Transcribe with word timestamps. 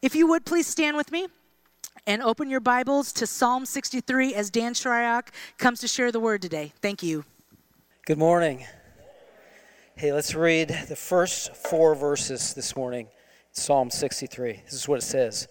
If 0.00 0.14
you 0.14 0.28
would 0.28 0.44
please 0.44 0.68
stand 0.68 0.96
with 0.96 1.10
me 1.10 1.26
and 2.06 2.22
open 2.22 2.48
your 2.48 2.60
Bibles 2.60 3.12
to 3.14 3.26
Psalm 3.26 3.66
63 3.66 4.32
as 4.32 4.48
Dan 4.48 4.72
Shryock 4.72 5.30
comes 5.56 5.80
to 5.80 5.88
share 5.88 6.12
the 6.12 6.20
word 6.20 6.40
today. 6.40 6.72
Thank 6.80 7.02
you. 7.02 7.24
Good 8.06 8.16
morning. 8.16 8.64
Hey, 9.96 10.12
let's 10.12 10.36
read 10.36 10.68
the 10.88 10.94
first 10.94 11.56
four 11.56 11.96
verses 11.96 12.54
this 12.54 12.76
morning. 12.76 13.08
Psalm 13.50 13.90
63. 13.90 14.62
This 14.64 14.72
is 14.72 14.86
what 14.86 15.00
it 15.00 15.04
says 15.04 15.48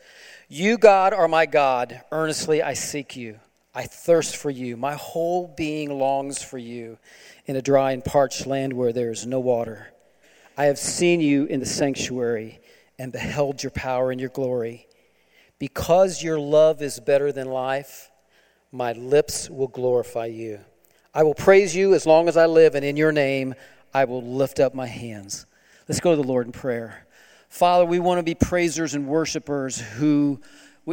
You, 0.48 0.78
God, 0.78 1.12
are 1.12 1.28
my 1.28 1.46
God. 1.46 2.02
Earnestly 2.14 2.64
I 2.64 2.74
seek 2.74 3.18
you. 3.18 3.42
I 3.76 3.84
thirst 3.84 4.38
for 4.38 4.50
you. 4.50 4.78
My 4.78 4.94
whole 4.94 5.54
being 5.58 6.00
longs 6.00 6.42
for 6.42 6.58
you 6.58 7.00
in 7.48 7.58
a 7.58 7.62
dry 7.62 7.92
and 7.92 8.04
parched 8.04 8.48
land 8.48 8.72
where 8.72 8.94
there 8.94 9.12
is 9.12 9.28
no 9.28 9.42
water. 9.42 9.92
I 10.58 10.66
have 10.66 10.80
seen 10.80 11.20
you 11.20 11.44
in 11.46 11.60
the 11.60 11.66
sanctuary 11.66 12.62
and 13.00 13.12
beheld 13.12 13.64
your 13.64 13.72
power 13.72 14.12
and 14.12 14.20
your 14.20 14.30
glory. 14.30 14.88
Because 15.60 16.22
your 16.22 16.40
love 16.40 16.82
is 16.82 17.00
better 17.00 17.32
than 17.32 17.48
life, 17.48 18.12
my 18.72 18.94
lips 18.94 19.50
will 19.50 19.68
glorify 19.68 20.26
you. 20.26 20.60
I 21.14 21.24
will 21.24 21.34
praise 21.34 21.76
you 21.76 21.94
as 21.94 22.06
long 22.06 22.28
as 22.28 22.38
I 22.38 22.46
live, 22.46 22.76
and 22.76 22.86
in 22.86 22.98
your 22.98 23.12
name 23.12 23.56
I 23.94 24.06
will 24.06 24.22
lift 24.22 24.60
up 24.60 24.76
my 24.76 24.88
hands. 24.88 25.46
Let's 25.88 26.02
go 26.02 26.16
to 26.16 26.22
the 26.22 26.28
Lord 26.28 26.46
in 26.46 26.52
prayer. 26.52 27.08
Father, 27.50 27.86
we 27.86 28.00
want 28.00 28.20
to 28.20 28.24
be 28.24 28.36
praisers 28.36 28.94
and 28.94 29.08
worshipers 29.08 29.80
who 29.80 30.42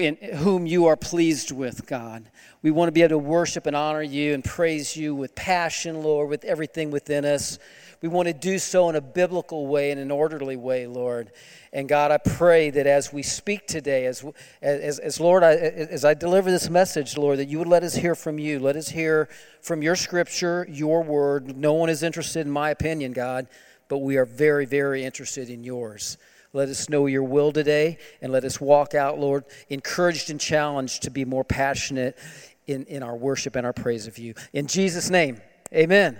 in 0.02 0.16
whom 0.16 0.66
you 0.66 0.86
are 0.86 0.96
pleased 0.96 1.52
with, 1.52 1.86
God. 1.86 2.28
We 2.62 2.70
want 2.70 2.88
to 2.88 2.92
be 2.92 3.02
able 3.02 3.10
to 3.10 3.18
worship 3.18 3.66
and 3.66 3.76
honor 3.76 4.02
you 4.02 4.34
and 4.34 4.42
praise 4.42 4.96
you 4.96 5.14
with 5.14 5.34
passion, 5.34 6.02
Lord, 6.02 6.28
with 6.28 6.44
everything 6.44 6.90
within 6.90 7.24
us. 7.24 7.58
We 8.04 8.10
want 8.10 8.28
to 8.28 8.34
do 8.34 8.58
so 8.58 8.90
in 8.90 8.96
a 8.96 9.00
biblical 9.00 9.66
way, 9.66 9.90
in 9.90 9.96
an 9.96 10.10
orderly 10.10 10.56
way, 10.56 10.86
Lord. 10.86 11.32
And 11.72 11.88
God, 11.88 12.10
I 12.10 12.18
pray 12.18 12.68
that 12.68 12.86
as 12.86 13.14
we 13.14 13.22
speak 13.22 13.66
today, 13.66 14.04
as, 14.04 14.22
as, 14.60 14.98
as 14.98 15.18
Lord, 15.20 15.42
I, 15.42 15.54
as 15.54 16.04
I 16.04 16.12
deliver 16.12 16.50
this 16.50 16.68
message, 16.68 17.16
Lord, 17.16 17.38
that 17.38 17.48
you 17.48 17.58
would 17.60 17.66
let 17.66 17.82
us 17.82 17.94
hear 17.94 18.14
from 18.14 18.38
you. 18.38 18.58
Let 18.60 18.76
us 18.76 18.90
hear 18.90 19.30
from 19.62 19.80
your 19.80 19.96
scripture, 19.96 20.66
your 20.68 21.02
word. 21.02 21.56
No 21.56 21.72
one 21.72 21.88
is 21.88 22.02
interested 22.02 22.46
in 22.46 22.52
my 22.52 22.68
opinion, 22.68 23.14
God, 23.14 23.46
but 23.88 24.00
we 24.00 24.18
are 24.18 24.26
very, 24.26 24.66
very 24.66 25.02
interested 25.02 25.48
in 25.48 25.64
yours. 25.64 26.18
Let 26.52 26.68
us 26.68 26.90
know 26.90 27.06
your 27.06 27.22
will 27.22 27.52
today 27.52 27.96
and 28.20 28.30
let 28.30 28.44
us 28.44 28.60
walk 28.60 28.94
out, 28.94 29.18
Lord, 29.18 29.44
encouraged 29.70 30.28
and 30.28 30.38
challenged 30.38 31.04
to 31.04 31.10
be 31.10 31.24
more 31.24 31.42
passionate 31.42 32.18
in, 32.66 32.84
in 32.84 33.02
our 33.02 33.16
worship 33.16 33.56
and 33.56 33.64
our 33.64 33.72
praise 33.72 34.06
of 34.06 34.18
you. 34.18 34.34
In 34.52 34.66
Jesus' 34.66 35.08
name, 35.08 35.40
amen. 35.72 36.18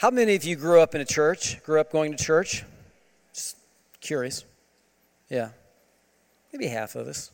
How 0.00 0.10
many 0.10 0.34
of 0.34 0.44
you 0.44 0.56
grew 0.56 0.80
up 0.80 0.94
in 0.94 1.02
a 1.02 1.04
church, 1.04 1.62
grew 1.62 1.78
up 1.78 1.92
going 1.92 2.16
to 2.16 2.24
church? 2.24 2.64
Just 3.34 3.58
curious. 4.00 4.46
Yeah, 5.28 5.50
maybe 6.50 6.68
half 6.68 6.94
of 6.94 7.06
us. 7.06 7.30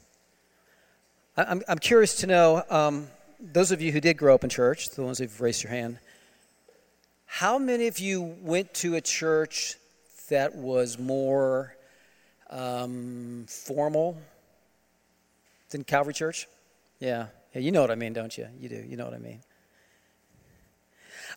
I'm, 1.37 1.63
I'm 1.69 1.79
curious 1.79 2.17
to 2.17 2.27
know 2.27 2.65
um, 2.69 3.07
those 3.39 3.71
of 3.71 3.81
you 3.81 3.93
who 3.93 4.01
did 4.01 4.17
grow 4.17 4.35
up 4.35 4.43
in 4.43 4.51
church, 4.51 4.89
the 4.89 5.05
ones 5.05 5.21
who've 5.21 5.41
raised 5.41 5.63
your 5.63 5.71
hand, 5.71 6.01
how 7.27 7.57
many 7.57 7.87
of 7.87 8.01
you 8.01 8.35
went 8.43 8.75
to 8.75 8.97
a 8.97 9.01
church 9.01 9.77
that 10.29 10.57
was 10.57 10.99
more 10.99 11.77
um, 12.51 13.47
formal 13.49 14.21
than 15.71 15.85
Calvary 15.85 16.15
Church? 16.15 16.49
Yeah. 16.99 17.29
yeah, 17.55 17.61
you 17.61 17.71
know 17.71 17.83
what 17.83 17.93
I 17.93 17.95
mean, 17.95 18.13
don't 18.13 18.37
you? 18.37 18.49
You 18.59 18.69
do, 18.69 18.85
you 18.89 18.97
know 18.97 19.05
what 19.05 19.15
I 19.15 19.19
mean. 19.19 19.39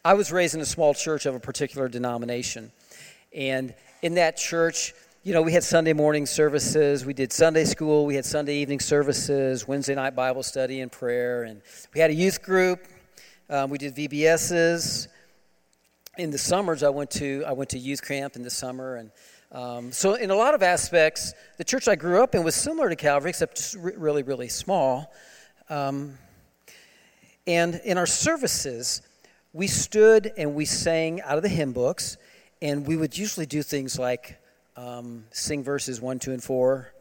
I 0.04 0.14
was 0.14 0.32
raised 0.32 0.56
in 0.56 0.62
a 0.62 0.66
small 0.66 0.94
church 0.94 1.26
of 1.26 1.36
a 1.36 1.42
particular 1.42 1.90
denomination. 1.90 2.72
And 3.36 3.74
in 4.02 4.16
that 4.16 4.38
church, 4.38 4.94
you 5.24 5.34
know, 5.34 5.42
we 5.42 5.52
had 5.52 5.62
Sunday 5.62 5.92
morning 5.92 6.26
services, 6.26 7.06
we 7.06 7.14
did 7.14 7.34
Sunday 7.34 7.66
school, 7.66 8.06
we 8.06 8.16
had 8.16 8.24
Sunday 8.24 8.56
evening 8.56 8.80
services, 8.80 9.68
Wednesday 9.68 9.96
night 9.96 10.16
Bible 10.16 10.42
study 10.42 10.80
and 10.80 10.90
prayer, 10.90 11.44
and 11.44 11.62
we 11.94 12.00
had 12.00 12.12
a 12.12 12.14
youth 12.14 12.42
group. 12.42 12.88
Um, 13.50 13.70
we 13.70 13.78
did 13.78 13.94
VBSs. 13.94 15.10
In 16.18 16.32
the 16.32 16.38
summers, 16.38 16.82
I 16.82 16.90
went 16.90 17.12
to 17.12 17.44
I 17.46 17.52
went 17.52 17.72
to 17.72 17.78
youth 17.78 18.02
camp 18.02 18.38
in 18.38 18.42
the 18.42 18.50
summer, 18.50 18.96
and 18.96 19.12
um, 19.52 19.92
so 19.92 20.14
in 20.14 20.32
a 20.32 20.36
lot 20.36 20.54
of 20.54 20.64
aspects, 20.64 21.34
the 21.58 21.66
church 21.66 21.90
I 21.90 21.96
grew 21.96 22.24
up 22.24 22.36
in 22.36 22.44
was 22.44 22.56
similar 22.56 22.88
to 22.88 22.96
Calvary, 22.96 23.32
except 23.32 23.76
really, 23.78 24.24
really 24.24 24.48
small. 24.48 25.14
Um, 25.70 26.18
and 27.46 27.82
in 27.84 27.98
our 27.98 28.06
services, 28.06 29.02
we 29.54 29.68
stood 29.68 30.32
and 30.38 30.54
we 30.56 30.66
sang 30.66 31.22
out 31.22 31.38
of 31.38 31.44
the 31.44 31.50
hymn 31.50 31.72
books, 31.72 32.18
and 32.62 32.86
we 32.86 32.96
would 32.96 33.18
usually 33.18 33.46
do 33.46 33.64
things 33.64 33.98
like 33.98 34.38
um, 34.76 35.26
sing 35.32 35.64
verses 35.64 36.00
1, 36.00 36.20
2, 36.20 36.32
and 36.32 36.44
4, 36.44 36.94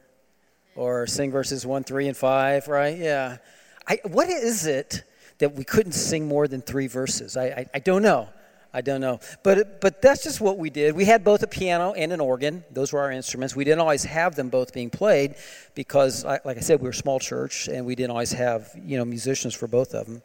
or 0.76 1.06
sing 1.06 1.30
verses 1.30 1.66
1, 1.66 1.84
3, 1.84 2.08
and 2.08 2.16
5, 2.16 2.68
right? 2.68 2.98
Yeah. 2.98 3.38
I, 3.86 3.98
what 4.04 4.28
is 4.28 4.66
it 4.66 5.04
that 5.38 5.54
we 5.54 5.64
couldn't 5.64 5.92
sing 5.92 6.26
more 6.26 6.48
than 6.48 6.60
three 6.60 6.86
verses? 6.86 7.36
I, 7.36 7.46
I, 7.46 7.66
I 7.74 7.78
don't 7.78 8.02
know. 8.02 8.28
I 8.72 8.82
don't 8.82 9.00
know. 9.00 9.20
But, 9.42 9.80
but 9.80 10.02
that's 10.02 10.22
just 10.22 10.40
what 10.40 10.58
we 10.58 10.68
did. 10.68 10.94
We 10.94 11.06
had 11.06 11.24
both 11.24 11.42
a 11.42 11.46
piano 11.46 11.94
and 11.94 12.12
an 12.12 12.20
organ. 12.20 12.64
Those 12.70 12.92
were 12.92 13.00
our 13.00 13.10
instruments. 13.10 13.56
We 13.56 13.64
didn't 13.64 13.80
always 13.80 14.04
have 14.04 14.34
them 14.34 14.50
both 14.50 14.74
being 14.74 14.90
played 14.90 15.36
because, 15.74 16.24
like 16.24 16.46
I 16.46 16.60
said, 16.60 16.80
we 16.80 16.84
were 16.84 16.90
a 16.90 16.94
small 16.94 17.18
church 17.18 17.68
and 17.68 17.86
we 17.86 17.94
didn't 17.94 18.10
always 18.10 18.32
have, 18.32 18.70
you 18.80 18.98
know, 18.98 19.04
musicians 19.06 19.54
for 19.54 19.66
both 19.66 19.94
of 19.94 20.06
them. 20.06 20.22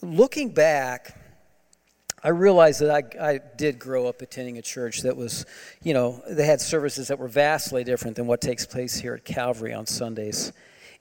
Looking 0.00 0.50
back, 0.50 1.18
I 2.22 2.28
realized 2.28 2.80
that 2.80 2.90
I, 2.90 3.32
I 3.32 3.40
did 3.56 3.80
grow 3.80 4.06
up 4.06 4.22
attending 4.22 4.56
a 4.56 4.62
church 4.62 5.02
that 5.02 5.16
was, 5.16 5.44
you 5.82 5.92
know, 5.92 6.22
they 6.28 6.46
had 6.46 6.60
services 6.60 7.08
that 7.08 7.18
were 7.18 7.28
vastly 7.28 7.82
different 7.82 8.16
than 8.16 8.26
what 8.26 8.40
takes 8.40 8.64
place 8.64 8.96
here 8.96 9.14
at 9.14 9.24
Calvary 9.24 9.72
on 9.72 9.86
Sundays. 9.86 10.52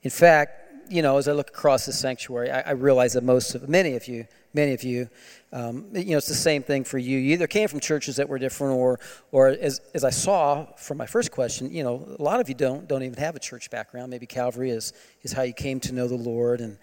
In 0.02 0.10
fact, 0.10 0.64
you 0.90 1.02
know, 1.02 1.18
as 1.18 1.28
I 1.28 1.34
look 1.34 1.50
across 1.50 1.86
the 1.86 1.94
sanctuary, 1.94 2.50
I, 2.50 2.62
I 2.62 2.72
realize 2.72 3.14
that 3.14 3.24
most 3.24 3.54
of, 3.56 3.68
many 3.68 3.96
of 3.96 4.08
you, 4.08 4.26
many 4.54 4.74
of 4.74 4.84
you, 4.84 5.10
um, 5.52 5.86
you 5.94 6.12
know, 6.12 6.18
it's 6.18 6.28
the 6.28 6.34
same 6.34 6.64
thing 6.64 6.84
for 6.84 6.98
you. 6.98 7.18
You 7.18 7.34
either 7.34 7.48
came 7.48 7.68
from 7.68 7.80
churches 7.80 8.16
that 8.16 8.28
were 8.30 8.40
different, 8.40 8.74
or, 8.74 9.00
or 9.32 9.50
as, 9.50 9.82
as 9.94 10.04
I 10.04 10.10
saw 10.10 10.66
from 10.76 10.98
my 10.98 11.06
first 11.06 11.32
question, 11.32 11.72
you 11.72 11.84
know, 11.84 12.08
a 12.18 12.22
lot 12.22 12.40
of 12.40 12.50
you 12.50 12.56
don't 12.56 12.88
don't 12.88 13.04
even 13.04 13.18
have 13.18 13.36
a 13.36 13.40
church 13.40 13.70
background. 13.70 14.10
Maybe 14.10 14.26
Calvary 14.26 14.72
is 14.72 14.94
is 15.24 15.34
how 15.34 15.44
you 15.44 15.54
came 15.54 15.80
to 15.82 15.94
know 15.94 16.08
the 16.08 16.16
Lord, 16.16 16.62
and 16.62 16.78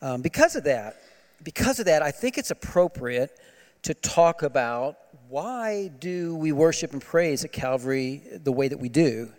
um, 0.00 0.22
because 0.22 0.56
of 0.56 0.64
that, 0.64 1.01
because 1.42 1.78
of 1.78 1.86
that, 1.86 2.02
I 2.02 2.10
think 2.10 2.38
it's 2.38 2.50
appropriate 2.50 3.38
to 3.82 3.94
talk 3.94 4.42
about 4.42 4.96
why 5.28 5.88
do 5.98 6.36
we 6.36 6.52
worship 6.52 6.92
and 6.92 7.02
praise 7.02 7.44
at 7.44 7.52
Calvary 7.52 8.22
the 8.44 8.52
way 8.52 8.68
that 8.68 8.78
we 8.78 8.88
do. 8.88 9.32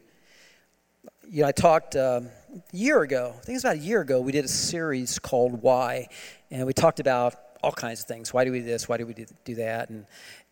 You 1.29 1.43
know, 1.43 1.47
I 1.47 1.51
talked 1.51 1.95
um, 1.95 2.29
a 2.53 2.75
year 2.75 3.01
ago, 3.01 3.33
I 3.37 3.45
think 3.45 3.55
it's 3.55 3.63
about 3.63 3.77
a 3.77 3.79
year 3.79 4.01
ago, 4.01 4.19
we 4.19 4.31
did 4.31 4.45
a 4.45 4.49
series 4.49 5.17
called 5.17 5.61
Why, 5.61 6.07
and 6.51 6.65
we 6.65 6.73
talked 6.73 6.99
about 6.99 7.35
all 7.63 7.71
kinds 7.71 8.01
of 8.01 8.07
things. 8.07 8.33
Why 8.33 8.43
do 8.43 8.51
we 8.51 8.59
do 8.59 8.65
this? 8.65 8.89
Why 8.89 8.97
do 8.97 9.05
we 9.05 9.13
do 9.45 9.55
that? 9.55 9.89
And, 9.89 10.05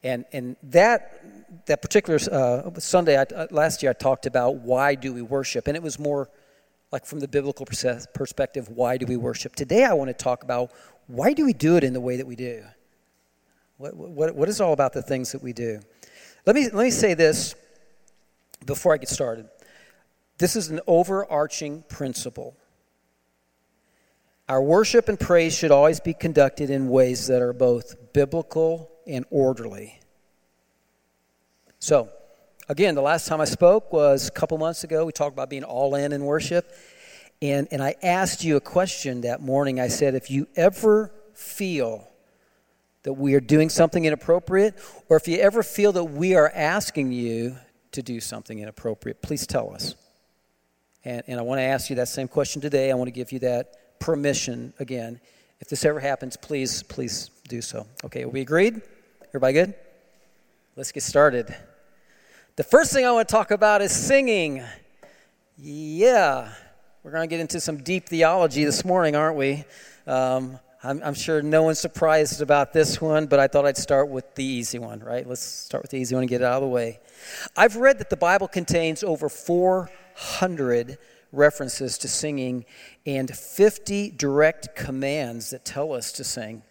and, 0.04 0.26
and 0.32 0.56
that, 0.64 1.66
that 1.66 1.82
particular 1.82 2.18
uh, 2.32 2.80
Sunday, 2.80 3.18
I, 3.18 3.24
uh, 3.24 3.48
last 3.52 3.84
year, 3.84 3.90
I 3.90 3.94
talked 3.94 4.26
about 4.26 4.56
why 4.56 4.96
do 4.96 5.14
we 5.14 5.22
worship, 5.22 5.68
and 5.68 5.76
it 5.76 5.84
was 5.84 6.00
more 6.00 6.30
like 6.92 7.06
from 7.06 7.20
the 7.20 7.28
biblical 7.28 7.66
perspective, 7.66 8.70
why 8.70 8.98
do 8.98 9.06
we 9.06 9.16
worship? 9.16 9.56
Today, 9.56 9.86
I 9.86 9.94
want 9.94 10.10
to 10.10 10.14
talk 10.14 10.44
about 10.44 10.72
why 11.08 11.34
do 11.34 11.46
we 11.46 11.54
do 11.54 11.78
it 11.78 11.84
in 11.84 11.94
the 11.94 12.02
way 12.02 12.18
that 12.18 12.28
we 12.28 12.36
do? 12.36 12.64
What, 13.78 13.96
what, 13.96 14.36
what 14.36 14.50
is 14.50 14.60
all 14.60 14.74
about 14.74 14.94
the 14.94 15.02
things 15.02 15.32
that 15.32 15.42
we 15.42 15.54
do? 15.54 15.80
Let 16.46 16.56
me, 16.56 16.66
let 16.66 16.84
me 16.84 16.92
say 16.92 17.14
this 17.14 17.56
before 18.66 18.94
I 18.94 18.98
get 18.98 19.10
started. 19.10 19.48
This 20.38 20.56
is 20.56 20.70
an 20.70 20.82
overarching 20.86 21.84
principle. 21.88 22.56
Our 24.50 24.62
worship 24.62 25.08
and 25.08 25.20
praise 25.20 25.56
should 25.56 25.72
always 25.72 26.00
be 26.00 26.14
conducted 26.14 26.70
in 26.70 26.90
ways 26.90 27.28
that 27.28 27.42
are 27.42 27.54
both 27.54 28.14
biblical 28.14 28.92
and 29.08 29.26
orderly. 29.30 30.00
So, 31.80 32.10
again, 32.72 32.96
the 32.96 33.02
last 33.02 33.28
time 33.28 33.42
I 33.42 33.46
spoke 33.46 33.92
was 33.92 34.30
a 34.30 34.32
couple 34.32 34.58
months 34.58 34.86
ago. 34.86 35.06
We 35.06 35.12
talked 35.12 35.34
about 35.34 35.50
being 35.50 35.66
all 35.66 35.94
in 35.96 36.14
in 36.14 36.24
worship. 36.24 36.74
And, 37.42 37.68
and 37.70 37.84
I 37.84 37.96
asked 38.02 38.46
you 38.46 38.56
a 38.56 38.62
question 38.62 39.22
that 39.22 39.42
morning. 39.42 39.80
I 39.82 39.90
said, 39.90 40.16
if 40.16 40.32
you 40.32 40.48
ever 40.56 41.12
feel 41.34 42.08
that 43.04 43.14
we 43.14 43.34
are 43.34 43.42
doing 43.42 43.68
something 43.68 44.06
inappropriate, 44.06 44.76
or 45.10 45.18
if 45.18 45.28
you 45.28 45.38
ever 45.40 45.64
feel 45.64 45.92
that 45.92 46.06
we 46.06 46.34
are 46.36 46.50
asking 46.56 47.12
you 47.12 47.58
to 47.92 48.02
do 48.02 48.22
something 48.22 48.60
inappropriate, 48.60 49.22
please 49.22 49.46
tell 49.46 49.74
us. 49.74 49.96
And, 51.04 51.24
and 51.28 51.40
I 51.40 51.44
want 51.44 51.60
to 51.60 51.64
ask 51.64 51.90
you 51.90 51.98
that 51.98 52.08
same 52.08 52.30
question 52.30 52.62
today. 52.62 52.90
I 52.90 52.94
want 52.94 53.08
to 53.08 53.12
give 53.12 53.34
you 53.34 53.40
that 53.40 54.00
permission 54.00 54.74
again. 54.80 55.20
If 55.60 55.68
this 55.68 55.84
ever 55.84 56.00
happens, 56.00 56.38
please, 56.38 56.84
please 56.84 57.32
do 57.50 57.62
so. 57.62 57.86
Okay, 58.06 58.24
we 58.24 58.40
agreed? 58.40 58.82
Everybody 59.30 59.54
good? 59.54 59.74
Let's 60.78 60.94
get 60.94 61.04
started. 61.04 61.54
The 62.62 62.68
first 62.68 62.94
thing 62.94 63.08
I 63.08 63.12
want 63.12 63.28
to 63.28 63.32
talk 63.32 63.50
about 63.50 63.82
is 63.82 63.92
singing. 63.92 64.62
Yeah, 65.58 66.48
we're 67.02 67.10
going 67.10 67.28
to 67.28 67.28
get 67.28 67.40
into 67.40 67.60
some 67.60 67.78
deep 67.78 68.08
theology 68.08 68.66
this 68.66 68.86
morning, 68.86 69.16
aren't 69.16 69.36
we? 69.36 69.64
Um, 70.06 70.60
I'm, 70.84 71.02
I'm, 71.04 71.16
sure 71.16 71.42
no 71.42 71.64
one's 71.64 71.80
surprised 71.80 72.40
about 72.40 72.72
this 72.72 73.02
one, 73.02 73.26
but 73.26 73.40
I 73.40 73.48
thought 73.48 73.66
I'd 73.66 73.78
start 73.78 74.10
with 74.10 74.36
the 74.36 74.44
easy 74.44 74.78
one, 74.78 75.00
right? 75.00 75.28
Let's 75.28 75.42
start 75.42 75.82
with 75.82 75.90
the 75.90 75.98
easy 75.98 76.14
one 76.14 76.22
and 76.22 76.30
get 76.30 76.42
it 76.42 76.44
out 76.44 76.58
of 76.58 76.62
the 76.62 76.68
way. 76.68 77.00
I've 77.58 77.78
read 77.78 77.98
that 77.98 78.12
the 78.12 78.16
Bible 78.16 78.48
contains 78.48 79.04
over 79.04 79.28
400 79.28 81.00
references 81.32 81.98
to 81.98 82.08
singing 82.08 82.66
and 83.08 83.36
50 83.36 84.12
direct 84.12 84.76
commands 84.76 85.50
that 85.50 85.66
tell 85.66 85.94
us 85.94 86.12
to 86.12 86.24
sing. 86.24 86.62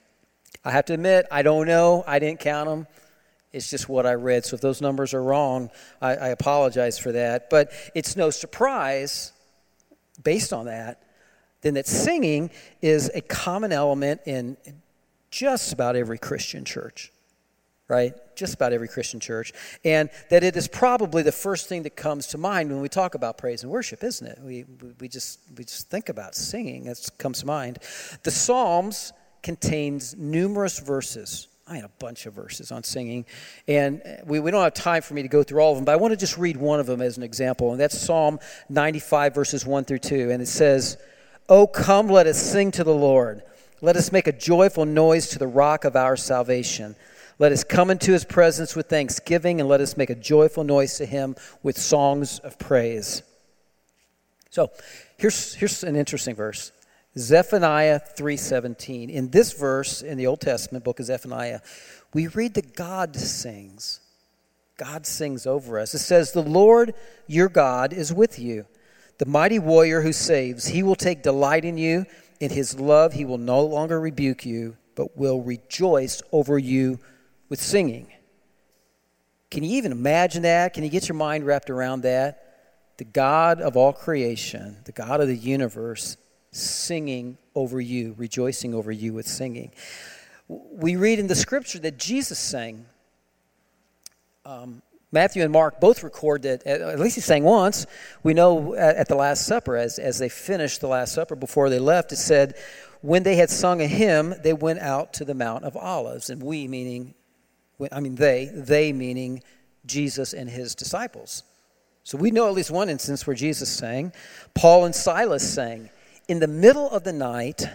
I 0.65 0.71
have 0.71 0.85
to 0.85 0.95
admit, 0.95 1.27
I 1.33 1.43
don't 1.43 1.67
know. 1.67 2.05
I 2.07 2.21
didn't 2.21 2.39
count 2.39 2.69
them. 2.69 2.87
It's 3.53 3.69
just 3.69 3.89
what 3.89 4.07
I 4.07 4.15
read. 4.15 4.45
So 4.45 4.55
if 4.55 4.61
those 4.61 4.81
numbers 4.81 5.13
are 5.13 5.23
wrong, 5.23 5.71
I, 6.01 6.15
I 6.15 6.29
apologize 6.29 6.99
for 6.99 7.13
that. 7.13 7.51
But 7.51 7.73
it's 7.95 8.17
no 8.17 8.31
surprise, 8.31 9.33
based 10.23 10.53
on 10.53 10.67
that, 10.67 11.03
then 11.63 11.75
that 11.75 11.87
singing 11.87 12.51
is 12.81 13.11
a 13.15 13.21
common 13.21 13.73
element 13.73 14.23
in 14.25 14.57
just 15.31 15.73
about 15.73 15.97
every 15.97 16.19
Christian 16.19 16.65
church, 16.65 17.13
right? 17.87 18.15
Just 18.37 18.55
about 18.55 18.73
every 18.73 18.89
Christian 18.89 19.21
church. 19.21 19.53
And 19.85 20.11
that 20.31 20.43
it 20.43 20.57
is 20.57 20.69
probably 20.69 21.23
the 21.23 21.33
first 21.33 21.69
thing 21.69 21.83
that 21.83 21.97
comes 21.97 22.29
to 22.29 22.39
mind 22.39 22.71
when 22.71 22.81
we 22.81 22.89
talk 22.89 23.15
about 23.15 23.37
praise 23.37 23.63
and 23.63 23.71
worship, 23.71 24.03
isn't 24.05 24.27
it? 24.27 24.39
We, 24.43 24.65
we, 25.01 25.09
just, 25.09 25.41
we 25.57 25.65
just 25.65 25.91
think 25.91 26.09
about 26.09 26.35
singing, 26.35 26.85
that 26.85 27.11
comes 27.19 27.41
to 27.41 27.47
mind. 27.47 27.79
The 28.23 28.31
Psalms 28.31 29.13
contains 29.43 30.17
numerous 30.17 30.79
verses. 30.79 31.49
I 31.71 31.75
mean, 31.75 31.85
a 31.85 31.89
bunch 32.01 32.27
of 32.27 32.35
verses 32.35 32.73
on 32.73 32.83
singing. 32.83 33.25
And 33.69 34.03
uh, 34.05 34.25
we, 34.25 34.41
we 34.41 34.51
don't 34.51 34.63
have 34.63 34.75
time 34.75 35.03
for 35.03 35.15
me 35.15 35.23
to 35.23 35.29
go 35.29 35.45
through 35.45 35.61
all 35.61 35.71
of 35.71 35.79
them, 35.79 35.85
but 35.85 35.93
I 35.93 35.97
want 35.97 36.11
to 36.11 36.17
just 36.17 36.37
read 36.37 36.57
one 36.57 36.81
of 36.81 36.87
them 36.87 37.01
as 37.01 37.17
an 37.17 37.23
example. 37.23 37.71
And 37.71 37.81
that's 37.81 37.97
Psalm 37.97 38.41
95, 38.69 39.33
verses 39.37 39.65
1 39.65 39.85
through 39.85 40.01
2. 40.01 40.33
And 40.33 40.43
it 40.43 40.49
says, 40.49 40.99
Oh, 41.49 41.69
come, 41.69 42.09
let 42.09 42.27
us 42.27 42.43
sing 42.43 42.73
to 42.73 42.83
the 42.83 42.95
Lord. 42.95 43.43
Let 43.81 43.97
us 43.97 44.11
make 44.11 44.27
a 44.27 44.33
joyful 44.33 44.85
noise 44.85 45.29
to 45.29 45.39
the 45.39 45.47
rock 45.47 45.85
of 45.85 45.95
our 45.95 46.17
salvation. 46.17 46.97
Let 47.39 47.53
us 47.53 47.63
come 47.63 47.91
into 47.91 48.13
his 48.13 48.25
presence 48.25 48.75
with 48.75 48.89
thanksgiving, 48.89 49.61
and 49.61 49.69
let 49.69 49.81
us 49.81 49.97
make 49.97 50.11
a 50.11 50.15
joyful 50.15 50.65
noise 50.65 50.99
to 50.99 51.07
him 51.07 51.37
with 51.63 51.79
songs 51.79 52.41
of 52.41 52.59
praise. 52.59 53.23
So 54.51 54.71
here's, 55.17 55.55
here's 55.55 55.85
an 55.85 55.95
interesting 55.97 56.35
verse. 56.35 56.73
Zephaniah 57.19 57.99
3:17. 57.99 59.11
In 59.11 59.31
this 59.31 59.53
verse 59.53 60.01
in 60.03 60.17
the 60.17 60.27
Old 60.27 60.41
Testament 60.41 60.85
book 60.85 61.01
of 61.01 61.07
Zephaniah, 61.07 61.61
we 62.15 62.29
read 62.29 62.55
that 62.55 62.77
God 62.77 63.17
sings. 63.17 64.01
God 64.77 65.07
sings 65.07 65.47
over 65.47 65.79
us. 65.79 65.93
It 65.93 65.99
says, 65.99 66.33
"The 66.33 66.43
Lord 66.43 66.95
your 67.27 67.49
God 67.49 67.93
is 67.93 68.13
with 68.13 68.39
you, 68.39 68.67
the 69.19 69.27
mighty 69.27 69.59
warrior 69.59 70.03
who 70.03 70.13
saves. 70.13 70.69
He 70.69 70.83
will 70.83 70.97
take 70.97 71.23
delight 71.23 71.65
in 71.65 71.77
you. 71.77 72.07
In 72.39 72.51
his 72.51 72.79
love 72.79 73.13
he 73.13 73.25
will 73.25 73.39
no 73.39 73.63
longer 73.63 74.01
rebuke 74.01 74.47
you, 74.47 74.77
but 74.95 75.17
will 75.17 75.43
rejoice 75.43 76.23
over 76.33 76.59
you 76.59 77.01
with 77.49 77.61
singing." 77.61 78.07
Can 79.51 79.65
you 79.65 79.77
even 79.77 79.91
imagine 79.91 80.43
that? 80.43 80.73
Can 80.75 80.85
you 80.85 80.91
get 80.91 81.09
your 81.09 81.17
mind 81.17 81.45
wrapped 81.45 81.71
around 81.71 82.03
that? 82.03 82.47
The 82.99 83.05
God 83.05 83.61
of 83.61 83.77
all 83.77 83.93
creation, 83.93 84.77
the 84.85 84.93
God 84.93 85.21
of 85.21 85.27
the 85.27 85.37
universe, 85.37 86.17
singing 86.53 87.39
over 87.55 87.81
you, 87.81 88.15
rejoicing 88.19 88.75
over 88.75 88.91
you 88.91 89.13
with 89.13 89.27
singing. 89.27 89.73
We 90.49 90.97
read 90.97 91.19
in 91.19 91.27
the 91.27 91.35
scripture 91.35 91.79
that 91.81 91.99
Jesus 91.99 92.39
sang. 92.39 92.87
Um, 94.45 94.83
Matthew 95.13 95.43
and 95.43 95.53
Mark 95.53 95.81
both 95.81 96.03
record 96.03 96.43
that, 96.43 96.67
at 96.67 96.99
least 96.99 97.17
he 97.17 97.21
sang 97.21 97.43
once. 97.45 97.87
We 98.23 98.35
know 98.35 98.75
at 98.75 99.09
the 99.09 99.17
Last 99.17 99.47
Supper, 99.47 99.77
as, 99.77 99.99
as 99.99 100.19
they 100.19 100.29
finished 100.29 100.81
the 100.81 100.89
Last 100.89 101.13
Supper 101.13 101.35
before 101.35 101.69
they 101.69 101.79
left, 101.79 102.13
it 102.13 102.17
said, 102.17 102.57
When 103.01 103.23
they 103.23 103.37
had 103.37 103.51
sung 103.51 103.81
a 103.81 103.87
hymn, 103.87 104.35
they 104.43 104.53
went 104.53 104.81
out 104.81 105.13
to 105.15 105.25
the 105.25 105.35
Mount 105.35 105.65
of 105.65 105.77
Olives. 105.77 106.31
And 106.31 106.43
we, 106.43 106.69
meaning, 106.69 107.15
I 107.91 108.01
mean 108.01 108.15
they, 108.17 108.51
they 108.53 108.93
meaning 108.93 109.43
Jesus 109.87 110.33
and 110.33 110.49
his 110.49 110.75
disciples. 110.75 111.43
So 112.05 112.17
we 112.17 112.31
know 112.31 112.49
at 112.49 112.55
least 112.55 112.71
one 112.71 112.89
instance 112.89 113.27
where 113.27 113.37
Jesus 113.37 113.69
sang. 113.69 114.13
Paul 114.55 114.85
and 114.85 114.95
Silas 114.95 115.49
sang 115.49 115.91
in 116.31 116.39
the 116.39 116.47
middle 116.47 116.89
of 116.89 117.03
the 117.03 117.13
night, 117.13 117.69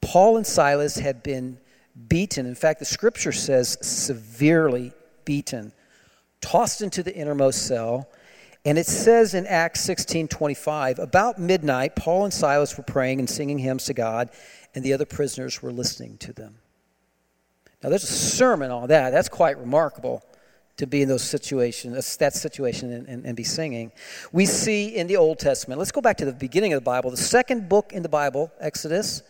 Paul 0.00 0.36
and 0.36 0.46
Silas 0.46 0.94
had 0.94 1.20
been 1.20 1.58
beaten. 2.06 2.46
In 2.46 2.54
fact, 2.54 2.78
the 2.78 2.84
scripture 2.84 3.32
says 3.32 3.76
severely 3.82 4.92
beaten, 5.24 5.72
tossed 6.40 6.80
into 6.80 7.02
the 7.02 7.12
innermost 7.12 7.66
cell. 7.66 8.08
And 8.64 8.78
it 8.78 8.86
says 8.86 9.34
in 9.34 9.48
Acts 9.48 9.80
16 9.80 10.28
25, 10.28 11.00
about 11.00 11.40
midnight, 11.40 11.96
Paul 11.96 12.22
and 12.22 12.32
Silas 12.32 12.78
were 12.78 12.84
praying 12.84 13.18
and 13.18 13.28
singing 13.28 13.58
hymns 13.58 13.86
to 13.86 13.94
God, 13.94 14.30
and 14.76 14.84
the 14.84 14.92
other 14.92 15.04
prisoners 15.04 15.60
were 15.60 15.72
listening 15.72 16.18
to 16.18 16.32
them. 16.32 16.58
Now, 17.82 17.88
there's 17.88 18.04
a 18.04 18.06
sermon 18.06 18.70
on 18.70 18.86
that. 18.90 19.10
That's 19.10 19.28
quite 19.28 19.58
remarkable 19.58 20.24
to 20.76 20.86
be 20.86 21.02
in 21.02 21.08
those 21.08 21.22
situations, 21.22 21.96
uh, 21.96 22.18
that 22.18 22.34
situation, 22.34 22.92
and, 22.92 23.08
and, 23.08 23.26
and, 23.26 23.36
be 23.36 23.44
singing. 23.44 23.92
We 24.32 24.46
see 24.46 24.96
in 24.96 25.06
the 25.06 25.16
Old 25.16 25.38
Testament, 25.38 25.78
let's 25.78 25.92
go 25.92 26.00
back 26.00 26.16
to 26.18 26.24
the 26.24 26.32
beginning 26.32 26.72
of 26.72 26.80
the 26.80 26.84
Bible, 26.84 27.10
the 27.10 27.16
second 27.16 27.68
book 27.68 27.92
in 27.92 28.02
the 28.02 28.08
Bible, 28.08 28.50
Exodus. 28.58 29.22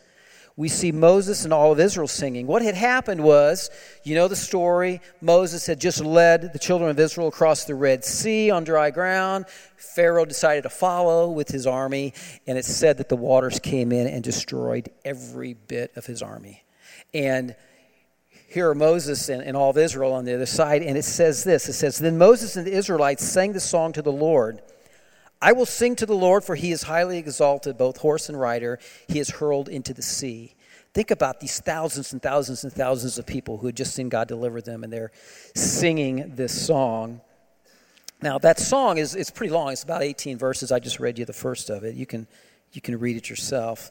We 0.57 0.69
see 0.69 0.93
Moses 0.93 1.45
and 1.45 1.53
all 1.53 1.73
of 1.73 1.81
Israel 1.81 2.07
singing. 2.07 2.47
What 2.47 2.61
had 2.61 2.75
happened 2.75 3.23
was, 3.25 3.71
you 4.05 4.15
know 4.15 4.29
the 4.29 4.37
story, 4.37 5.01
Moses 5.23 5.67
had 5.67 5.81
just 5.81 6.05
led 6.05 6.53
the 6.53 6.59
children 6.59 6.91
of 6.91 7.01
Israel 7.01 7.29
across 7.29 7.65
the 7.65 7.75
Red 7.75 8.05
Sea 8.05 8.51
on 8.51 8.65
dry 8.65 8.91
ground. 8.91 9.47
Pharaoh 9.77 10.27
decided 10.27 10.63
to 10.63 10.69
follow 10.69 11.31
with 11.31 11.49
his 11.49 11.67
army, 11.67 12.13
and 12.47 12.59
it 12.59 12.67
said 12.67 12.99
that 12.99 13.09
the 13.09 13.17
waters 13.17 13.59
came 13.59 13.93
in 13.93 14.07
and 14.07 14.23
destroyed 14.23 14.91
every 15.05 15.55
bit 15.55 15.91
of 15.97 16.05
his 16.05 16.23
army. 16.23 16.63
And 17.15 17.57
here 18.53 18.69
are 18.69 18.75
Moses 18.75 19.29
and, 19.29 19.43
and 19.43 19.57
all 19.57 19.71
of 19.71 19.79
Israel 19.79 20.13
on 20.13 20.25
the 20.25 20.35
other 20.35 20.47
side, 20.47 20.83
and 20.83 20.99
it 20.99 21.05
says 21.05 21.43
this 21.43 21.69
it 21.69 21.73
says, 21.73 21.99
Then 21.99 22.19
Moses 22.19 22.57
and 22.57 22.67
the 22.67 22.73
Israelites 22.73 23.25
sang 23.25 23.53
the 23.53 23.61
song 23.61 23.93
to 23.95 24.03
the 24.03 24.13
Lord. 24.13 24.61
I 25.41 25.53
will 25.53 25.67
sing 25.67 25.97
to 25.97 26.07
the 26.07 26.15
Lord, 26.15 26.45
for 26.45 26.55
he 26.55 26.71
is 26.71 26.85
highly 26.85 27.19
exalted, 27.19 27.77
both 27.77 27.97
horse 27.97 28.29
and 28.29 28.39
rider. 28.39 28.79
He 29.09 29.19
is 29.19 29.31
hurled 29.31 29.69
into 29.69 29.93
the 29.93 30.03
sea. 30.03 30.55
Think 30.95 31.11
about 31.11 31.41
these 31.41 31.59
thousands 31.59 32.13
and 32.13 32.23
thousands 32.23 32.63
and 32.63 32.73
thousands 32.73 33.19
of 33.19 33.27
people 33.27 33.57
who 33.59 33.67
had 33.67 33.77
just 33.77 33.95
seen 33.95 34.09
God 34.09 34.29
deliver 34.29 34.61
them, 34.61 34.85
and 34.85 34.93
they're 34.93 35.11
singing 35.57 36.35
this 36.37 36.67
song. 36.67 37.23
Now, 38.21 38.39
that 38.39 38.61
song 38.61 38.99
is 38.99 39.17
it's 39.17 39.31
pretty 39.31 39.53
long. 39.53 39.73
It's 39.73 39.83
about 39.83 40.03
18 40.03 40.39
verses. 40.39 40.71
I 40.71 40.79
just 40.79 41.01
read 41.01 41.19
you 41.19 41.25
the 41.25 41.33
first 41.33 41.71
of 41.71 41.83
it. 41.83 41.97
You 41.97 42.07
can, 42.07 42.29
you 42.73 42.81
can 42.81 43.01
read 43.01 43.17
it 43.17 43.29
yourself. 43.29 43.91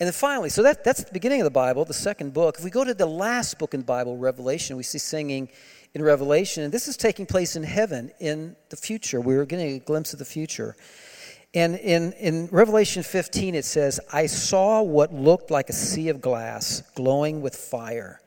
And 0.00 0.06
then 0.06 0.14
finally, 0.14 0.48
so 0.48 0.62
that, 0.62 0.82
that's 0.82 1.04
the 1.04 1.12
beginning 1.12 1.42
of 1.42 1.44
the 1.44 1.50
Bible, 1.50 1.84
the 1.84 1.92
second 1.92 2.32
book. 2.32 2.56
If 2.58 2.64
we 2.64 2.70
go 2.70 2.84
to 2.84 2.94
the 2.94 3.04
last 3.04 3.58
book 3.58 3.74
in 3.74 3.80
the 3.80 3.86
Bible, 3.86 4.16
Revelation, 4.16 4.78
we 4.78 4.82
see 4.82 4.96
singing 4.96 5.50
in 5.92 6.02
Revelation. 6.02 6.62
And 6.62 6.72
this 6.72 6.88
is 6.88 6.96
taking 6.96 7.26
place 7.26 7.54
in 7.54 7.62
heaven 7.62 8.10
in 8.18 8.56
the 8.70 8.76
future. 8.76 9.20
We're 9.20 9.44
getting 9.44 9.76
a 9.76 9.78
glimpse 9.78 10.14
of 10.14 10.18
the 10.18 10.24
future. 10.24 10.74
And 11.52 11.76
in, 11.76 12.12
in 12.12 12.48
Revelation 12.50 13.02
15, 13.02 13.54
it 13.54 13.66
says, 13.66 14.00
I 14.10 14.24
saw 14.24 14.80
what 14.80 15.12
looked 15.12 15.50
like 15.50 15.68
a 15.68 15.74
sea 15.74 16.08
of 16.08 16.22
glass 16.22 16.82
glowing 16.94 17.42
with 17.42 17.54
fire. 17.54 18.22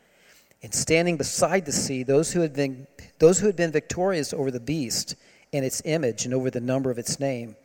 And 0.62 0.71
standing 0.71 1.17
beside 1.17 1.65
the 1.65 1.71
sea, 1.71 2.03
those 2.03 2.31
who 2.31 2.41
had 2.41 2.53
been, 2.53 2.86
those 3.17 3.39
who 3.39 3.47
had 3.47 3.55
been 3.55 3.71
victorious 3.71 4.31
over 4.31 4.51
the 4.51 4.59
beast 4.59 5.15
and 5.51 5.65
its 5.65 5.81
image 5.86 6.25
and 6.25 6.36
over 6.36 6.51
the 6.51 6.62
number 6.62 6.91
of 6.91 7.00
its 7.00 7.19
name. 7.19 7.55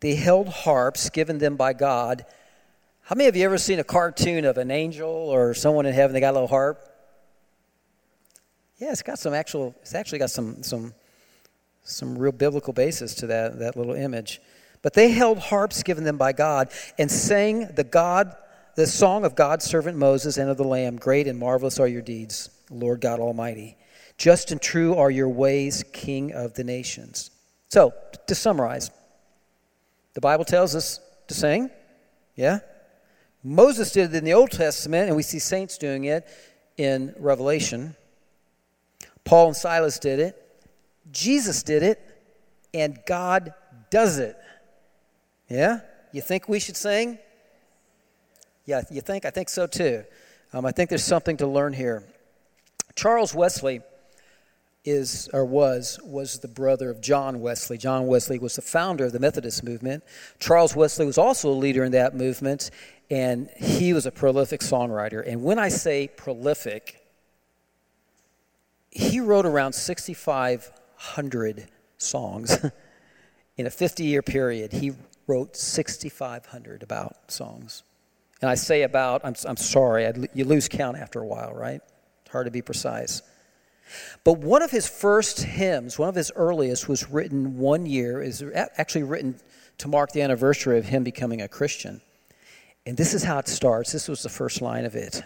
They 0.00 0.14
held 0.14 0.48
harps 0.48 1.10
given 1.10 1.36
them 1.36 1.56
by 1.56 1.74
God 1.74 2.24
how 3.06 3.14
many 3.14 3.28
of 3.28 3.36
you 3.36 3.44
ever 3.44 3.56
seen 3.56 3.78
a 3.78 3.84
cartoon 3.84 4.44
of 4.44 4.58
an 4.58 4.72
angel 4.72 5.08
or 5.08 5.54
someone 5.54 5.86
in 5.86 5.94
heaven? 5.94 6.12
They 6.12 6.18
got 6.18 6.32
a 6.32 6.38
little 6.38 6.48
harp. 6.48 6.84
Yeah, 8.78 8.90
it's 8.90 9.02
got 9.02 9.20
some 9.20 9.32
actual. 9.32 9.76
It's 9.82 9.94
actually 9.94 10.18
got 10.18 10.30
some 10.30 10.64
some 10.64 10.92
some 11.84 12.18
real 12.18 12.32
biblical 12.32 12.72
basis 12.72 13.14
to 13.16 13.28
that 13.28 13.60
that 13.60 13.76
little 13.76 13.94
image. 13.94 14.40
But 14.82 14.94
they 14.94 15.12
held 15.12 15.38
harps 15.38 15.84
given 15.84 16.02
them 16.02 16.16
by 16.16 16.32
God 16.32 16.70
and 16.98 17.08
sang 17.08 17.68
the 17.76 17.84
God 17.84 18.34
the 18.74 18.88
song 18.88 19.24
of 19.24 19.36
God's 19.36 19.64
servant 19.64 19.96
Moses 19.96 20.36
and 20.36 20.50
of 20.50 20.56
the 20.56 20.64
Lamb. 20.64 20.96
Great 20.96 21.28
and 21.28 21.38
marvelous 21.38 21.78
are 21.78 21.86
your 21.86 22.02
deeds, 22.02 22.50
Lord 22.70 23.00
God 23.00 23.20
Almighty. 23.20 23.76
Just 24.18 24.50
and 24.50 24.60
true 24.60 24.96
are 24.96 25.12
your 25.12 25.28
ways, 25.28 25.84
King 25.92 26.32
of 26.32 26.54
the 26.54 26.64
nations. 26.64 27.30
So, 27.68 27.94
to 28.26 28.34
summarize, 28.34 28.90
the 30.14 30.20
Bible 30.20 30.44
tells 30.44 30.74
us 30.74 30.98
to 31.28 31.34
sing. 31.34 31.70
Yeah? 32.34 32.58
Moses 33.46 33.92
did 33.92 34.12
it 34.12 34.18
in 34.18 34.24
the 34.24 34.34
Old 34.34 34.50
Testament, 34.50 35.06
and 35.06 35.14
we 35.14 35.22
see 35.22 35.38
saints 35.38 35.78
doing 35.78 36.02
it 36.02 36.26
in 36.76 37.14
Revelation. 37.16 37.94
Paul 39.22 39.46
and 39.46 39.56
Silas 39.56 40.00
did 40.00 40.18
it. 40.18 40.42
Jesus 41.12 41.62
did 41.62 41.84
it, 41.84 42.00
and 42.74 42.98
God 43.06 43.54
does 43.88 44.18
it. 44.18 44.36
Yeah? 45.48 45.78
You 46.10 46.22
think 46.22 46.48
we 46.48 46.58
should 46.58 46.76
sing? 46.76 47.18
Yeah, 48.64 48.82
you 48.90 49.00
think? 49.00 49.24
I 49.24 49.30
think 49.30 49.48
so 49.48 49.68
too. 49.68 50.02
Um, 50.52 50.66
I 50.66 50.72
think 50.72 50.90
there's 50.90 51.04
something 51.04 51.36
to 51.36 51.46
learn 51.46 51.72
here. 51.72 52.02
Charles 52.96 53.32
Wesley 53.32 53.80
is 54.86 55.28
or 55.32 55.44
was 55.44 55.98
was 56.04 56.38
the 56.38 56.48
brother 56.48 56.88
of 56.88 57.00
John 57.00 57.40
Wesley. 57.40 57.76
John 57.76 58.06
Wesley 58.06 58.38
was 58.38 58.54
the 58.56 58.62
founder 58.62 59.04
of 59.04 59.12
the 59.12 59.18
Methodist 59.18 59.64
movement. 59.64 60.04
Charles 60.38 60.74
Wesley 60.74 61.04
was 61.04 61.18
also 61.18 61.50
a 61.50 61.58
leader 61.58 61.84
in 61.84 61.92
that 61.92 62.14
movement, 62.14 62.70
and 63.10 63.50
he 63.56 63.92
was 63.92 64.06
a 64.06 64.12
prolific 64.12 64.60
songwriter. 64.60 65.22
And 65.26 65.42
when 65.42 65.58
I 65.58 65.68
say 65.68 66.08
prolific, 66.08 67.04
he 68.90 69.20
wrote 69.20 69.44
around 69.44 69.74
6,500 69.74 71.68
songs. 71.98 72.58
in 73.56 73.66
a 73.66 73.70
50 73.70 74.04
year 74.04 74.22
period, 74.22 74.72
he 74.72 74.92
wrote 75.26 75.56
6,500 75.56 76.82
about 76.82 77.30
songs. 77.30 77.82
And 78.40 78.50
I 78.50 78.54
say 78.54 78.82
about, 78.82 79.22
I'm, 79.24 79.34
I'm 79.46 79.56
sorry, 79.56 80.06
I'd, 80.06 80.28
you 80.34 80.44
lose 80.44 80.68
count 80.68 80.96
after 80.96 81.20
a 81.20 81.26
while, 81.26 81.52
right? 81.52 81.80
It's 82.22 82.30
hard 82.30 82.46
to 82.46 82.50
be 82.50 82.62
precise. 82.62 83.22
But 84.24 84.38
one 84.38 84.62
of 84.62 84.70
his 84.70 84.88
first 84.88 85.42
hymns, 85.42 85.98
one 85.98 86.08
of 86.08 86.14
his 86.14 86.32
earliest, 86.34 86.88
was 86.88 87.08
written 87.10 87.58
one 87.58 87.86
year, 87.86 88.20
is 88.20 88.44
actually 88.76 89.04
written 89.04 89.38
to 89.78 89.88
mark 89.88 90.12
the 90.12 90.22
anniversary 90.22 90.78
of 90.78 90.86
him 90.86 91.04
becoming 91.04 91.40
a 91.40 91.48
Christian. 91.48 92.00
And 92.86 92.96
this 92.96 93.14
is 93.14 93.22
how 93.22 93.38
it 93.38 93.48
starts. 93.48 93.92
This 93.92 94.08
was 94.08 94.22
the 94.22 94.28
first 94.28 94.60
line 94.60 94.84
of 94.84 94.94
it. 94.94 95.22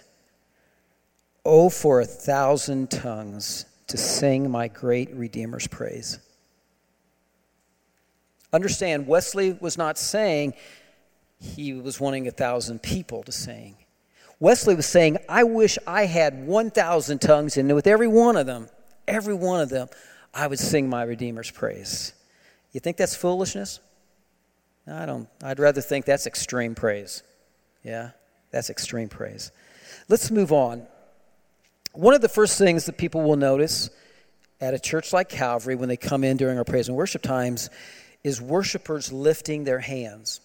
Oh, 1.45 1.71
for 1.71 2.01
a 2.01 2.07
thousand 2.07 2.91
tongues 2.91 3.67
to 3.87 3.97
sing 3.97 4.51
my 4.51 4.69
great 4.69 5.15
Redeemer's 5.15 5.67
praise. 5.67 6.19
Understand, 8.53 9.07
Wesley 9.07 9.57
was 9.61 9.79
not 9.79 9.99
saying 9.99 10.55
he 11.41 11.73
was 11.73 12.01
wanting 12.01 12.27
a 12.29 12.31
thousand 12.31 12.83
people 12.83 13.23
to 13.23 13.33
sing. 13.33 13.77
Wesley 14.41 14.75
was 14.75 14.87
saying, 14.87 15.19
I 15.29 15.45
wish 15.45 15.79
I 15.87 16.07
had 16.07 16.47
1,000 16.47 17.21
tongues, 17.21 17.59
and 17.59 17.73
with 17.75 17.87
every 17.87 18.09
one 18.09 18.37
of 18.37 18.47
them, 18.47 18.69
every 19.07 19.35
one 19.35 19.61
of 19.61 19.69
them, 19.69 19.89
I 20.33 20.47
would 20.47 20.59
sing 20.59 20.89
my 20.89 21.05
Redeemer's 21.05 21.51
praise. 21.51 22.15
You 22.73 22.81
think 22.81 22.97
that's 22.97 23.15
foolishness? 23.15 23.81
I 24.87 25.05
don't. 25.05 25.29
I'd 25.43 25.59
rather 25.59 25.83
think 25.83 26.07
that's 26.07 26.27
extreme 26.27 26.75
praise. 26.75 27.23
Yeah, 27.85 28.11
that's 28.51 28.71
extreme 28.71 29.09
praise. 29.09 29.53
Let's 30.09 30.31
move 30.31 30.53
on. 30.53 30.87
One 31.93 32.15
of 32.15 32.23
the 32.23 32.29
first 32.29 32.57
things 32.57 32.87
that 32.87 32.97
people 32.97 33.23
will 33.23 33.37
notice 33.37 33.91
at 34.61 34.75
a 34.75 34.79
church 34.79 35.13
like 35.13 35.29
Calvary 35.29 35.75
when 35.75 35.89
they 35.89 35.97
come 35.97 36.25
in 36.25 36.37
during 36.37 36.57
our 36.57 36.65
praise 36.65 36.89
and 36.89 36.97
worship 36.97 37.23
times 37.23 37.69
is 38.25 38.41
worshipers 38.41 39.13
lifting 39.13 39.65
their 39.65 39.81
hands. 39.81 40.41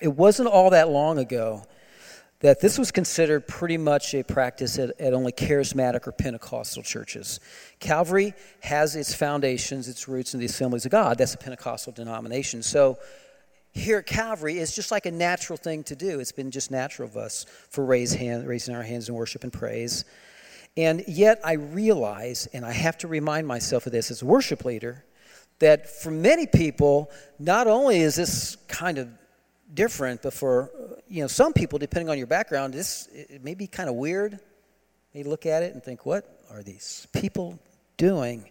It 0.00 0.08
wasn't 0.08 0.48
all 0.48 0.70
that 0.70 0.88
long 0.88 1.18
ago 1.18 1.64
that 2.40 2.60
this 2.60 2.78
was 2.78 2.90
considered 2.90 3.46
pretty 3.46 3.76
much 3.76 4.14
a 4.14 4.22
practice 4.22 4.78
at, 4.78 4.98
at, 4.98 5.12
only 5.12 5.32
charismatic 5.32 6.06
or 6.06 6.12
Pentecostal 6.12 6.82
churches. 6.82 7.38
Calvary 7.78 8.34
has 8.60 8.96
its 8.96 9.14
foundations, 9.14 9.88
its 9.88 10.08
roots 10.08 10.32
in 10.32 10.40
the 10.40 10.46
assemblies 10.46 10.86
of 10.86 10.90
God. 10.90 11.18
That's 11.18 11.34
a 11.34 11.38
Pentecostal 11.38 11.92
denomination. 11.92 12.62
So 12.62 12.98
here 13.72 13.98
at 13.98 14.06
Calvary, 14.06 14.58
it's 14.58 14.74
just 14.74 14.90
like 14.90 15.06
a 15.06 15.10
natural 15.10 15.58
thing 15.58 15.84
to 15.84 15.94
do. 15.94 16.18
It's 16.18 16.32
been 16.32 16.50
just 16.50 16.70
natural 16.70 17.08
of 17.08 17.16
us 17.16 17.44
for 17.68 17.84
raise 17.84 18.14
hand, 18.14 18.46
raising 18.48 18.74
our 18.74 18.82
hands 18.82 19.08
in 19.08 19.14
worship 19.14 19.44
and 19.44 19.52
praise. 19.52 20.06
And 20.76 21.04
yet 21.06 21.40
I 21.44 21.52
realize, 21.54 22.46
and 22.52 22.64
I 22.64 22.72
have 22.72 22.96
to 22.98 23.08
remind 23.08 23.46
myself 23.46 23.86
of 23.86 23.92
this 23.92 24.10
as 24.10 24.22
a 24.22 24.26
worship 24.26 24.64
leader, 24.64 25.04
that 25.58 25.88
for 25.88 26.10
many 26.10 26.46
people, 26.46 27.10
not 27.38 27.66
only 27.66 28.00
is 28.00 28.16
this 28.16 28.56
kind 28.66 28.96
of 28.96 29.08
different, 29.74 30.22
but 30.22 30.32
for 30.32 30.70
you 31.10 31.22
know 31.22 31.26
some 31.26 31.52
people, 31.52 31.78
depending 31.78 32.08
on 32.08 32.16
your 32.16 32.28
background, 32.28 32.72
this 32.72 33.08
it 33.12 33.42
may 33.42 33.54
be 33.54 33.66
kind 33.66 33.88
of 33.88 33.96
weird. 33.96 34.38
They 35.12 35.24
look 35.24 35.44
at 35.44 35.62
it 35.62 35.74
and 35.74 35.82
think, 35.82 36.06
"What 36.06 36.40
are 36.50 36.62
these 36.62 37.08
people 37.12 37.58
doing?" 37.96 38.48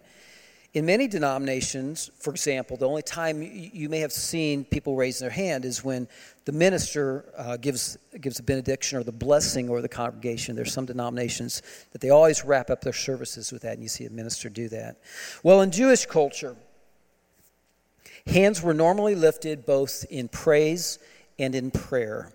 In 0.72 0.86
many 0.86 1.08
denominations, 1.08 2.12
for 2.20 2.30
example, 2.30 2.76
the 2.76 2.86
only 2.86 3.02
time 3.02 3.42
you 3.42 3.88
may 3.88 3.98
have 3.98 4.12
seen 4.12 4.64
people 4.64 4.94
raise 4.94 5.18
their 5.18 5.30
hand 5.30 5.64
is 5.64 5.82
when 5.82 6.06
the 6.44 6.52
minister 6.52 7.24
uh, 7.36 7.56
gives, 7.56 7.98
gives 8.20 8.38
a 8.38 8.44
benediction 8.44 8.96
or 8.96 9.02
the 9.02 9.10
blessing 9.10 9.68
over 9.68 9.82
the 9.82 9.88
congregation. 9.88 10.54
There's 10.54 10.72
some 10.72 10.86
denominations 10.86 11.62
that 11.90 12.00
they 12.00 12.10
always 12.10 12.44
wrap 12.44 12.70
up 12.70 12.82
their 12.82 12.92
services 12.92 13.50
with 13.50 13.62
that, 13.62 13.72
and 13.72 13.82
you 13.82 13.88
see 13.88 14.04
a 14.04 14.10
minister 14.10 14.48
do 14.48 14.68
that. 14.68 14.98
Well, 15.42 15.60
in 15.62 15.72
Jewish 15.72 16.06
culture, 16.06 16.54
hands 18.26 18.62
were 18.62 18.74
normally 18.74 19.16
lifted 19.16 19.66
both 19.66 20.04
in 20.08 20.28
praise 20.28 21.00
and 21.36 21.56
in 21.56 21.72
prayer. 21.72 22.30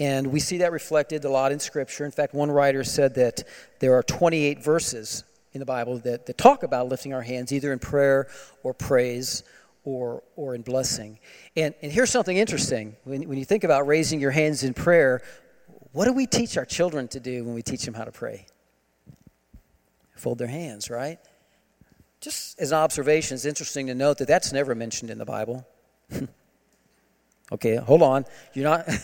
And 0.00 0.28
we 0.28 0.40
see 0.40 0.58
that 0.58 0.72
reflected 0.72 1.26
a 1.26 1.30
lot 1.30 1.52
in 1.52 1.60
Scripture. 1.60 2.06
In 2.06 2.10
fact, 2.10 2.32
one 2.32 2.50
writer 2.50 2.82
said 2.82 3.14
that 3.16 3.44
there 3.80 3.94
are 3.94 4.02
28 4.02 4.64
verses 4.64 5.24
in 5.52 5.60
the 5.60 5.66
Bible 5.66 5.98
that, 5.98 6.24
that 6.24 6.38
talk 6.38 6.62
about 6.62 6.88
lifting 6.88 7.12
our 7.12 7.20
hands 7.20 7.52
either 7.52 7.70
in 7.70 7.78
prayer 7.78 8.26
or 8.62 8.72
praise 8.72 9.44
or, 9.84 10.22
or 10.36 10.54
in 10.54 10.62
blessing. 10.62 11.18
And, 11.54 11.74
and 11.82 11.92
here's 11.92 12.08
something 12.08 12.36
interesting. 12.36 12.96
When, 13.04 13.28
when 13.28 13.36
you 13.36 13.44
think 13.44 13.62
about 13.62 13.86
raising 13.86 14.20
your 14.20 14.30
hands 14.30 14.64
in 14.64 14.72
prayer, 14.72 15.20
what 15.92 16.06
do 16.06 16.14
we 16.14 16.26
teach 16.26 16.56
our 16.56 16.64
children 16.64 17.06
to 17.08 17.20
do 17.20 17.44
when 17.44 17.54
we 17.54 17.62
teach 17.62 17.84
them 17.84 17.92
how 17.92 18.04
to 18.04 18.12
pray? 18.12 18.46
Fold 20.16 20.38
their 20.38 20.48
hands, 20.48 20.88
right? 20.88 21.18
Just 22.22 22.58
as 22.58 22.72
an 22.72 22.78
observation, 22.78 23.34
it's 23.34 23.44
interesting 23.44 23.86
to 23.88 23.94
note 23.94 24.16
that 24.18 24.28
that's 24.28 24.50
never 24.50 24.74
mentioned 24.74 25.10
in 25.10 25.18
the 25.18 25.26
Bible. 25.26 25.66
okay, 27.52 27.76
hold 27.76 28.00
on. 28.00 28.24
You're 28.54 28.64
not. 28.64 28.88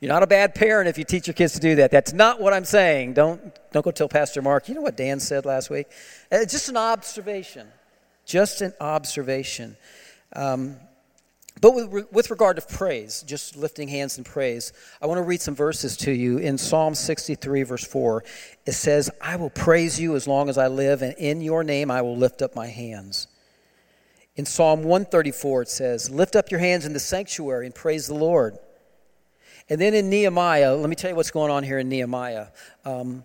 You're 0.00 0.12
not 0.12 0.22
a 0.22 0.28
bad 0.28 0.54
parent 0.54 0.88
if 0.88 0.96
you 0.96 1.04
teach 1.04 1.26
your 1.26 1.34
kids 1.34 1.54
to 1.54 1.60
do 1.60 1.74
that. 1.76 1.90
That's 1.90 2.12
not 2.12 2.40
what 2.40 2.52
I'm 2.52 2.64
saying. 2.64 3.14
Don't, 3.14 3.40
don't 3.72 3.84
go 3.84 3.90
tell 3.90 4.08
Pastor 4.08 4.40
Mark, 4.40 4.68
you 4.68 4.74
know 4.74 4.80
what 4.80 4.96
Dan 4.96 5.18
said 5.18 5.44
last 5.44 5.70
week? 5.70 5.88
It's 6.30 6.44
uh, 6.44 6.56
just 6.56 6.68
an 6.68 6.76
observation. 6.76 7.66
Just 8.24 8.60
an 8.60 8.74
observation. 8.80 9.76
Um, 10.34 10.76
but 11.60 11.74
with, 11.74 12.12
with, 12.12 12.30
regard 12.30 12.56
to 12.56 12.62
praise, 12.62 13.24
just 13.26 13.56
lifting 13.56 13.88
hands 13.88 14.18
in 14.18 14.22
praise, 14.22 14.72
I 15.02 15.06
want 15.06 15.18
to 15.18 15.22
read 15.22 15.40
some 15.40 15.56
verses 15.56 15.96
to 15.98 16.12
you. 16.12 16.38
In 16.38 16.56
Psalm 16.58 16.94
63, 16.94 17.64
verse 17.64 17.84
4, 17.84 18.22
it 18.66 18.72
says, 18.72 19.10
I 19.20 19.34
will 19.34 19.50
praise 19.50 19.98
you 19.98 20.14
as 20.14 20.28
long 20.28 20.48
as 20.48 20.56
I 20.56 20.68
live, 20.68 21.02
and 21.02 21.14
in 21.18 21.40
your 21.40 21.64
name 21.64 21.90
I 21.90 22.02
will 22.02 22.16
lift 22.16 22.42
up 22.42 22.54
my 22.54 22.68
hands. 22.68 23.26
In 24.36 24.46
Psalm 24.46 24.84
134, 24.84 25.62
it 25.62 25.68
says, 25.68 26.10
Lift 26.10 26.36
up 26.36 26.52
your 26.52 26.60
hands 26.60 26.86
in 26.86 26.92
the 26.92 27.00
sanctuary 27.00 27.66
and 27.66 27.74
praise 27.74 28.06
the 28.06 28.14
Lord. 28.14 28.56
And 29.70 29.80
then 29.80 29.94
in 29.94 30.08
Nehemiah, 30.08 30.74
let 30.74 30.88
me 30.88 30.96
tell 30.96 31.10
you 31.10 31.16
what's 31.16 31.30
going 31.30 31.50
on 31.50 31.62
here 31.62 31.78
in 31.78 31.88
Nehemiah. 31.88 32.48
Um, 32.84 33.24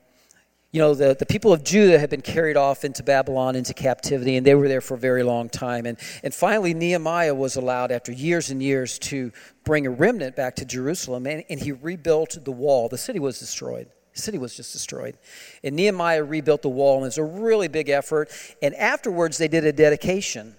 you 0.74 0.80
know, 0.80 0.96
the, 0.96 1.16
the 1.18 1.26
people 1.26 1.54
of 1.54 1.64
Judah 1.64 2.00
had 2.00 2.10
been 2.10 2.24
carried 2.24 2.58
off 2.58 2.84
into 2.84 3.04
Babylon, 3.04 3.56
into 3.56 3.76
captivity, 3.76 4.38
and 4.38 4.46
they 4.46 4.56
were 4.56 4.68
there 4.68 4.82
for 4.82 4.96
a 4.96 4.98
very 4.98 5.22
long 5.22 5.48
time. 5.48 5.86
And, 5.86 6.00
and 6.24 6.34
finally, 6.34 6.74
Nehemiah 6.74 7.36
was 7.36 7.56
allowed, 7.56 7.92
after 7.92 8.12
years 8.12 8.50
and 8.50 8.62
years, 8.62 8.98
to 9.00 9.32
bring 9.64 9.86
a 9.86 9.92
remnant 9.92 10.36
back 10.36 10.56
to 10.56 10.66
Jerusalem, 10.66 11.28
and, 11.28 11.44
and 11.48 11.60
he 11.60 11.72
rebuilt 11.72 12.40
the 12.44 12.52
wall. 12.52 12.90
The 12.90 12.98
city 12.98 13.20
was 13.20 13.38
destroyed. 13.38 13.88
The 14.16 14.22
city 14.22 14.40
was 14.40 14.58
just 14.58 14.74
destroyed. 14.74 15.16
And 15.64 15.76
Nehemiah 15.76 16.24
rebuilt 16.24 16.64
the 16.64 16.70
wall, 16.70 16.96
and 16.96 17.04
it 17.04 17.08
was 17.08 17.18
a 17.20 17.24
really 17.24 17.68
big 17.68 17.90
effort. 17.90 18.32
And 18.64 18.74
afterwards, 18.74 19.38
they 19.38 19.48
did 19.48 19.66
a 19.66 19.72
dedication. 19.72 20.56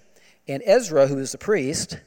And 0.47 0.63
Ezra, 0.65 1.07
who 1.07 1.17
was 1.17 1.33
the 1.33 1.37
priest, 1.37 1.99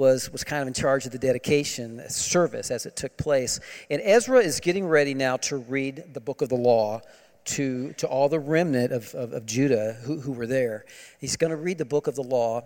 was, 0.00 0.32
was 0.32 0.42
kind 0.42 0.62
of 0.62 0.66
in 0.66 0.72
charge 0.72 1.04
of 1.04 1.12
the 1.12 1.18
dedication 1.18 2.02
service 2.08 2.70
as 2.70 2.86
it 2.86 2.96
took 2.96 3.18
place. 3.18 3.60
And 3.90 4.00
Ezra 4.02 4.38
is 4.38 4.58
getting 4.58 4.86
ready 4.88 5.12
now 5.12 5.36
to 5.36 5.58
read 5.58 6.14
the 6.14 6.20
book 6.20 6.40
of 6.40 6.48
the 6.48 6.56
law 6.56 7.02
to, 7.44 7.92
to 7.92 8.06
all 8.08 8.30
the 8.30 8.40
remnant 8.40 8.92
of, 8.92 9.14
of, 9.14 9.34
of 9.34 9.44
Judah 9.44 9.98
who, 10.04 10.18
who 10.20 10.32
were 10.32 10.46
there. 10.46 10.86
He's 11.20 11.36
going 11.36 11.50
to 11.50 11.56
read 11.56 11.76
the 11.76 11.84
book 11.84 12.06
of 12.06 12.14
the 12.14 12.22
law. 12.22 12.62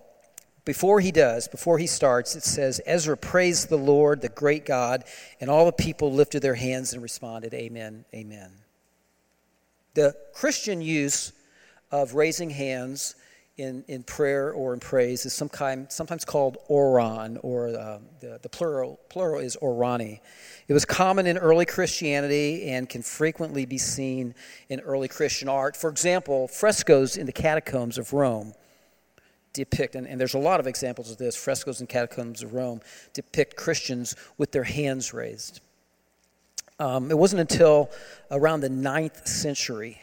Before 0.65 1.01
he 1.01 1.11
does, 1.11 1.49
before 1.49 1.79
he 1.79 1.89
starts, 1.89 2.37
it 2.37 2.45
says, 2.45 2.81
Ezra 2.87 3.17
praised 3.17 3.69
the 3.69 3.77
Lord, 3.77 4.23
the 4.23 4.29
great 4.29 4.65
God, 4.65 5.03
and 5.41 5.51
all 5.51 5.67
the 5.67 5.73
people 5.73 6.13
lifted 6.13 6.41
their 6.41 6.55
hands 6.55 6.93
and 6.93 7.03
responded, 7.03 7.53
Amen, 7.53 8.05
Amen. 8.15 8.53
The 9.95 10.15
Christian 10.33 10.81
use 10.81 11.33
of 11.91 12.15
raising 12.15 12.51
hands 12.51 13.17
in, 13.57 13.85
in 13.87 14.03
prayer 14.03 14.53
or 14.53 14.75
in 14.75 14.81
praise 14.81 15.25
is 15.27 15.33
some 15.33 15.49
kind, 15.49 15.91
sometimes 15.91 16.25
called 16.25 16.59
oran, 16.69 17.39
or 17.43 17.69
uh, 17.69 17.99
the, 18.21 18.39
the 18.43 18.49
plural, 18.49 18.99
plural 19.09 19.41
is 19.41 19.57
orani. 19.63 20.21
It 20.67 20.73
was 20.73 20.85
common 20.85 21.27
in 21.27 21.39
early 21.39 21.65
Christianity 21.65 22.69
and 22.71 22.89
can 22.89 23.03
frequently 23.03 23.65
be 23.65 23.79
seen 23.79 24.35
in 24.69 24.81
early 24.81 25.09
Christian 25.09 25.49
art. 25.49 25.77
For 25.77 25.89
example, 25.89 26.49
frescoes 26.49 27.17
in 27.17 27.27
the 27.27 27.33
catacombs 27.33 27.97
of 27.97 28.13
Rome 28.13 28.55
depict, 29.53 29.95
and, 29.95 30.07
and 30.07 30.21
there's 30.21 30.35
a 30.35 30.39
lot 30.39 30.59
of 30.59 30.67
examples 30.67 31.13
of 31.13 31.19
this, 31.19 31.37
frescoes 31.37 31.81
in 31.81 31.87
catacombs 31.87 32.43
of 32.43 32.55
Rome 32.55 32.81
depict 33.13 33.57
Christians 33.57 34.17
with 34.37 34.51
their 34.51 34.65
hands 34.65 35.15
raised. 35.15 35.61
Um, 36.81 37.09
it 37.13 37.17
wasn't 37.17 37.41
until 37.41 37.91
around 38.33 38.61
the 38.61 38.69
ninth 38.69 39.29
century 39.29 40.01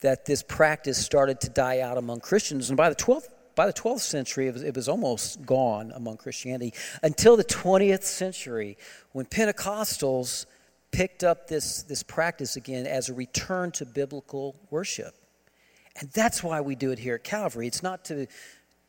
that 0.00 0.26
this 0.26 0.42
practice 0.42 0.98
started 0.98 1.40
to 1.40 1.48
die 1.48 1.80
out 1.80 1.98
among 1.98 2.20
Christians. 2.20 2.70
And 2.70 2.76
by 2.76 2.88
the 2.88 2.96
12th, 2.96 3.28
by 3.54 3.66
the 3.66 3.72
12th 3.72 4.00
century, 4.00 4.46
it 4.46 4.54
was, 4.54 4.62
it 4.62 4.76
was 4.76 4.88
almost 4.88 5.44
gone 5.44 5.90
among 5.94 6.16
Christianity 6.16 6.72
until 7.02 7.36
the 7.36 7.44
20th 7.44 8.04
century 8.04 8.78
when 9.12 9.26
Pentecostals 9.26 10.46
picked 10.92 11.24
up 11.24 11.48
this, 11.48 11.82
this 11.82 12.02
practice 12.02 12.56
again 12.56 12.86
as 12.86 13.08
a 13.08 13.14
return 13.14 13.72
to 13.72 13.84
biblical 13.84 14.54
worship. 14.70 15.14
And 15.98 16.08
that's 16.10 16.42
why 16.42 16.60
we 16.60 16.76
do 16.76 16.92
it 16.92 17.00
here 17.00 17.16
at 17.16 17.24
Calvary. 17.24 17.66
It's 17.66 17.82
not 17.82 18.04
to, 18.06 18.26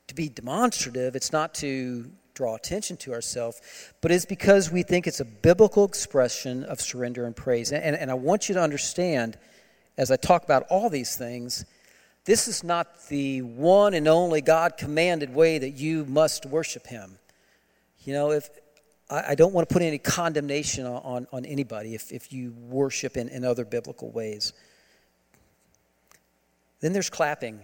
to 0.06 0.14
be 0.14 0.28
demonstrative, 0.28 1.16
it's 1.16 1.32
not 1.32 1.54
to 1.54 2.10
draw 2.34 2.54
attention 2.54 2.96
to 2.96 3.12
ourselves, 3.12 3.60
but 4.00 4.12
it's 4.12 4.24
because 4.24 4.70
we 4.70 4.84
think 4.84 5.06
it's 5.06 5.20
a 5.20 5.24
biblical 5.24 5.84
expression 5.84 6.64
of 6.64 6.80
surrender 6.80 7.26
and 7.26 7.34
praise. 7.34 7.72
And, 7.72 7.82
and, 7.82 7.96
and 7.96 8.10
I 8.10 8.14
want 8.14 8.48
you 8.48 8.54
to 8.54 8.62
understand 8.62 9.36
as 10.00 10.10
I 10.10 10.16
talk 10.16 10.44
about 10.44 10.64
all 10.70 10.88
these 10.88 11.14
things 11.14 11.66
This 12.24 12.48
is 12.48 12.62
not 12.62 13.08
the 13.08 13.42
one 13.42 13.94
and 13.94 14.06
only 14.06 14.40
God 14.40 14.76
commanded 14.76 15.34
way 15.34 15.58
that 15.58 15.70
you 15.70 16.04
must 16.04 16.44
worship 16.46 16.86
Him. 16.86 17.18
You 18.04 18.12
know, 18.12 18.30
if 18.30 18.48
I, 19.08 19.30
I 19.30 19.34
don't 19.34 19.54
want 19.54 19.68
to 19.68 19.72
put 19.72 19.82
any 19.82 19.98
condemnation 19.98 20.86
on, 20.86 21.02
on, 21.02 21.26
on 21.32 21.44
anybody 21.46 21.94
if, 21.94 22.12
if 22.12 22.32
you 22.32 22.52
worship 22.68 23.16
in, 23.16 23.28
in 23.28 23.44
other 23.44 23.64
biblical 23.64 24.10
ways. 24.10 24.52
Then 26.80 26.92
there's 26.92 27.10
clapping. 27.10 27.60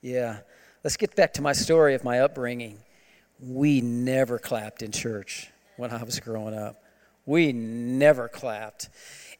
Yeah. 0.00 0.38
Let's 0.84 0.96
get 0.96 1.14
back 1.16 1.34
to 1.34 1.42
my 1.42 1.52
story 1.52 1.94
of 1.94 2.04
my 2.04 2.20
upbringing. 2.20 2.78
We 3.40 3.80
never 3.80 4.38
clapped 4.38 4.82
in 4.82 4.92
church 4.92 5.50
when 5.76 5.90
I 5.90 6.04
was 6.04 6.20
growing 6.20 6.54
up. 6.54 6.82
We 7.26 7.52
never 7.52 8.28
clapped. 8.28 8.88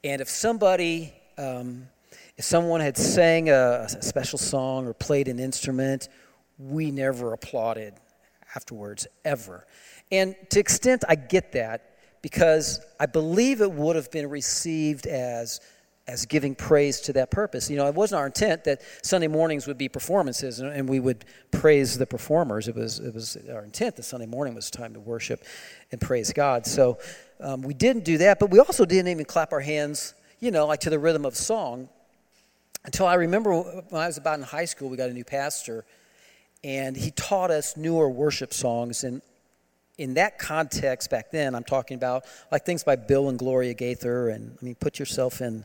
And 0.04 0.20
if 0.20 0.28
somebody, 0.28 1.14
um, 1.38 1.88
if 2.36 2.44
someone 2.44 2.80
had 2.80 2.96
sang 2.96 3.48
a, 3.48 3.86
a 3.88 4.02
special 4.02 4.38
song 4.38 4.86
or 4.86 4.94
played 4.94 5.28
an 5.28 5.38
instrument, 5.38 6.08
we 6.58 6.90
never 6.90 7.32
applauded 7.32 7.94
afterwards, 8.54 9.06
ever. 9.24 9.66
And 10.10 10.34
to 10.50 10.60
extent 10.60 11.04
I 11.08 11.14
get 11.14 11.52
that 11.52 11.96
because 12.20 12.80
I 13.00 13.06
believe 13.06 13.60
it 13.60 13.72
would 13.72 13.96
have 13.96 14.10
been 14.10 14.28
received 14.28 15.06
as 15.06 15.60
as 16.08 16.26
giving 16.26 16.54
praise 16.54 17.00
to 17.00 17.12
that 17.12 17.30
purpose. 17.30 17.70
You 17.70 17.76
know, 17.76 17.86
it 17.86 17.94
wasn't 17.94 18.18
our 18.18 18.26
intent 18.26 18.64
that 18.64 18.82
Sunday 19.02 19.28
mornings 19.28 19.66
would 19.66 19.78
be 19.78 19.88
performances 19.88 20.58
and, 20.58 20.88
we 20.88 20.98
would 20.98 21.24
praise 21.52 21.96
the 21.96 22.06
performers. 22.06 22.66
It 22.66 22.74
was, 22.74 22.98
it 22.98 23.14
was 23.14 23.36
our 23.52 23.64
intent 23.64 23.96
that 23.96 24.02
Sunday 24.02 24.26
morning 24.26 24.54
was 24.54 24.70
time 24.70 24.94
to 24.94 25.00
worship 25.00 25.44
and 25.92 26.00
praise 26.00 26.32
God. 26.32 26.66
So 26.66 26.98
um, 27.40 27.62
we 27.62 27.72
didn't 27.72 28.04
do 28.04 28.18
that, 28.18 28.40
but 28.40 28.50
we 28.50 28.58
also 28.58 28.84
didn't 28.84 29.08
even 29.08 29.24
clap 29.24 29.52
our 29.52 29.60
hands, 29.60 30.14
you 30.40 30.50
know, 30.50 30.66
like 30.66 30.80
to 30.80 30.90
the 30.90 30.98
rhythm 30.98 31.24
of 31.24 31.36
song. 31.36 31.88
Until 32.84 33.06
I 33.06 33.14
remember 33.14 33.54
when 33.54 34.02
I 34.02 34.08
was 34.08 34.18
about 34.18 34.38
in 34.40 34.44
high 34.44 34.64
school, 34.64 34.88
we 34.88 34.96
got 34.96 35.08
a 35.08 35.14
new 35.14 35.24
pastor, 35.24 35.84
and 36.64 36.96
he 36.96 37.12
taught 37.12 37.52
us 37.52 37.76
newer 37.76 38.10
worship 38.10 38.52
songs. 38.52 39.04
And 39.04 39.22
in 39.98 40.14
that 40.14 40.40
context 40.40 41.10
back 41.10 41.30
then, 41.30 41.54
I'm 41.54 41.62
talking 41.62 41.94
about 41.94 42.24
like 42.50 42.66
things 42.66 42.82
by 42.82 42.96
Bill 42.96 43.28
and 43.28 43.38
Gloria 43.38 43.74
Gaither, 43.74 44.30
and 44.30 44.58
I 44.60 44.64
mean, 44.64 44.74
put 44.74 44.98
yourself 44.98 45.40
in 45.40 45.64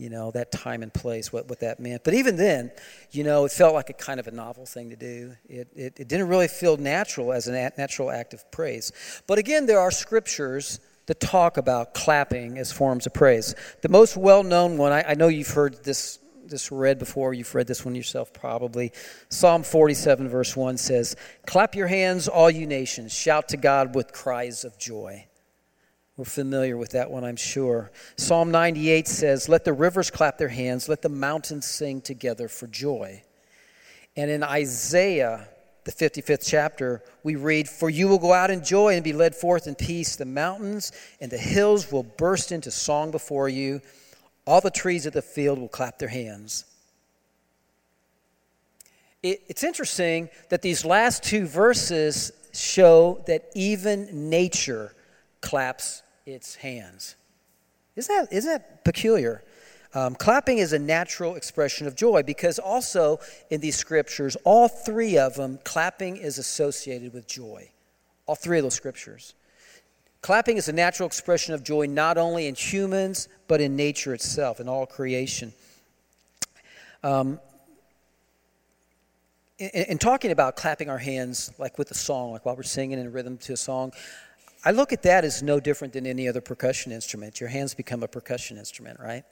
you 0.00 0.08
know, 0.08 0.30
that 0.30 0.50
time 0.50 0.82
and 0.82 0.92
place, 0.94 1.30
what, 1.30 1.46
what 1.50 1.60
that 1.60 1.78
meant. 1.78 2.04
But 2.04 2.14
even 2.14 2.36
then, 2.36 2.70
you 3.10 3.22
know, 3.22 3.44
it 3.44 3.52
felt 3.52 3.74
like 3.74 3.90
a 3.90 3.92
kind 3.92 4.18
of 4.18 4.26
a 4.26 4.30
novel 4.30 4.64
thing 4.64 4.88
to 4.88 4.96
do. 4.96 5.36
It, 5.46 5.68
it, 5.76 6.00
it 6.00 6.08
didn't 6.08 6.28
really 6.28 6.48
feel 6.48 6.78
natural 6.78 7.34
as 7.34 7.48
a 7.48 7.52
natural 7.52 8.10
act 8.10 8.32
of 8.32 8.50
praise. 8.50 8.92
But 9.26 9.36
again, 9.36 9.66
there 9.66 9.78
are 9.78 9.90
scriptures 9.90 10.80
that 11.04 11.20
talk 11.20 11.58
about 11.58 11.92
clapping 11.92 12.56
as 12.56 12.72
forms 12.72 13.04
of 13.04 13.12
praise. 13.12 13.54
The 13.82 13.90
most 13.90 14.16
well 14.16 14.42
known 14.42 14.78
one, 14.78 14.90
I, 14.90 15.10
I 15.10 15.14
know 15.14 15.28
you've 15.28 15.48
heard 15.48 15.84
this, 15.84 16.18
this 16.46 16.72
read 16.72 16.98
before, 16.98 17.34
you've 17.34 17.54
read 17.54 17.66
this 17.66 17.84
one 17.84 17.94
yourself 17.94 18.32
probably. 18.32 18.92
Psalm 19.28 19.62
47, 19.62 20.30
verse 20.30 20.56
1 20.56 20.78
says, 20.78 21.14
Clap 21.46 21.74
your 21.74 21.88
hands, 21.88 22.26
all 22.26 22.50
you 22.50 22.66
nations, 22.66 23.12
shout 23.12 23.50
to 23.50 23.58
God 23.58 23.94
with 23.94 24.14
cries 24.14 24.64
of 24.64 24.78
joy. 24.78 25.26
We're 26.16 26.24
familiar 26.24 26.76
with 26.76 26.90
that 26.90 27.10
one, 27.10 27.24
I'm 27.24 27.36
sure. 27.36 27.90
Psalm 28.16 28.50
98 28.50 29.08
says, 29.08 29.48
Let 29.48 29.64
the 29.64 29.72
rivers 29.72 30.10
clap 30.10 30.38
their 30.38 30.48
hands, 30.48 30.88
let 30.88 31.02
the 31.02 31.08
mountains 31.08 31.66
sing 31.66 32.00
together 32.00 32.48
for 32.48 32.66
joy. 32.66 33.22
And 34.16 34.30
in 34.30 34.42
Isaiah, 34.42 35.48
the 35.84 35.92
55th 35.92 36.46
chapter, 36.46 37.02
we 37.22 37.36
read, 37.36 37.68
For 37.68 37.88
you 37.88 38.08
will 38.08 38.18
go 38.18 38.32
out 38.32 38.50
in 38.50 38.62
joy 38.62 38.94
and 38.94 39.04
be 39.04 39.12
led 39.12 39.34
forth 39.34 39.66
in 39.66 39.74
peace. 39.74 40.16
The 40.16 40.26
mountains 40.26 40.92
and 41.20 41.30
the 41.30 41.38
hills 41.38 41.90
will 41.90 42.02
burst 42.02 42.52
into 42.52 42.70
song 42.70 43.10
before 43.10 43.48
you. 43.48 43.80
All 44.46 44.60
the 44.60 44.70
trees 44.70 45.06
of 45.06 45.12
the 45.12 45.22
field 45.22 45.58
will 45.58 45.68
clap 45.68 45.98
their 45.98 46.08
hands. 46.08 46.64
It, 49.22 49.42
it's 49.48 49.64
interesting 49.64 50.28
that 50.48 50.62
these 50.62 50.84
last 50.84 51.22
two 51.22 51.46
verses 51.46 52.32
show 52.52 53.22
that 53.26 53.50
even 53.54 54.28
nature 54.28 54.94
claps 55.40 56.02
its 56.26 56.56
hands. 56.56 57.16
Isn't 57.96 58.14
that, 58.14 58.32
isn't 58.32 58.50
that 58.50 58.84
peculiar? 58.84 59.42
Um, 59.92 60.14
clapping 60.14 60.58
is 60.58 60.72
a 60.72 60.78
natural 60.78 61.34
expression 61.34 61.86
of 61.86 61.96
joy 61.96 62.22
because 62.22 62.58
also 62.58 63.18
in 63.50 63.60
these 63.60 63.76
scriptures, 63.76 64.36
all 64.44 64.68
three 64.68 65.18
of 65.18 65.34
them, 65.34 65.58
clapping 65.64 66.16
is 66.16 66.38
associated 66.38 67.12
with 67.12 67.26
joy. 67.26 67.70
All 68.26 68.36
three 68.36 68.58
of 68.58 68.64
those 68.64 68.74
scriptures. 68.74 69.34
Clapping 70.22 70.58
is 70.58 70.68
a 70.68 70.72
natural 70.72 71.06
expression 71.06 71.54
of 71.54 71.64
joy 71.64 71.86
not 71.86 72.18
only 72.18 72.46
in 72.46 72.54
humans, 72.54 73.28
but 73.48 73.60
in 73.60 73.74
nature 73.74 74.14
itself, 74.14 74.60
in 74.60 74.68
all 74.68 74.86
creation. 74.86 75.52
Um, 77.02 77.40
in, 79.58 79.68
in, 79.68 79.98
talking 79.98 80.30
about 80.30 80.56
clapping 80.56 80.90
our 80.90 80.98
hands, 80.98 81.50
like 81.58 81.78
with 81.78 81.90
a 81.90 81.94
song, 81.94 82.32
like 82.32 82.44
while 82.44 82.54
we're 82.54 82.62
singing 82.62 82.98
in 82.98 83.10
rhythm 83.10 83.38
to 83.38 83.54
a 83.54 83.56
song, 83.56 83.92
I 84.64 84.72
look 84.72 84.92
at 84.92 85.02
that 85.02 85.24
as 85.24 85.42
no 85.42 85.58
different 85.58 85.94
than 85.94 86.06
any 86.06 86.28
other 86.28 86.40
percussion 86.40 86.92
instrument. 86.92 87.40
Your 87.40 87.48
hands 87.48 87.74
become 87.74 88.02
a 88.02 88.08
percussion 88.08 88.58
instrument, 88.58 89.00
right? 89.00 89.24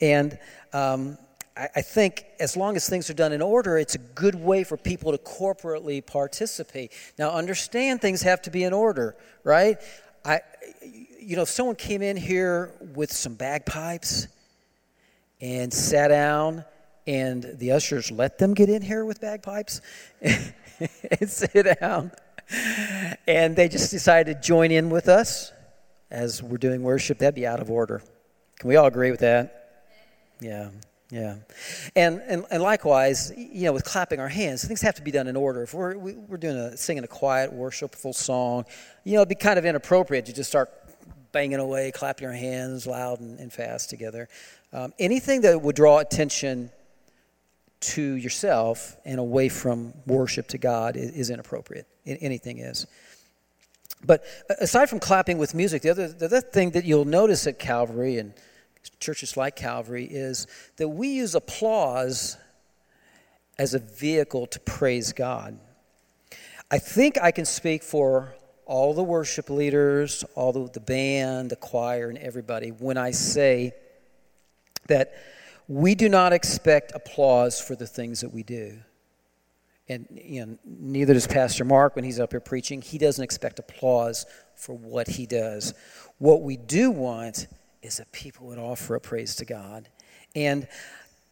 And 0.00 0.38
um, 0.74 1.16
I, 1.56 1.68
I, 1.76 1.82
think 1.82 2.26
as 2.38 2.56
long 2.56 2.76
as 2.76 2.88
things 2.88 3.08
are 3.08 3.14
done 3.14 3.32
in 3.32 3.40
order, 3.40 3.78
it's 3.78 3.94
a 3.94 3.98
good 3.98 4.34
way 4.34 4.64
for 4.64 4.76
people 4.76 5.12
to 5.12 5.18
corporately 5.18 6.04
participate. 6.04 6.92
Now, 7.18 7.30
understand 7.30 8.02
things 8.02 8.22
have 8.22 8.42
to 8.42 8.50
be 8.50 8.64
in 8.64 8.74
order, 8.74 9.16
right? 9.44 9.78
I, 10.24 10.40
you 11.18 11.36
know, 11.36 11.42
if 11.42 11.48
someone 11.48 11.76
came 11.76 12.02
in 12.02 12.16
here 12.16 12.74
with 12.94 13.12
some 13.12 13.34
bagpipes 13.34 14.28
and 15.40 15.72
sat 15.72 16.08
down, 16.08 16.64
and 17.06 17.42
the 17.58 17.72
ushers 17.72 18.10
let 18.10 18.38
them 18.38 18.54
get 18.54 18.68
in 18.68 18.82
here 18.82 19.04
with 19.04 19.20
bagpipes 19.20 19.80
and 20.20 21.28
sit 21.28 21.80
down 21.80 22.12
and 23.26 23.56
they 23.56 23.68
just 23.68 23.90
decided 23.90 24.36
to 24.36 24.46
join 24.46 24.70
in 24.70 24.90
with 24.90 25.08
us 25.08 25.52
as 26.10 26.42
we're 26.42 26.58
doing 26.58 26.82
worship. 26.82 27.18
That'd 27.18 27.34
be 27.34 27.46
out 27.46 27.60
of 27.60 27.70
order. 27.70 28.02
Can 28.58 28.68
we 28.68 28.76
all 28.76 28.86
agree 28.86 29.10
with 29.10 29.20
that? 29.20 29.86
Yeah. 30.40 30.70
Yeah, 31.12 31.36
and, 31.94 32.22
and 32.26 32.46
and 32.50 32.62
likewise, 32.62 33.34
you 33.36 33.66
know, 33.66 33.74
with 33.74 33.84
clapping 33.84 34.18
our 34.18 34.30
hands, 34.30 34.64
things 34.64 34.80
have 34.80 34.94
to 34.94 35.02
be 35.02 35.10
done 35.10 35.28
in 35.28 35.36
order. 35.36 35.62
If 35.62 35.74
we're 35.74 35.94
we, 35.94 36.12
are 36.12 36.14
we 36.14 36.34
are 36.34 36.38
doing 36.38 36.56
a 36.56 36.74
singing 36.74 37.04
a 37.04 37.06
quiet, 37.06 37.52
worshipful 37.52 38.14
song, 38.14 38.64
you 39.04 39.12
know, 39.12 39.18
it'd 39.18 39.28
be 39.28 39.34
kind 39.34 39.58
of 39.58 39.66
inappropriate 39.66 40.24
to 40.24 40.32
just 40.32 40.48
start 40.48 40.70
banging 41.30 41.58
away, 41.58 41.90
clapping 41.90 42.26
our 42.26 42.32
hands 42.32 42.86
loud 42.86 43.20
and, 43.20 43.38
and 43.40 43.52
fast 43.52 43.90
together. 43.90 44.26
Um, 44.72 44.94
anything 44.98 45.42
that 45.42 45.60
would 45.60 45.76
draw 45.76 45.98
attention 45.98 46.70
to 47.80 48.02
yourself 48.02 48.96
and 49.04 49.20
away 49.20 49.50
from 49.50 49.92
worship 50.06 50.48
to 50.48 50.56
God 50.56 50.96
is, 50.96 51.10
is 51.10 51.28
inappropriate. 51.28 51.86
Anything 52.06 52.58
is. 52.58 52.86
But 54.04 54.24
aside 54.60 54.90
from 54.90 54.98
clapping 54.98 55.38
with 55.38 55.54
music, 55.54 55.82
the 55.82 55.90
other, 55.90 56.08
the 56.08 56.26
other 56.26 56.40
thing 56.40 56.70
that 56.72 56.84
you'll 56.84 57.04
notice 57.04 57.46
at 57.46 57.58
Calvary 57.58 58.18
and 58.18 58.34
churches 58.98 59.36
like 59.36 59.54
Calvary 59.54 60.04
is 60.04 60.46
that 60.76 60.88
we 60.88 61.08
use 61.08 61.34
applause 61.34 62.36
as 63.58 63.74
a 63.74 63.78
vehicle 63.78 64.46
to 64.46 64.60
praise 64.60 65.12
God. 65.12 65.58
I 66.70 66.78
think 66.78 67.18
I 67.20 67.30
can 67.30 67.44
speak 67.44 67.82
for 67.82 68.34
all 68.64 68.94
the 68.94 69.02
worship 69.02 69.50
leaders, 69.50 70.24
all 70.34 70.52
the, 70.52 70.68
the 70.72 70.80
band, 70.80 71.50
the 71.50 71.56
choir, 71.56 72.08
and 72.08 72.18
everybody 72.18 72.70
when 72.70 72.96
I 72.96 73.10
say 73.10 73.72
that 74.88 75.12
we 75.68 75.94
do 75.94 76.08
not 76.08 76.32
expect 76.32 76.92
applause 76.94 77.60
for 77.60 77.76
the 77.76 77.86
things 77.86 78.20
that 78.20 78.32
we 78.32 78.42
do. 78.42 78.78
And 79.88 80.06
you 80.10 80.46
know, 80.46 80.58
neither 80.64 81.14
does 81.14 81.26
Pastor 81.26 81.64
Mark 81.64 81.96
when 81.96 82.04
he's 82.04 82.20
up 82.20 82.32
here 82.32 82.40
preaching. 82.40 82.82
He 82.82 82.98
doesn't 82.98 83.22
expect 83.22 83.58
applause 83.58 84.26
for 84.54 84.74
what 84.74 85.08
he 85.08 85.26
does. 85.26 85.74
What 86.18 86.42
we 86.42 86.56
do 86.56 86.90
want 86.90 87.48
is 87.82 87.96
that 87.96 88.10
people 88.12 88.46
would 88.46 88.58
offer 88.58 88.94
a 88.94 89.00
praise 89.00 89.34
to 89.36 89.44
God. 89.44 89.88
And 90.36 90.68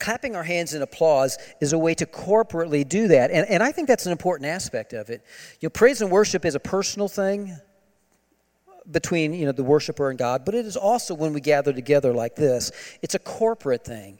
clapping 0.01 0.35
our 0.35 0.43
hands 0.43 0.75
in 0.75 0.83
applause 0.83 1.39
is 1.61 1.73
a 1.73 1.79
way 1.79 1.95
to 1.95 2.07
corporately 2.07 2.89
do 2.89 3.09
that. 3.09 3.31
And, 3.31 3.49
and 3.49 3.63
I 3.63 3.71
think 3.71 3.87
that's 3.87 4.07
an 4.07 4.13
important 4.13 4.49
aspect 4.49 4.93
of 4.93 5.11
it. 5.11 5.23
You 5.61 5.67
know, 5.67 5.71
praise 5.71 6.03
and 6.03 6.11
worship 6.11 6.45
is 6.45 6.55
a 6.55 6.61
personal 6.61 7.07
thing 7.07 7.57
between 8.91 9.33
you 9.33 9.47
know 9.47 9.53
the 9.53 9.65
worshiper 9.65 10.11
and 10.11 10.19
God, 10.19 10.45
but 10.45 10.55
it 10.55 10.67
is 10.67 10.77
also 10.77 11.15
when 11.15 11.33
we 11.33 11.41
gather 11.41 11.73
together 11.73 12.13
like 12.13 12.37
this, 12.37 12.73
it's 13.03 13.15
a 13.15 13.19
corporate 13.19 13.85
thing. 13.85 14.19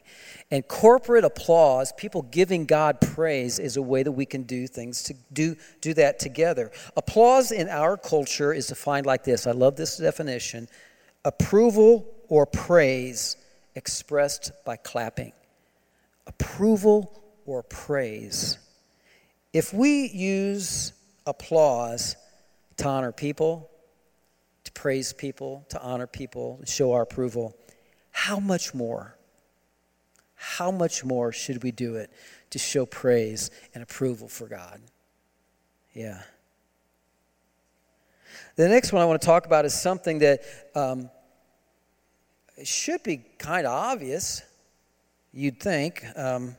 And 0.49 0.67
corporate 0.67 1.23
applause, 1.23 1.93
people 1.93 2.23
giving 2.23 2.65
God 2.65 2.99
praise 2.99 3.57
is 3.57 3.77
a 3.77 3.81
way 3.81 4.03
that 4.03 4.11
we 4.11 4.25
can 4.25 4.43
do 4.43 4.67
things 4.67 5.03
to 5.03 5.15
do 5.31 5.55
do 5.79 5.93
that 5.95 6.19
together. 6.19 6.71
Applause 6.97 7.51
in 7.51 7.69
our 7.69 7.97
culture 7.97 8.53
is 8.53 8.67
defined 8.67 9.05
like 9.05 9.23
this. 9.23 9.47
I 9.47 9.51
love 9.51 9.75
this 9.75 9.97
definition. 9.97 10.67
Approval 11.23 12.05
or 12.27 12.45
praise 12.45 13.37
expressed 13.75 14.51
by 14.65 14.75
clapping. 14.75 15.31
Approval 16.27 17.21
or 17.45 17.63
praise. 17.63 18.57
If 19.53 19.73
we 19.73 20.07
use 20.09 20.93
applause 21.25 22.15
to 22.77 22.87
honor 22.87 23.11
people, 23.11 23.70
to 24.73 24.81
praise 24.81 25.13
people, 25.13 25.65
to 25.69 25.81
honor 25.81 26.07
people, 26.07 26.57
to 26.61 26.71
show 26.71 26.93
our 26.93 27.01
approval, 27.01 27.55
how 28.11 28.39
much 28.39 28.73
more? 28.73 29.15
how 30.41 30.71
much 30.71 31.05
more 31.05 31.31
should 31.31 31.61
we 31.61 31.69
do 31.69 31.95
it 31.95 32.11
to 32.49 32.57
show 32.57 32.83
praise 32.83 33.51
and 33.75 33.83
approval 33.83 34.27
for 34.27 34.47
God? 34.47 34.81
Yeah. 35.93 36.23
The 38.55 38.67
next 38.67 38.91
one 38.91 39.03
I 39.03 39.05
want 39.05 39.21
to 39.21 39.25
talk 39.25 39.45
about 39.45 39.65
is 39.65 39.79
something 39.79 40.17
that 40.19 40.41
um, 40.73 41.11
should 42.63 43.03
be 43.03 43.17
kind 43.37 43.67
of 43.67 43.71
obvious, 43.71 44.41
you'd 45.31 45.59
think, 45.59 46.03
um, 46.15 46.55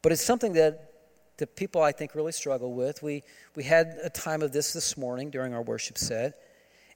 but 0.00 0.12
it's 0.12 0.24
something 0.24 0.52
that 0.52 0.92
the 1.38 1.48
people 1.48 1.82
I 1.82 1.90
think 1.90 2.14
really 2.14 2.30
struggle 2.30 2.74
with. 2.74 3.02
We, 3.02 3.24
we 3.56 3.64
had 3.64 3.98
a 4.04 4.08
time 4.08 4.40
of 4.40 4.52
this 4.52 4.72
this 4.72 4.96
morning 4.96 5.30
during 5.30 5.52
our 5.52 5.62
worship 5.62 5.98
set. 5.98 6.34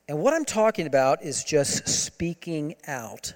And 0.09 0.17
what 0.17 0.33
I'm 0.33 0.43
talking 0.43 0.87
about 0.87 1.21
is 1.21 1.43
just 1.43 1.87
speaking 1.87 2.73
out 2.87 3.35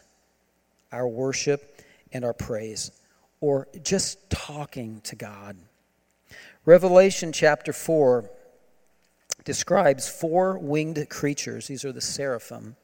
our 0.92 1.08
worship 1.08 1.84
and 2.12 2.26
our 2.26 2.34
praise, 2.34 2.90
or 3.42 3.68
just 3.84 4.28
talking 4.32 5.00
to 5.02 5.16
God. 5.16 5.56
Revelation 6.66 7.32
chapter 7.32 7.74
4 7.74 8.28
describes 9.46 10.10
four 10.10 10.58
winged 10.58 11.08
creatures. 11.12 11.68
These 11.68 11.86
are 11.86 11.92
the 11.92 12.02
seraphim. 12.02 12.76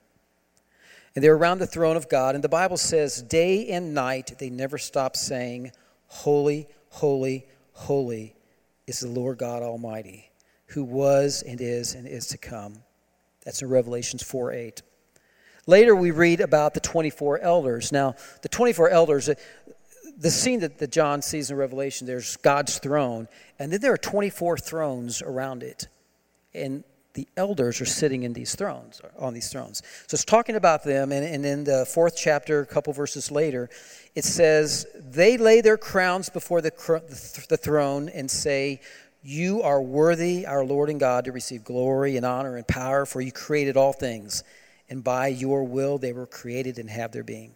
And 1.16 1.24
they're 1.24 1.34
around 1.34 1.58
the 1.58 1.66
throne 1.66 1.98
of 1.98 2.10
God. 2.10 2.36
And 2.36 2.44
the 2.44 2.48
Bible 2.50 2.78
says, 2.78 3.24
day 3.24 3.70
and 3.70 3.96
night, 3.96 4.36
they 4.38 4.52
never 4.52 4.78
stop 4.78 5.16
saying, 5.16 5.72
Holy, 6.06 6.68
holy, 6.90 7.48
holy 7.74 8.36
is 8.86 9.00
the 9.00 9.08
Lord 9.08 9.40
God 9.40 9.64
Almighty, 9.64 10.30
who 10.68 10.84
was 10.84 11.42
and 11.42 11.60
is 11.60 11.96
and 11.96 12.08
is 12.08 12.28
to 12.28 12.38
come. 12.38 12.84
That's 13.46 13.62
in 13.62 13.70
Revelations 13.70 14.24
4 14.24 14.52
8. 14.52 14.82
Later, 15.68 15.96
we 15.96 16.12
read 16.12 16.42
about 16.42 16.74
the 16.74 16.80
24 16.80 17.40
elders. 17.40 17.92
Now, 17.92 18.16
the 18.42 18.50
24 18.50 18.90
elders, 18.90 19.30
uh, 19.30 19.36
the 20.18 20.32
scene 20.32 20.62
that, 20.62 20.92
John 20.92 21.22
sees 21.22 21.52
in 21.52 21.58
Revelation, 21.58 22.08
there's 22.08 22.38
God's 22.38 22.80
throne, 22.80 23.28
and 23.60 23.72
then 23.72 23.80
there 23.80 23.94
are 23.94 23.98
24 23.98 24.58
thrones 24.58 25.22
around 25.22 25.64
it 25.64 25.88
and 26.54 26.84
the 27.14 27.28
elders 27.36 27.82
are 27.82 27.86
sitting 27.86 28.24
in 28.24 28.34
these 28.34 28.56
thrones 28.56 29.02
on 29.18 29.34
these 29.34 29.50
thrones 29.50 29.82
so 30.08 30.16
it's 30.16 30.26
talking 30.26 30.56
about 30.56 30.84
them 30.84 31.12
and, 31.12 31.26
and 31.26 31.46
in 31.46 31.64
the 31.64 31.86
fourth 31.86 32.16
chapter 32.16 32.62
a 32.62 32.66
couple 32.66 32.94
verses 32.94 33.32
later 33.32 33.70
it 34.16 34.24
says 34.24 34.86
they 34.96 35.38
lay 35.38 35.62
their 35.62 35.78
crowns 35.78 36.30
before 36.30 36.62
the, 36.62 36.72
the 37.50 37.58
throne 37.58 38.10
and 38.10 38.30
say 38.30 38.80
you 39.22 39.62
are 39.62 39.82
worthy 39.82 40.46
our 40.46 40.64
lord 40.64 40.90
and 40.90 41.00
god 41.00 41.26
to 41.26 41.32
receive 41.32 41.64
glory 41.64 42.18
and 42.18 42.26
honor 42.26 42.58
and 42.58 42.68
power 42.68 43.06
for 43.06 43.22
you 43.22 43.32
created 43.32 43.76
all 43.78 43.94
things 43.94 44.44
and 44.90 45.04
by 45.04 45.28
your 45.28 45.64
will 45.64 45.98
they 45.98 46.14
were 46.14 46.26
created 46.26 46.80
and 46.80 46.90
have 46.90 47.12
their 47.12 47.24
being 47.24 47.54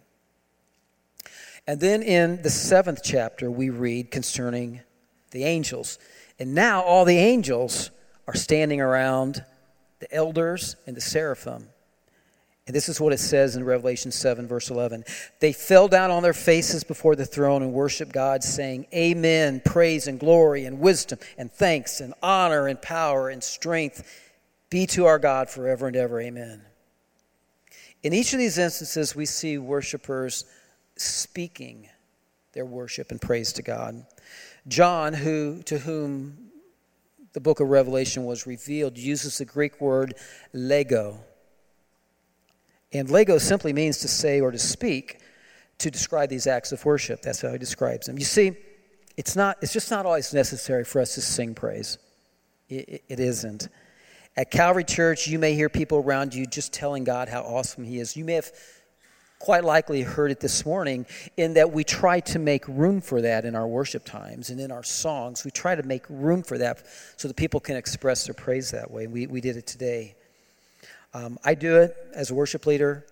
and 1.66 1.80
then 1.80 2.02
in 2.02 2.42
the 2.42 2.50
seventh 2.50 3.00
chapter 3.02 3.50
we 3.50 3.70
read 3.70 4.10
concerning 4.10 4.80
the 5.30 5.44
angels 5.44 5.98
and 6.38 6.54
now 6.54 6.82
all 6.82 7.04
the 7.04 7.18
angels 7.18 7.90
are 8.26 8.34
standing 8.34 8.80
around 8.80 9.44
the 10.00 10.12
elders 10.14 10.76
and 10.86 10.96
the 10.96 11.00
seraphim. 11.00 11.68
And 12.66 12.74
this 12.74 12.88
is 12.88 12.98
what 12.98 13.12
it 13.12 13.18
says 13.18 13.56
in 13.56 13.64
Revelation 13.64 14.10
7, 14.10 14.46
verse 14.46 14.70
11. 14.70 15.04
They 15.38 15.52
fell 15.52 15.86
down 15.86 16.10
on 16.10 16.22
their 16.22 16.32
faces 16.32 16.82
before 16.82 17.14
the 17.14 17.26
throne 17.26 17.62
and 17.62 17.74
worshiped 17.74 18.12
God, 18.12 18.42
saying, 18.42 18.86
Amen, 18.94 19.60
praise 19.64 20.06
and 20.06 20.18
glory 20.18 20.64
and 20.64 20.80
wisdom 20.80 21.18
and 21.36 21.52
thanks 21.52 22.00
and 22.00 22.14
honor 22.22 22.66
and 22.66 22.80
power 22.80 23.28
and 23.28 23.44
strength 23.44 24.22
be 24.70 24.86
to 24.86 25.04
our 25.04 25.18
God 25.18 25.50
forever 25.50 25.88
and 25.88 25.96
ever. 25.96 26.20
Amen. 26.20 26.62
In 28.02 28.14
each 28.14 28.32
of 28.32 28.38
these 28.38 28.56
instances, 28.56 29.14
we 29.14 29.26
see 29.26 29.58
worshipers 29.58 30.46
speaking 30.96 31.88
their 32.52 32.64
worship 32.64 33.10
and 33.10 33.20
praise 33.20 33.52
to 33.54 33.62
God. 33.62 34.06
John, 34.66 35.12
who, 35.12 35.62
to 35.64 35.78
whom 35.78 36.50
the 37.34 37.40
book 37.40 37.60
of 37.60 37.68
Revelation 37.68 38.24
was 38.24 38.46
revealed 38.46 38.96
uses 38.96 39.38
the 39.38 39.44
Greek 39.44 39.80
word 39.80 40.14
lego. 40.52 41.18
And 42.94 43.10
lego 43.10 43.38
simply 43.38 43.72
means 43.72 43.98
to 43.98 44.08
say 44.08 44.40
or 44.40 44.50
to 44.50 44.58
speak 44.58 45.20
to 45.78 45.90
describe 45.90 46.30
these 46.30 46.46
acts 46.46 46.72
of 46.72 46.84
worship. 46.84 47.20
That's 47.20 47.40
how 47.40 47.50
he 47.50 47.58
describes 47.58 48.06
them. 48.06 48.18
You 48.18 48.24
see, 48.24 48.56
it's, 49.16 49.36
not, 49.36 49.58
it's 49.60 49.72
just 49.72 49.90
not 49.90 50.06
always 50.06 50.32
necessary 50.32 50.84
for 50.84 51.00
us 51.00 51.14
to 51.16 51.20
sing 51.20 51.54
praise. 51.54 51.98
it, 52.68 53.02
it 53.08 53.20
isn't. 53.20 53.68
At 54.36 54.50
Calvary 54.50 54.84
Church, 54.84 55.28
you 55.28 55.38
may 55.38 55.54
hear 55.54 55.68
people 55.68 55.98
around 55.98 56.34
you 56.34 56.46
just 56.46 56.72
telling 56.72 57.04
God 57.04 57.28
how 57.28 57.42
awesome 57.42 57.84
He 57.84 58.00
is. 58.00 58.16
You 58.16 58.24
may 58.24 58.34
have 58.34 58.50
quite 59.38 59.62
likely 59.62 60.02
heard 60.02 60.30
it 60.30 60.40
this 60.40 60.64
morning 60.64 61.06
in 61.36 61.54
that 61.54 61.70
we 61.70 61.84
try 61.84 62.18
to 62.18 62.38
make 62.38 62.66
room 62.66 63.00
for 63.00 63.20
that 63.20 63.44
in 63.44 63.54
our 63.54 63.66
worship 63.66 64.04
times 64.04 64.50
and 64.50 64.58
in 64.58 64.72
our 64.72 64.82
songs. 64.82 65.44
We 65.44 65.50
try 65.50 65.74
to 65.74 65.82
make 65.82 66.04
room 66.08 66.42
for 66.42 66.58
that 66.58 66.82
so 67.16 67.28
that 67.28 67.36
people 67.36 67.60
can 67.60 67.76
express 67.76 68.24
their 68.24 68.34
praise 68.34 68.70
that 68.72 68.90
way. 68.90 69.06
We, 69.06 69.26
we 69.26 69.40
did 69.40 69.56
it 69.56 69.66
today. 69.66 70.16
Um, 71.14 71.38
I 71.44 71.54
do 71.54 71.76
it 71.76 71.96
as 72.12 72.30
a 72.30 72.34
worship 72.34 72.66
leader. 72.66 73.06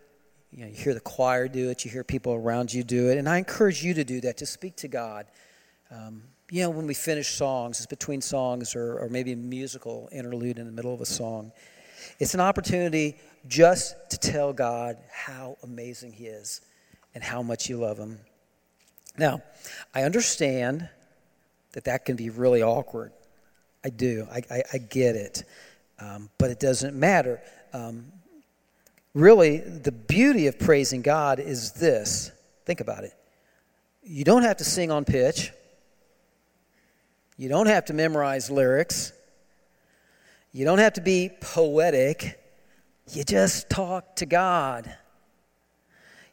You 0.51 0.65
know, 0.65 0.67
you 0.67 0.75
hear 0.75 0.93
the 0.93 1.01
choir 1.01 1.49
do 1.49 1.71
it, 1.71 1.85
you 1.85 1.91
hear 1.91 2.05
people 2.05 2.35
around 2.35 2.75
you 2.75 2.83
do 2.83 3.09
it, 3.11 3.17
and 3.17 3.29
I 3.29 3.39
encourage 3.39 3.83
you 3.83 3.95
to 3.95 4.05
do 4.05 4.21
that, 4.23 4.37
to 4.39 4.47
speak 4.47 4.77
to 4.77 4.89
God. 4.89 5.27
Um, 5.91 6.25
you 6.51 6.63
know, 6.63 6.71
when 6.71 6.87
we 6.87 6.95
finish 6.95 7.29
songs, 7.29 7.79
it's 7.79 7.87
between 7.87 8.21
songs 8.21 8.75
or, 8.75 8.99
or 8.99 9.09
maybe 9.09 9.33
a 9.33 9.37
musical 9.37 10.11
interlude 10.13 10.59
in 10.59 10.67
the 10.67 10.73
middle 10.73 10.93
of 10.93 11.01
a 11.01 11.07
song. 11.07 11.53
It's 12.19 12.35
an 12.35 12.41
opportunity 12.41 13.17
just 13.47 13.95
to 14.11 14.19
tell 14.19 14.53
God 14.53 14.99
how 15.11 15.57
amazing 15.63 16.13
He 16.13 16.27
is 16.27 16.61
and 17.15 17.25
how 17.25 17.41
much 17.41 17.71
you 17.71 17.79
love 17.79 17.99
Him. 17.99 18.19
Now, 19.17 19.43
I 19.95 20.03
understand 20.03 20.89
that 21.73 21.85
that 21.85 22.05
can 22.05 22.17
be 22.17 22.31
really 22.31 22.63
awkward. 22.63 23.13
I 23.85 23.89
do. 23.89 24.27
I, 24.31 24.43
I, 24.51 24.63
I 24.75 24.79
get 24.79 25.17
it. 25.17 25.45
Um, 26.03 26.31
but 26.39 26.51
it 26.51 26.59
doesn't 26.59 26.97
matter. 26.97 27.41
Um, 27.73 28.07
really, 29.15 29.59
the 29.59 29.93
beauty 29.93 30.49
of 30.49 30.59
praising 30.59 31.03
God 31.03 31.39
is 31.39 31.73
this 31.73 32.33
think 32.65 32.81
about 32.81 33.05
it. 33.05 33.13
You 34.03 34.25
don't 34.25 34.43
have 34.43 34.57
to 34.57 34.65
sing 34.65 34.91
on 34.91 35.05
pitch, 35.05 35.53
you 37.37 37.49
don't 37.49 37.67
have 37.67 37.85
to 37.87 37.95
memorize 37.95 38.51
lyrics, 38.51 39.13
you 40.53 40.65
don't 40.65 40.79
have 40.79 40.95
to 40.95 41.01
be 41.01 41.31
poetic. 41.41 42.39
You 43.11 43.25
just 43.25 43.69
talk 43.69 44.17
to 44.17 44.27
God. 44.27 44.87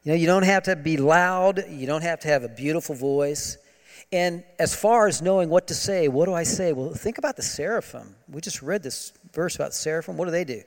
You 0.03 0.11
know, 0.11 0.15
you 0.15 0.27
don't 0.27 0.43
have 0.43 0.63
to 0.63 0.75
be 0.75 0.97
loud, 0.97 1.65
you 1.69 1.87
don't 1.87 2.03
have 2.03 2.19
to 2.21 2.27
have 2.27 2.43
a 2.43 2.49
beautiful 2.49 2.95
voice. 2.95 3.57
And 4.11 4.43
as 4.57 4.75
far 4.75 5.07
as 5.07 5.21
knowing 5.21 5.49
what 5.49 5.67
to 5.67 5.75
say, 5.75 6.07
what 6.07 6.25
do 6.25 6.33
I 6.33 6.43
say? 6.43 6.73
Well, 6.73 6.93
think 6.93 7.17
about 7.19 7.35
the 7.35 7.43
seraphim. 7.43 8.15
We 8.27 8.41
just 8.41 8.61
read 8.61 8.81
this 8.81 9.13
verse 9.33 9.55
about 9.55 9.73
seraphim. 9.73 10.17
What 10.17 10.25
do 10.25 10.31
they 10.31 10.43
do? 10.43 10.63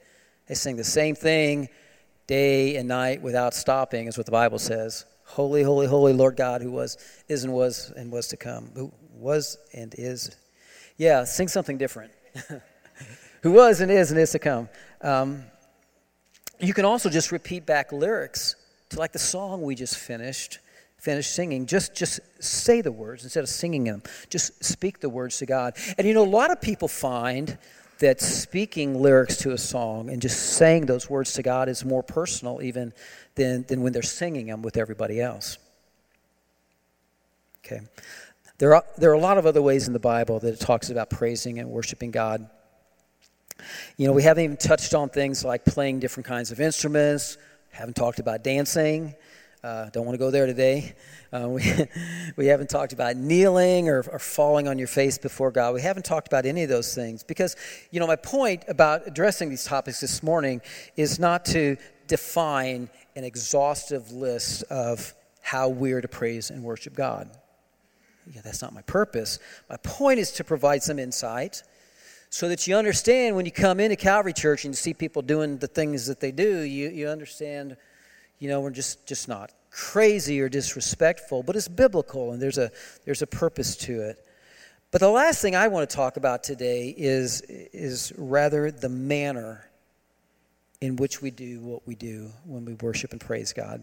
They 0.47 0.55
sing 0.55 0.77
the 0.77 0.85
same 0.85 1.15
thing 1.15 1.69
day 2.29 2.77
and 2.77 2.87
night 2.87 3.21
without 3.21 3.53
stopping, 3.53 4.07
is 4.07 4.17
what 4.17 4.27
the 4.27 4.33
Bible 4.33 4.59
says. 4.59 5.07
Holy, 5.25 5.63
holy, 5.63 5.87
holy 5.87 6.13
Lord 6.13 6.37
God, 6.37 6.63
who 6.63 6.71
was, 6.71 6.99
is 7.29 7.43
and 7.43 7.53
was 7.53 7.93
and 7.97 8.13
was 8.13 8.29
to 8.29 8.37
come. 8.37 8.71
Who 8.75 8.93
was 9.15 9.59
and 9.75 9.95
is. 9.99 10.37
Yeah, 10.97 11.25
sing 11.25 11.49
something 11.49 11.79
different. 11.79 12.13
who 13.43 13.53
was 13.53 13.81
and 13.81 13.91
is 13.91 14.13
and 14.13 14.21
is 14.21 14.31
to 14.33 14.39
come. 14.39 14.69
Um, 15.01 15.45
you 16.61 16.75
can 16.75 16.85
also 16.85 17.11
just 17.11 17.33
repeat 17.33 17.67
back 17.67 17.91
lyrics 17.91 18.55
to 18.91 18.99
like 18.99 19.13
the 19.13 19.19
song 19.19 19.63
we 19.63 19.75
just 19.75 19.97
finished 19.97 20.61
finished 21.03 21.35
singing. 21.35 21.67
Just 21.67 21.97
just 21.97 22.21
say 22.39 22.81
the 22.81 22.93
words 22.93 23.25
instead 23.25 23.43
of 23.43 23.49
singing 23.49 23.85
them. 23.85 24.05
Just 24.31 24.65
speak 24.65 25.01
the 25.01 25.09
words 25.09 25.39
to 25.39 25.47
god. 25.47 25.75
And 25.99 26.07
you 26.07 26.15
know 26.15 26.23
a 26.23 26.25
lot 26.25 26.53
of 26.53 26.61
people 26.61 26.87
find 26.87 27.59
that 27.99 28.21
speaking 28.21 29.03
lyrics 29.03 29.37
to 29.39 29.51
a 29.51 29.59
song 29.59 30.11
and 30.11 30.23
just 30.23 30.55
saying 30.55 30.87
those 30.87 31.11
words 31.11 31.33
to 31.35 31.43
god 31.43 31.69
is 31.69 31.85
more 31.85 32.05
personal 32.05 32.63
even 32.63 32.93
than, 33.35 33.65
than 33.65 33.83
when 33.83 33.93
they're 33.93 34.03
singing 34.03 34.47
them 34.47 34.63
with 34.63 34.77
everybody 34.77 35.21
else. 35.21 35.59
Okay. 37.65 37.81
There 38.59 38.75
are, 38.75 38.85
there 38.97 39.11
are 39.11 39.15
a 39.15 39.21
lot 39.21 39.39
of 39.39 39.47
other 39.47 39.63
ways 39.63 39.89
in 39.89 39.93
the 39.93 40.01
bible 40.01 40.39
that 40.39 40.55
it 40.55 40.61
talks 40.61 40.91
about 40.91 41.11
praising 41.11 41.59
and 41.59 41.69
worshiping 41.69 42.13
god. 42.13 42.49
You 43.97 44.07
know, 44.07 44.13
we 44.13 44.23
haven't 44.23 44.45
even 44.45 44.57
touched 44.57 44.95
on 44.95 45.09
things 45.09 45.45
like 45.45 45.65
playing 45.65 45.99
different 45.99 46.27
kinds 46.27 46.53
of 46.53 46.61
instruments, 46.61 47.39
haven't 47.71 47.95
talked 47.95 48.21
about 48.21 48.45
dancing. 48.45 49.15
Uh, 49.65 49.89
don't 49.91 50.05
want 50.05 50.15
to 50.15 50.19
go 50.19 50.33
there 50.33 50.47
today. 50.47 50.93
Uh, 51.33 51.49
we, 51.49 51.63
we 52.37 52.47
haven't 52.47 52.69
talked 52.69 52.93
about 52.93 53.15
kneeling 53.15 53.89
or, 53.89 54.05
or 54.11 54.19
falling 54.19 54.67
on 54.67 54.77
your 54.77 54.89
face 54.89 55.19
before 55.19 55.53
God. 55.53 55.73
We 55.73 55.81
haven't 55.81 56.05
talked 56.05 56.27
about 56.27 56.47
any 56.47 56.65
of 56.65 56.69
those 56.69 56.97
things 56.97 57.23
because, 57.23 57.55
you 57.93 58.01
know, 58.01 58.09
my 58.09 58.17
point 58.17 58.65
about 58.67 59.07
addressing 59.07 59.51
these 59.51 59.65
topics 59.65 60.01
this 60.01 60.21
morning 60.21 60.63
is 60.97 61.21
not 61.21 61.45
to 61.47 61.77
define 62.09 62.91
an 63.15 63.23
exhaustive 63.23 64.11
list 64.11 64.65
of 64.65 65.15
how 65.43 65.69
we're 65.69 66.01
to 66.01 66.09
praise 66.09 66.51
and 66.51 66.65
worship 66.65 66.95
God. 66.95 67.31
Yeah, 68.35 68.41
that's 68.43 68.63
not 68.63 68.73
my 68.73 68.83
purpose. 68.83 69.39
My 69.71 69.77
point 69.77 70.19
is 70.19 70.33
to 70.33 70.45
provide 70.45 70.83
some 70.83 70.99
insight 70.99 71.63
so 72.31 72.49
that 72.49 72.67
you 72.67 72.75
understand 72.75 73.37
when 73.37 73.47
you 73.47 73.53
come 73.53 73.79
into 73.79 73.95
Calvary 73.95 74.33
Church 74.33 74.65
and 74.65 74.73
you 74.73 74.77
see 74.77 74.93
people 74.93 75.23
doing 75.23 75.59
the 75.59 75.69
things 75.69 76.09
that 76.09 76.19
they 76.19 76.33
do, 76.33 76.63
you, 76.63 76.89
you 76.89 77.07
understand, 77.07 77.77
you 78.43 78.49
know, 78.49 78.61
we're 78.61 78.71
just, 78.71 79.07
just 79.07 79.29
not 79.29 79.53
crazy 79.71 80.41
or 80.41 80.49
disrespectful, 80.49 81.45
but 81.45 81.55
it's 81.55 81.69
biblical 81.69 82.33
and 82.33 82.43
there's 82.43 82.59
a, 82.59 82.73
there's 83.05 83.23
a 83.23 83.27
purpose 83.27 83.77
to 83.77 84.01
it. 84.01 84.27
But 84.91 85.01
the 85.01 85.09
last 85.09 85.41
thing 85.41 85.55
I 85.55 85.69
want 85.69 85.89
to 85.89 85.95
talk 85.95 86.17
about 86.17 86.43
today 86.43 86.93
is, 86.99 87.43
is 87.43 88.13
rather 88.19 88.73
the 88.73 88.89
manner 88.89 89.71
in 90.81 90.97
which 90.97 91.23
we 91.23 91.31
do 91.31 91.61
what 91.61 91.87
we 91.87 91.95
do 91.95 92.33
when 92.45 92.65
we 92.65 92.75
worship 92.75 93.13
and 93.13 93.21
praise 93.21 93.53
God. 93.53 93.81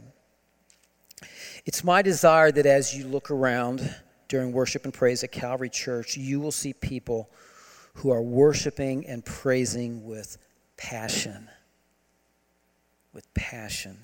It's 1.65 1.85
my 1.85 2.01
desire 2.01 2.51
that 2.51 2.65
as 2.65 2.93
you 2.93 3.05
look 3.05 3.31
around 3.31 3.95
during 4.27 4.51
worship 4.51 4.83
and 4.83 4.93
praise 4.93 5.23
at 5.23 5.31
Calvary 5.31 5.69
Church, 5.69 6.17
you 6.17 6.41
will 6.41 6.51
see 6.51 6.73
people 6.73 7.29
who 7.93 8.11
are 8.11 8.21
worshiping 8.21 9.07
and 9.07 9.23
praising 9.23 10.03
with 10.03 10.37
passion. 10.75 11.49
With 13.13 13.33
passion. 13.33 13.99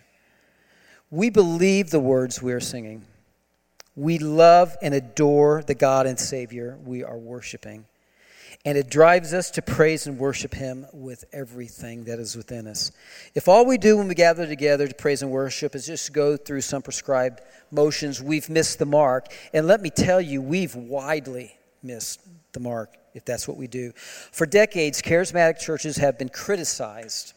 We 1.15 1.29
believe 1.29 1.91
the 1.91 1.99
words 2.01 2.41
we 2.41 2.51
are 2.51 2.59
singing. 2.59 3.01
We 3.95 4.19
love 4.19 4.75
and 4.81 4.93
adore 4.93 5.63
the 5.65 5.73
God 5.73 6.07
and 6.07 6.19
Savior 6.19 6.77
we 6.83 7.05
are 7.05 7.17
worshiping. 7.17 7.85
And 8.65 8.77
it 8.77 8.89
drives 8.89 9.33
us 9.33 9.49
to 9.51 9.61
praise 9.61 10.07
and 10.07 10.19
worship 10.19 10.53
Him 10.53 10.85
with 10.91 11.23
everything 11.31 12.03
that 12.03 12.19
is 12.19 12.35
within 12.35 12.67
us. 12.67 12.91
If 13.33 13.47
all 13.47 13.65
we 13.65 13.77
do 13.77 13.95
when 13.95 14.09
we 14.09 14.13
gather 14.13 14.45
together 14.45 14.89
to 14.89 14.93
praise 14.93 15.21
and 15.21 15.31
worship 15.31 15.73
is 15.73 15.85
just 15.85 16.11
go 16.11 16.35
through 16.35 16.59
some 16.59 16.81
prescribed 16.81 17.39
motions, 17.71 18.21
we've 18.21 18.49
missed 18.49 18.77
the 18.77 18.85
mark. 18.85 19.27
And 19.53 19.67
let 19.67 19.79
me 19.79 19.91
tell 19.91 20.19
you, 20.19 20.41
we've 20.41 20.75
widely 20.75 21.55
missed 21.81 22.19
the 22.51 22.59
mark 22.59 22.93
if 23.13 23.23
that's 23.23 23.47
what 23.47 23.55
we 23.55 23.67
do. 23.67 23.93
For 23.95 24.45
decades, 24.45 25.01
charismatic 25.01 25.59
churches 25.59 25.95
have 25.95 26.19
been 26.19 26.27
criticized 26.27 27.31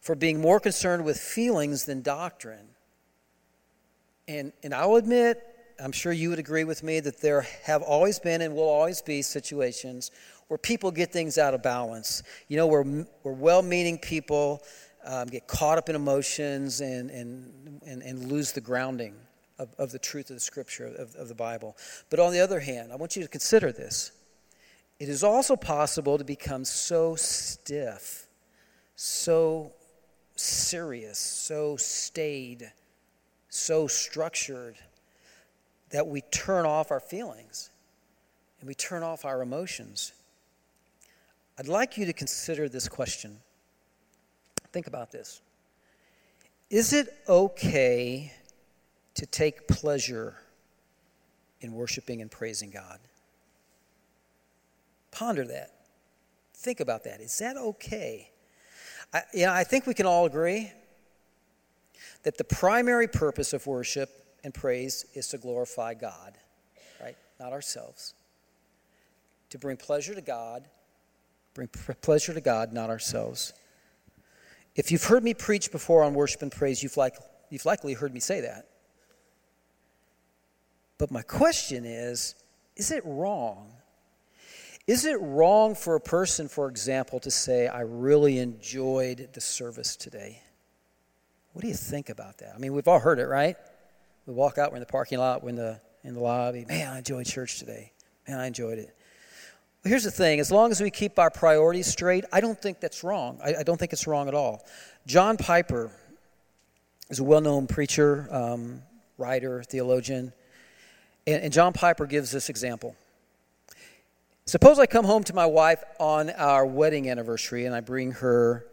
for 0.00 0.16
being 0.16 0.40
more 0.40 0.58
concerned 0.58 1.04
with 1.04 1.20
feelings 1.20 1.84
than 1.84 2.02
doctrine. 2.02 2.66
And, 4.32 4.52
and 4.62 4.72
I'll 4.72 4.96
admit, 4.96 5.42
I'm 5.78 5.92
sure 5.92 6.10
you 6.10 6.30
would 6.30 6.38
agree 6.38 6.64
with 6.64 6.82
me 6.82 7.00
that 7.00 7.20
there 7.20 7.42
have 7.64 7.82
always 7.82 8.18
been 8.18 8.40
and 8.40 8.54
will 8.54 8.62
always 8.62 9.02
be 9.02 9.20
situations 9.20 10.10
where 10.48 10.56
people 10.56 10.90
get 10.90 11.12
things 11.12 11.36
out 11.36 11.52
of 11.52 11.62
balance. 11.62 12.22
You 12.48 12.56
know, 12.56 12.66
where, 12.66 12.82
where 12.82 13.34
well 13.34 13.60
meaning 13.60 13.98
people 13.98 14.62
um, 15.04 15.28
get 15.28 15.46
caught 15.46 15.76
up 15.76 15.90
in 15.90 15.96
emotions 15.96 16.80
and, 16.80 17.10
and, 17.10 17.80
and, 17.84 18.02
and 18.02 18.32
lose 18.32 18.52
the 18.52 18.60
grounding 18.62 19.14
of, 19.58 19.68
of 19.78 19.92
the 19.92 19.98
truth 19.98 20.30
of 20.30 20.36
the 20.36 20.40
scripture, 20.40 20.86
of, 20.86 21.14
of 21.16 21.28
the 21.28 21.34
Bible. 21.34 21.76
But 22.08 22.18
on 22.18 22.32
the 22.32 22.40
other 22.40 22.60
hand, 22.60 22.90
I 22.90 22.96
want 22.96 23.16
you 23.16 23.22
to 23.22 23.28
consider 23.28 23.70
this. 23.70 24.12
It 24.98 25.10
is 25.10 25.22
also 25.22 25.56
possible 25.56 26.16
to 26.16 26.24
become 26.24 26.64
so 26.64 27.16
stiff, 27.16 28.28
so 28.96 29.72
serious, 30.36 31.18
so 31.18 31.76
staid, 31.76 32.72
so 33.54 33.86
structured 33.86 34.76
that 35.90 36.06
we 36.06 36.22
turn 36.22 36.64
off 36.64 36.90
our 36.90 37.00
feelings 37.00 37.68
and 38.60 38.66
we 38.66 38.74
turn 38.74 39.02
off 39.02 39.26
our 39.26 39.42
emotions. 39.42 40.12
I'd 41.58 41.68
like 41.68 41.98
you 41.98 42.06
to 42.06 42.14
consider 42.14 42.66
this 42.66 42.88
question. 42.88 43.36
Think 44.72 44.86
about 44.86 45.12
this. 45.12 45.42
Is 46.70 46.94
it 46.94 47.14
okay 47.28 48.32
to 49.16 49.26
take 49.26 49.68
pleasure 49.68 50.34
in 51.60 51.74
worshiping 51.74 52.22
and 52.22 52.30
praising 52.30 52.70
God? 52.70 53.00
Ponder 55.10 55.44
that. 55.44 55.72
Think 56.54 56.80
about 56.80 57.04
that. 57.04 57.20
Is 57.20 57.36
that 57.40 57.58
okay? 57.58 58.30
I, 59.12 59.22
you 59.34 59.44
know, 59.44 59.52
I 59.52 59.64
think 59.64 59.86
we 59.86 59.92
can 59.92 60.06
all 60.06 60.24
agree 60.24 60.72
that 62.22 62.38
the 62.38 62.44
primary 62.44 63.08
purpose 63.08 63.52
of 63.52 63.66
worship 63.66 64.10
and 64.44 64.54
praise 64.54 65.06
is 65.14 65.28
to 65.28 65.38
glorify 65.38 65.94
God, 65.94 66.38
right? 67.00 67.16
Not 67.40 67.52
ourselves. 67.52 68.14
To 69.50 69.58
bring 69.58 69.76
pleasure 69.76 70.14
to 70.14 70.20
God, 70.20 70.68
bring 71.54 71.68
pleasure 71.68 72.32
to 72.32 72.40
God, 72.40 72.72
not 72.72 72.90
ourselves. 72.90 73.52
If 74.74 74.90
you've 74.90 75.04
heard 75.04 75.22
me 75.22 75.34
preach 75.34 75.70
before 75.70 76.02
on 76.02 76.14
worship 76.14 76.42
and 76.42 76.50
praise, 76.50 76.82
you've, 76.82 76.96
like, 76.96 77.16
you've 77.50 77.66
likely 77.66 77.92
heard 77.92 78.14
me 78.14 78.20
say 78.20 78.40
that. 78.40 78.68
But 80.98 81.10
my 81.10 81.22
question 81.22 81.84
is 81.84 82.36
is 82.76 82.90
it 82.90 83.04
wrong? 83.04 83.72
Is 84.86 85.04
it 85.04 85.20
wrong 85.20 85.74
for 85.74 85.94
a 85.94 86.00
person, 86.00 86.48
for 86.48 86.68
example, 86.68 87.20
to 87.20 87.30
say, 87.30 87.68
I 87.68 87.80
really 87.80 88.38
enjoyed 88.38 89.28
the 89.32 89.40
service 89.40 89.94
today? 89.94 90.40
What 91.52 91.62
do 91.62 91.68
you 91.68 91.74
think 91.74 92.08
about 92.08 92.38
that? 92.38 92.52
I 92.54 92.58
mean, 92.58 92.72
we've 92.72 92.88
all 92.88 92.98
heard 92.98 93.18
it, 93.18 93.26
right? 93.26 93.56
We 94.26 94.34
walk 94.34 94.58
out, 94.58 94.70
we're 94.70 94.76
in 94.76 94.80
the 94.80 94.86
parking 94.86 95.18
lot, 95.18 95.42
we're 95.42 95.50
in 95.50 95.56
the, 95.56 95.80
in 96.04 96.14
the 96.14 96.20
lobby. 96.20 96.64
Man, 96.66 96.92
I 96.92 96.98
enjoyed 96.98 97.26
church 97.26 97.58
today. 97.58 97.92
Man, 98.26 98.38
I 98.38 98.46
enjoyed 98.46 98.78
it. 98.78 98.94
Well, 99.84 99.90
here's 99.90 100.04
the 100.04 100.10
thing 100.10 100.38
as 100.40 100.52
long 100.52 100.70
as 100.70 100.80
we 100.80 100.90
keep 100.90 101.18
our 101.18 101.30
priorities 101.30 101.88
straight, 101.88 102.24
I 102.32 102.40
don't 102.40 102.60
think 102.60 102.80
that's 102.80 103.02
wrong. 103.02 103.40
I, 103.44 103.56
I 103.56 103.62
don't 103.64 103.78
think 103.78 103.92
it's 103.92 104.06
wrong 104.06 104.28
at 104.28 104.34
all. 104.34 104.64
John 105.06 105.36
Piper 105.36 105.90
is 107.10 107.18
a 107.18 107.24
well 107.24 107.40
known 107.40 107.66
preacher, 107.66 108.28
um, 108.30 108.82
writer, 109.18 109.62
theologian. 109.64 110.32
And, 111.26 111.42
and 111.42 111.52
John 111.52 111.72
Piper 111.72 112.06
gives 112.06 112.30
this 112.30 112.48
example. 112.48 112.96
Suppose 114.46 114.78
I 114.78 114.86
come 114.86 115.04
home 115.04 115.24
to 115.24 115.34
my 115.34 115.46
wife 115.46 115.82
on 116.00 116.30
our 116.30 116.64
wedding 116.64 117.10
anniversary 117.10 117.66
and 117.66 117.74
I 117.74 117.80
bring 117.80 118.12
her 118.12 118.66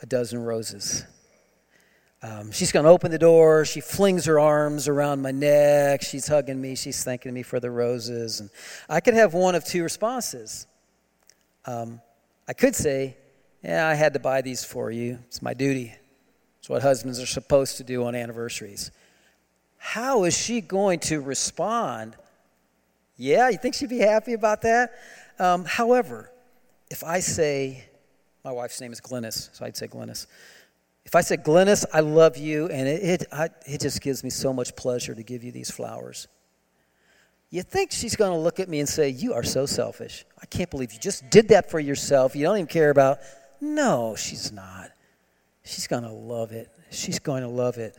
a 0.00 0.06
dozen 0.06 0.42
roses. 0.42 1.04
Um, 2.24 2.52
she's 2.52 2.70
going 2.70 2.84
to 2.84 2.90
open 2.90 3.10
the 3.10 3.18
door. 3.18 3.64
She 3.64 3.80
flings 3.80 4.26
her 4.26 4.38
arms 4.38 4.86
around 4.86 5.22
my 5.22 5.32
neck. 5.32 6.02
She's 6.02 6.28
hugging 6.28 6.60
me. 6.60 6.76
She's 6.76 7.02
thanking 7.02 7.34
me 7.34 7.42
for 7.42 7.58
the 7.58 7.70
roses. 7.70 8.40
And 8.40 8.48
I 8.88 9.00
could 9.00 9.14
have 9.14 9.34
one 9.34 9.56
of 9.56 9.64
two 9.64 9.82
responses. 9.82 10.68
Um, 11.64 12.00
I 12.46 12.52
could 12.52 12.76
say, 12.76 13.16
Yeah, 13.62 13.88
I 13.88 13.94
had 13.94 14.12
to 14.12 14.20
buy 14.20 14.40
these 14.40 14.64
for 14.64 14.90
you. 14.90 15.18
It's 15.26 15.42
my 15.42 15.52
duty. 15.52 15.94
It's 16.60 16.68
what 16.68 16.82
husbands 16.82 17.20
are 17.20 17.26
supposed 17.26 17.78
to 17.78 17.84
do 17.84 18.04
on 18.04 18.14
anniversaries. 18.14 18.92
How 19.78 20.22
is 20.22 20.38
she 20.38 20.60
going 20.60 21.00
to 21.00 21.20
respond? 21.20 22.14
Yeah, 23.16 23.48
you 23.48 23.58
think 23.58 23.74
she'd 23.74 23.88
be 23.88 23.98
happy 23.98 24.32
about 24.32 24.62
that? 24.62 24.92
Um, 25.40 25.64
however, 25.64 26.30
if 26.88 27.02
I 27.02 27.18
say, 27.18 27.84
my 28.44 28.52
wife's 28.52 28.80
name 28.80 28.92
is 28.92 29.00
Glennis, 29.00 29.48
so 29.52 29.64
I'd 29.64 29.76
say 29.76 29.88
Glennis. 29.88 30.26
If 31.04 31.14
I 31.14 31.20
said, 31.20 31.44
Glennis, 31.44 31.84
I 31.92 32.00
love 32.00 32.36
you, 32.36 32.68
and 32.68 32.88
it, 32.88 33.02
it, 33.22 33.26
I, 33.32 33.50
it 33.66 33.80
just 33.80 34.00
gives 34.00 34.22
me 34.22 34.30
so 34.30 34.52
much 34.52 34.76
pleasure 34.76 35.14
to 35.14 35.22
give 35.22 35.42
you 35.42 35.52
these 35.52 35.70
flowers, 35.70 36.28
you 37.50 37.62
think 37.62 37.92
she's 37.92 38.16
going 38.16 38.30
to 38.30 38.38
look 38.38 38.60
at 38.60 38.68
me 38.68 38.80
and 38.80 38.88
say, 38.88 39.10
You 39.10 39.34
are 39.34 39.42
so 39.42 39.66
selfish. 39.66 40.24
I 40.40 40.46
can't 40.46 40.70
believe 40.70 40.92
you 40.92 40.98
just 40.98 41.28
did 41.28 41.48
that 41.48 41.70
for 41.70 41.78
yourself. 41.78 42.34
You 42.34 42.44
don't 42.44 42.56
even 42.56 42.66
care 42.66 42.88
about. 42.88 43.18
No, 43.60 44.16
she's 44.16 44.50
not. 44.50 44.90
She's 45.62 45.86
going 45.86 46.04
to 46.04 46.10
love 46.10 46.52
it. 46.52 46.70
She's 46.90 47.18
going 47.18 47.42
to 47.42 47.48
love 47.48 47.76
it. 47.76 47.96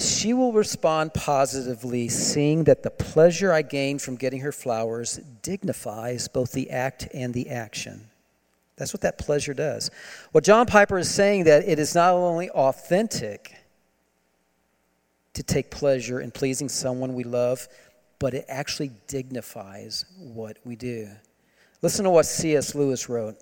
She 0.00 0.32
will 0.32 0.52
respond 0.52 1.14
positively, 1.14 2.08
seeing 2.08 2.64
that 2.64 2.82
the 2.82 2.90
pleasure 2.90 3.52
I 3.52 3.62
gain 3.62 3.98
from 3.98 4.16
getting 4.16 4.40
her 4.40 4.52
flowers 4.52 5.18
dignifies 5.42 6.28
both 6.28 6.52
the 6.52 6.70
act 6.70 7.08
and 7.14 7.32
the 7.32 7.50
action. 7.50 8.08
That's 8.78 8.94
what 8.94 9.02
that 9.02 9.18
pleasure 9.18 9.52
does. 9.52 9.90
Well, 10.32 10.40
John 10.40 10.64
Piper 10.66 10.98
is 10.98 11.10
saying 11.10 11.44
that 11.44 11.68
it 11.68 11.78
is 11.78 11.94
not 11.94 12.14
only 12.14 12.48
authentic 12.50 13.54
to 15.34 15.42
take 15.42 15.70
pleasure 15.70 16.20
in 16.20 16.30
pleasing 16.30 16.68
someone 16.68 17.14
we 17.14 17.24
love, 17.24 17.68
but 18.18 18.34
it 18.34 18.44
actually 18.48 18.92
dignifies 19.08 20.04
what 20.18 20.56
we 20.64 20.76
do. 20.76 21.08
Listen 21.82 22.04
to 22.04 22.10
what 22.10 22.26
C.S. 22.26 22.74
Lewis 22.74 23.08
wrote. 23.08 23.36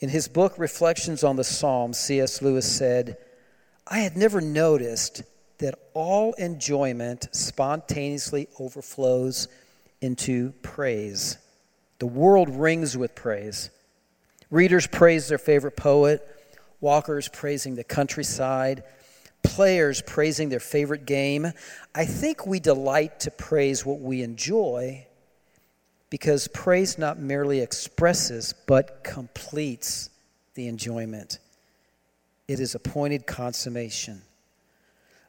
In 0.00 0.08
his 0.08 0.28
book, 0.28 0.58
Reflections 0.58 1.22
on 1.22 1.36
the 1.36 1.44
Psalms, 1.44 1.98
C.S. 1.98 2.42
Lewis 2.42 2.70
said, 2.70 3.16
I 3.86 4.00
had 4.00 4.16
never 4.16 4.40
noticed 4.40 5.22
that 5.58 5.76
all 5.94 6.32
enjoyment 6.34 7.28
spontaneously 7.30 8.48
overflows 8.58 9.46
into 10.00 10.50
praise. 10.62 11.38
The 12.00 12.06
world 12.06 12.48
rings 12.48 12.96
with 12.96 13.14
praise. 13.14 13.70
Readers 14.52 14.86
praise 14.86 15.28
their 15.28 15.38
favorite 15.38 15.76
poet, 15.76 16.20
walkers 16.82 17.26
praising 17.26 17.74
the 17.74 17.84
countryside, 17.84 18.84
players 19.42 20.02
praising 20.02 20.50
their 20.50 20.60
favorite 20.60 21.06
game. 21.06 21.50
I 21.94 22.04
think 22.04 22.46
we 22.46 22.60
delight 22.60 23.20
to 23.20 23.30
praise 23.30 23.86
what 23.86 24.00
we 24.00 24.20
enjoy 24.20 25.06
because 26.10 26.48
praise 26.48 26.98
not 26.98 27.18
merely 27.18 27.60
expresses 27.60 28.54
but 28.66 29.02
completes 29.02 30.10
the 30.52 30.68
enjoyment. 30.68 31.38
It 32.46 32.60
is 32.60 32.74
a 32.74 32.78
pointed 32.78 33.26
consummation. 33.26 34.20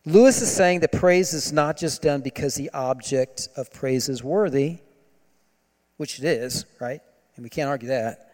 Lewis 0.06 0.42
is 0.42 0.54
saying 0.54 0.82
that 0.82 0.92
praise 0.92 1.32
is 1.32 1.54
not 1.54 1.78
just 1.78 2.02
done 2.02 2.20
because 2.20 2.56
the 2.56 2.70
object 2.72 3.48
of 3.56 3.72
praise 3.72 4.10
is 4.10 4.22
worthy, 4.22 4.80
which 5.96 6.20
it 6.20 6.26
is, 6.26 6.66
right? 6.82 7.00
And 7.38 7.44
we 7.44 7.50
can't 7.50 7.70
argue 7.70 7.88
that. 7.88 8.33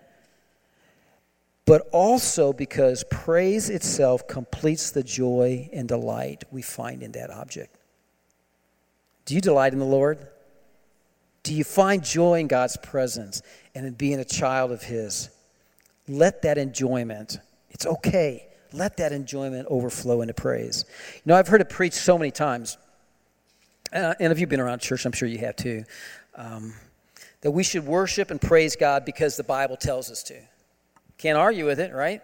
But 1.70 1.88
also 1.92 2.52
because 2.52 3.04
praise 3.12 3.70
itself 3.70 4.28
completes 4.28 4.90
the 4.90 5.04
joy 5.04 5.70
and 5.72 5.88
delight 5.88 6.44
we 6.50 6.64
find 6.64 7.04
in 7.04 7.12
that 7.12 7.30
object. 7.30 7.78
Do 9.26 9.36
you 9.36 9.42
delight 9.42 9.74
in 9.74 9.78
the 9.78 9.86
Lord? 9.86 10.18
Do 11.44 11.54
you 11.54 11.64
find 11.64 12.04
joy 12.04 12.40
in 12.40 12.48
God's 12.48 12.76
presence 12.78 13.44
and 13.76 13.86
in 13.86 13.94
being 13.94 14.20
a 14.20 14.26
child 14.26 14.72
of 14.72 14.82
His? 14.82 15.30
Let 16.08 16.42
that 16.42 16.58
enjoyment, 16.58 17.38
it's 17.70 17.86
okay, 17.86 18.48
let 18.74 18.98
that 18.98 19.12
enjoyment 19.12 19.68
overflow 19.70 20.22
into 20.22 20.34
praise. 20.34 20.86
You 21.18 21.22
know, 21.28 21.36
I've 21.36 21.50
heard 21.50 21.62
it 21.62 21.70
preached 21.70 21.98
so 21.98 22.18
many 22.18 22.32
times, 22.32 22.80
uh, 23.94 24.16
and 24.20 24.34
if 24.34 24.40
you've 24.40 24.50
been 24.50 24.60
around 24.60 24.80
church, 24.80 25.06
I'm 25.06 25.12
sure 25.12 25.30
you 25.30 25.38
have 25.38 25.56
too, 25.56 25.84
um, 26.34 26.74
that 27.42 27.52
we 27.52 27.62
should 27.62 27.86
worship 27.86 28.32
and 28.32 28.42
praise 28.42 28.76
God 28.76 29.06
because 29.06 29.38
the 29.38 29.44
Bible 29.44 29.78
tells 29.78 30.10
us 30.10 30.24
to. 30.24 30.42
Can't 31.20 31.38
argue 31.38 31.66
with 31.66 31.82
it, 31.82 31.94
right? 31.94 32.22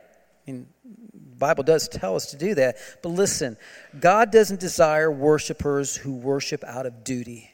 I 0.47 0.51
mean, 0.51 0.67
the 0.83 1.35
Bible 1.35 1.63
does 1.63 1.89
tell 1.89 2.15
us 2.15 2.27
to 2.31 2.37
do 2.37 2.55
that. 2.55 2.77
But 3.03 3.09
listen, 3.09 3.57
God 3.99 4.31
doesn't 4.31 4.61
desire 4.61 5.11
worshipers 5.11 5.97
who 5.97 6.15
worship 6.15 6.63
out 6.63 6.85
of 6.85 7.03
duty. 7.03 7.51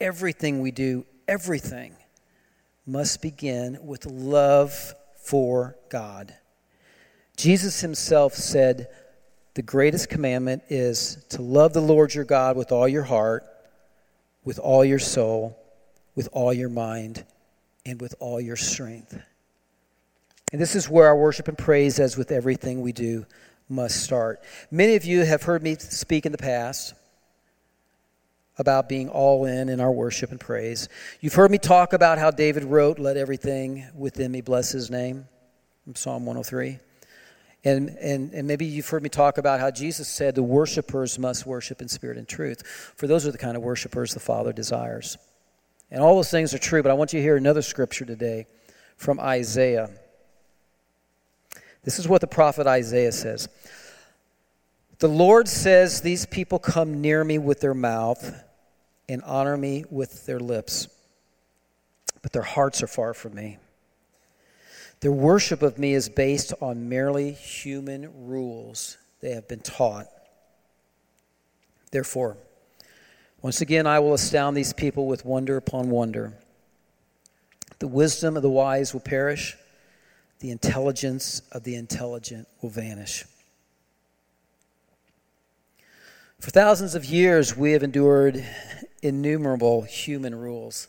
Everything 0.00 0.60
we 0.60 0.70
do, 0.70 1.04
everything, 1.26 1.94
must 2.86 3.20
begin 3.20 3.76
with 3.82 4.06
love 4.06 4.94
for 5.16 5.76
God. 5.90 6.32
Jesus 7.36 7.80
himself 7.80 8.34
said, 8.34 8.88
The 9.54 9.62
greatest 9.62 10.08
commandment 10.08 10.62
is 10.68 11.24
to 11.30 11.42
love 11.42 11.72
the 11.72 11.80
Lord 11.80 12.14
your 12.14 12.24
God 12.24 12.56
with 12.56 12.70
all 12.70 12.86
your 12.86 13.02
heart, 13.02 13.44
with 14.44 14.60
all 14.60 14.84
your 14.84 15.00
soul, 15.00 15.58
with 16.14 16.28
all 16.32 16.52
your 16.52 16.68
mind, 16.68 17.26
and 17.84 18.00
with 18.00 18.14
all 18.20 18.40
your 18.40 18.56
strength. 18.56 19.20
And 20.52 20.60
this 20.60 20.74
is 20.74 20.88
where 20.88 21.06
our 21.06 21.16
worship 21.16 21.48
and 21.48 21.58
praise, 21.58 21.98
as 22.00 22.16
with 22.16 22.32
everything 22.32 22.80
we 22.80 22.92
do, 22.92 23.26
must 23.68 24.02
start. 24.02 24.42
Many 24.70 24.94
of 24.94 25.04
you 25.04 25.24
have 25.24 25.42
heard 25.42 25.62
me 25.62 25.76
speak 25.78 26.24
in 26.24 26.32
the 26.32 26.38
past 26.38 26.94
about 28.56 28.88
being 28.88 29.08
all 29.08 29.44
in 29.44 29.68
in 29.68 29.80
our 29.80 29.92
worship 29.92 30.30
and 30.30 30.40
praise. 30.40 30.88
You've 31.20 31.34
heard 31.34 31.50
me 31.50 31.58
talk 31.58 31.92
about 31.92 32.18
how 32.18 32.30
David 32.30 32.64
wrote, 32.64 32.98
Let 32.98 33.16
everything 33.16 33.86
within 33.94 34.32
me 34.32 34.40
bless 34.40 34.72
his 34.72 34.90
name, 34.90 35.26
from 35.84 35.94
Psalm 35.94 36.26
103. 36.26 36.80
And, 37.64 37.90
and, 38.00 38.32
and 38.32 38.46
maybe 38.46 38.64
you've 38.64 38.88
heard 38.88 39.02
me 39.02 39.08
talk 39.08 39.36
about 39.36 39.60
how 39.60 39.70
Jesus 39.70 40.08
said 40.08 40.34
the 40.34 40.42
worshipers 40.42 41.18
must 41.18 41.44
worship 41.44 41.82
in 41.82 41.88
spirit 41.88 42.16
and 42.16 42.26
truth. 42.26 42.62
For 42.96 43.06
those 43.06 43.26
are 43.26 43.32
the 43.32 43.38
kind 43.38 43.56
of 43.56 43.62
worshipers 43.62 44.14
the 44.14 44.20
Father 44.20 44.52
desires. 44.52 45.18
And 45.90 46.02
all 46.02 46.16
those 46.16 46.30
things 46.30 46.54
are 46.54 46.58
true, 46.58 46.82
but 46.82 46.90
I 46.90 46.94
want 46.94 47.12
you 47.12 47.18
to 47.18 47.22
hear 47.22 47.36
another 47.36 47.62
scripture 47.62 48.04
today 48.04 48.46
from 48.96 49.18
Isaiah. 49.18 49.90
This 51.88 51.98
is 51.98 52.06
what 52.06 52.20
the 52.20 52.26
prophet 52.26 52.66
Isaiah 52.66 53.12
says 53.12 53.48
The 54.98 55.08
Lord 55.08 55.48
says, 55.48 56.02
These 56.02 56.26
people 56.26 56.58
come 56.58 57.00
near 57.00 57.24
me 57.24 57.38
with 57.38 57.62
their 57.62 57.72
mouth 57.72 58.44
and 59.08 59.22
honor 59.22 59.56
me 59.56 59.86
with 59.88 60.26
their 60.26 60.38
lips, 60.38 60.88
but 62.20 62.34
their 62.34 62.42
hearts 62.42 62.82
are 62.82 62.86
far 62.86 63.14
from 63.14 63.34
me. 63.34 63.56
Their 65.00 65.12
worship 65.12 65.62
of 65.62 65.78
me 65.78 65.94
is 65.94 66.10
based 66.10 66.52
on 66.60 66.90
merely 66.90 67.32
human 67.32 68.26
rules 68.26 68.98
they 69.22 69.30
have 69.30 69.48
been 69.48 69.60
taught. 69.60 70.08
Therefore, 71.90 72.36
once 73.40 73.62
again, 73.62 73.86
I 73.86 74.00
will 74.00 74.12
astound 74.12 74.56
these 74.56 74.74
people 74.74 75.06
with 75.06 75.24
wonder 75.24 75.56
upon 75.56 75.88
wonder. 75.88 76.34
The 77.78 77.88
wisdom 77.88 78.36
of 78.36 78.42
the 78.42 78.50
wise 78.50 78.92
will 78.92 79.00
perish 79.00 79.56
the 80.40 80.50
intelligence 80.50 81.42
of 81.52 81.64
the 81.64 81.74
intelligent 81.74 82.46
will 82.62 82.70
vanish. 82.70 83.24
For 86.40 86.50
thousands 86.50 86.94
of 86.94 87.04
years, 87.04 87.56
we 87.56 87.72
have 87.72 87.82
endured 87.82 88.44
innumerable 89.02 89.82
human 89.82 90.34
rules 90.34 90.88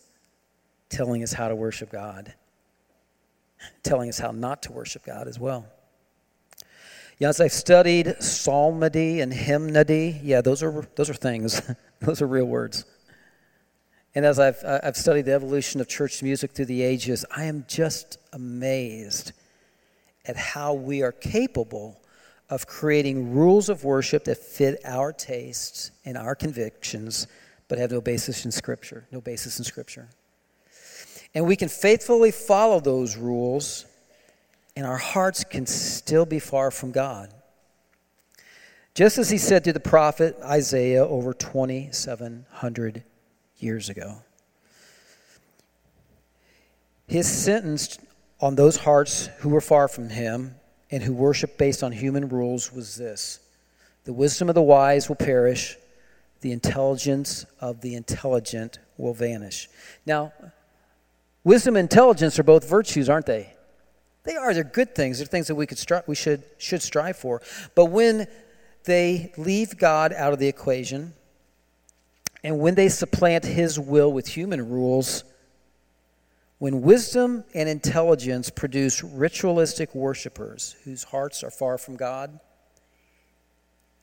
telling 0.90 1.24
us 1.24 1.34
how 1.34 1.48
to 1.48 1.56
worship 1.56 1.92
God, 1.92 2.34
telling 3.82 4.10
us 4.10 4.20
how 4.20 4.32
not 4.32 4.62
to 4.64 4.72
worship 4.72 5.06
God 5.06 5.28
as 5.28 5.40
well. 5.40 5.66
Yeah, 7.18 7.30
as 7.30 7.42
I've 7.42 7.52
studied 7.52 8.16
psalmody 8.22 9.22
and 9.22 9.34
hymnody, 9.34 10.20
yeah, 10.24 10.42
those 10.42 10.62
are, 10.62 10.88
those 10.96 11.10
are 11.10 11.16
things, 11.16 11.62
those 12.00 12.22
are 12.22 12.28
real 12.28 12.46
words. 12.46 12.86
And 14.16 14.26
as 14.26 14.40
I've, 14.40 14.58
I've 14.64 14.98
studied 14.98 15.26
the 15.26 15.34
evolution 15.34 15.82
of 15.82 15.88
church 15.88 16.22
music 16.24 16.52
through 16.52 16.66
the 16.66 16.82
ages, 16.82 17.26
I 17.36 17.46
am 17.46 17.66
just 17.68 18.18
amazed 18.34 19.34
at 20.30 20.38
how 20.38 20.76
we 20.76 21.02
are 21.02 21.12
capable 21.12 22.00
of 22.52 22.68
creating 22.68 23.34
rules 23.34 23.68
of 23.68 23.84
worship 23.84 24.26
that 24.26 24.38
fit 24.38 24.80
our 24.86 25.12
tastes 25.12 25.90
and 26.06 26.16
our 26.16 26.36
convictions, 26.36 27.26
but 27.68 27.80
have 27.80 27.90
no 27.90 28.00
basis 28.00 28.46
in 28.46 28.52
Scripture, 28.52 29.08
no 29.12 29.20
basis 29.20 29.58
in 29.58 29.66
Scripture. 29.66 30.08
And 31.34 31.48
we 31.48 31.56
can 31.56 31.68
faithfully 31.68 32.30
follow 32.30 32.80
those 32.80 33.18
rules, 33.18 33.88
and 34.76 34.86
our 34.86 34.98
hearts 34.98 35.44
can 35.44 35.66
still 35.66 36.28
be 36.28 36.40
far 36.40 36.70
from 36.70 36.92
God. 36.92 37.34
Just 38.94 39.18
as 39.18 39.32
he 39.32 39.40
said 39.40 39.64
to 39.64 39.74
the 39.74 39.80
prophet 39.80 40.38
Isaiah 40.44 41.08
over 41.08 41.34
2,700 41.34 43.04
years 43.58 43.90
ago. 43.90 44.18
His 47.08 47.28
sentence 47.28 47.98
on 48.42 48.56
those 48.56 48.78
hearts 48.78 49.28
who 49.40 49.50
were 49.50 49.62
far 49.62 49.88
from 49.88 50.10
him 50.10 50.56
and 50.92 51.04
who 51.04 51.14
worship 51.14 51.58
based 51.58 51.84
on 51.84 51.92
human 51.92 52.30
rules 52.30 52.72
was 52.72 52.96
this 52.96 53.40
The 54.06 54.14
wisdom 54.14 54.50
of 54.50 54.56
the 54.56 54.62
wise 54.62 55.10
will 55.10 55.16
perish, 55.16 55.78
the 56.42 56.52
intelligence 56.52 57.46
of 57.60 57.82
the 57.82 57.96
intelligent 57.96 58.80
will 58.98 59.14
vanish. 59.14 59.70
Now, 60.06 60.34
wisdom 61.44 61.76
and 61.76 61.86
intelligence 61.86 62.40
are 62.40 62.44
both 62.44 62.68
virtues, 62.68 63.10
aren't 63.10 63.26
they? 63.26 63.54
They 64.24 64.36
are. 64.36 64.54
They're 64.54 64.64
good 64.64 64.96
things. 64.96 65.18
They're 65.18 65.28
things 65.28 65.48
that 65.48 65.56
we, 65.56 65.66
could 65.66 65.78
stri- 65.78 66.08
we 66.08 66.16
should, 66.16 66.44
should 66.58 66.82
strive 66.82 67.18
for. 67.18 67.42
But 67.76 67.86
when 67.86 68.28
they 68.84 69.34
leave 69.38 69.78
God 69.78 70.14
out 70.14 70.34
of 70.34 70.40
the 70.40 70.48
equation, 70.48 71.14
and 72.44 72.60
when 72.60 72.76
they 72.76 72.90
supplant 72.90 73.46
His 73.46 73.80
will 73.80 74.12
with 74.12 74.28
human 74.28 74.70
rules, 74.70 75.24
when 76.60 76.82
wisdom 76.82 77.46
and 77.54 77.68
intelligence 77.70 78.50
produce 78.50 79.02
ritualistic 79.04 79.96
worshipers 79.96 80.76
whose 80.84 81.06
hearts 81.06 81.42
are 81.44 81.50
far 81.50 81.78
from 81.78 81.96
God, 81.96 82.40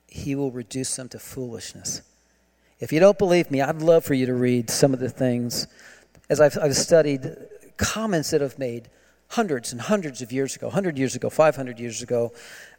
he 0.09 0.35
will 0.35 0.51
reduce 0.51 0.97
them 0.97 1.09
to 1.11 1.19
foolishness. 1.19 2.01
If 2.81 2.93
you 2.93 3.01
don't 3.01 3.19
believe 3.19 3.51
me, 3.51 3.61
I'd 3.61 3.83
love 3.83 4.05
for 4.05 4.15
you 4.15 4.27
to 4.27 4.35
read 4.35 4.71
some 4.71 4.95
of 4.95 5.01
the 5.01 5.11
things, 5.11 5.67
as 6.31 6.41
I've, 6.41 6.59
I've 6.61 6.77
studied 6.77 7.37
comments 7.77 8.31
that 8.31 8.41
have 8.41 8.59
made 8.59 8.89
hundreds 9.29 9.73
and 9.73 9.81
hundreds 9.81 10.23
of 10.23 10.33
years 10.33 10.57
ago, 10.57 10.69
100 10.69 10.99
years 10.99 11.15
ago, 11.15 11.29
500 11.29 11.79
years 11.79 12.01
ago. 12.01 12.33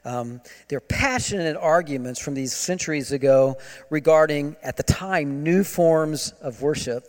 Um, 0.05 0.41
they're 0.69 0.79
passionate 0.79 1.57
arguments 1.57 2.19
from 2.19 2.33
these 2.33 2.53
centuries 2.53 3.11
ago 3.11 3.57
regarding, 3.89 4.55
at 4.63 4.77
the 4.77 4.83
time, 4.83 5.43
new 5.43 5.63
forms 5.63 6.31
of 6.41 6.61
worship 6.61 7.05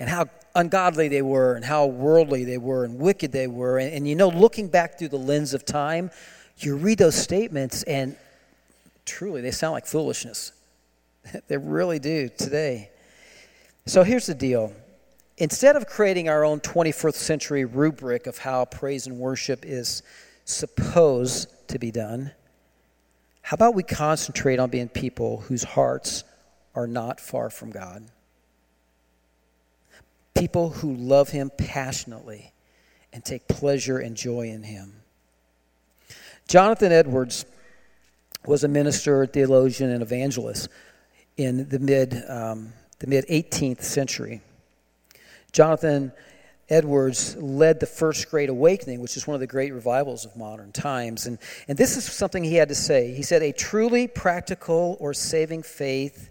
and 0.00 0.08
how 0.08 0.26
ungodly 0.54 1.08
they 1.08 1.22
were 1.22 1.54
and 1.54 1.64
how 1.64 1.86
worldly 1.86 2.44
they 2.44 2.58
were 2.58 2.84
and 2.84 2.98
wicked 2.98 3.32
they 3.32 3.46
were. 3.46 3.78
And, 3.78 3.92
and, 3.92 4.08
you 4.08 4.14
know, 4.14 4.28
looking 4.28 4.68
back 4.68 4.98
through 4.98 5.08
the 5.08 5.18
lens 5.18 5.54
of 5.54 5.64
time, 5.64 6.10
you 6.58 6.76
read 6.76 6.98
those 6.98 7.14
statements 7.14 7.82
and 7.84 8.16
truly 9.04 9.40
they 9.40 9.50
sound 9.50 9.72
like 9.72 9.86
foolishness. 9.86 10.52
they 11.48 11.56
really 11.56 11.98
do 11.98 12.28
today. 12.28 12.90
So 13.86 14.02
here's 14.02 14.26
the 14.26 14.34
deal. 14.34 14.72
Instead 15.38 15.74
of 15.74 15.86
creating 15.86 16.28
our 16.28 16.44
own 16.44 16.60
21st 16.60 17.14
century 17.14 17.64
rubric 17.64 18.26
of 18.26 18.38
how 18.38 18.66
praise 18.66 19.06
and 19.06 19.18
worship 19.18 19.64
is 19.64 20.02
supposed 20.44 21.48
to 21.68 21.78
be 21.78 21.90
done, 21.90 22.30
how 23.42 23.54
about 23.54 23.74
we 23.74 23.82
concentrate 23.82 24.58
on 24.58 24.68
being 24.68 24.88
people 24.88 25.38
whose 25.40 25.64
hearts 25.64 26.24
are 26.74 26.86
not 26.86 27.20
far 27.20 27.48
from 27.48 27.70
God? 27.70 28.04
People 30.40 30.70
who 30.70 30.94
love 30.94 31.28
Him 31.28 31.50
passionately 31.58 32.52
and 33.12 33.22
take 33.22 33.46
pleasure 33.46 33.98
and 33.98 34.16
joy 34.16 34.48
in 34.48 34.62
Him. 34.62 35.02
Jonathan 36.48 36.92
Edwards 36.92 37.44
was 38.46 38.64
a 38.64 38.68
minister, 38.68 39.26
theologian, 39.26 39.90
and 39.90 40.00
evangelist 40.00 40.70
in 41.36 41.68
the 41.68 41.78
mid 41.78 42.22
um, 42.26 42.72
the 43.00 43.06
mid 43.06 43.26
18th 43.28 43.82
century. 43.82 44.40
Jonathan 45.52 46.10
Edwards 46.70 47.36
led 47.36 47.78
the 47.78 47.86
First 47.86 48.30
Great 48.30 48.48
Awakening, 48.48 49.00
which 49.00 49.18
is 49.18 49.26
one 49.26 49.34
of 49.34 49.40
the 49.40 49.46
great 49.46 49.74
revivals 49.74 50.24
of 50.24 50.36
modern 50.36 50.72
times. 50.72 51.26
And, 51.26 51.38
and 51.68 51.76
this 51.76 51.96
is 51.96 52.04
something 52.04 52.44
he 52.44 52.54
had 52.54 52.68
to 52.68 52.74
say. 52.74 53.12
He 53.12 53.22
said, 53.22 53.42
A 53.42 53.52
truly 53.52 54.06
practical 54.06 54.96
or 55.00 55.12
saving 55.12 55.64
faith 55.64 56.30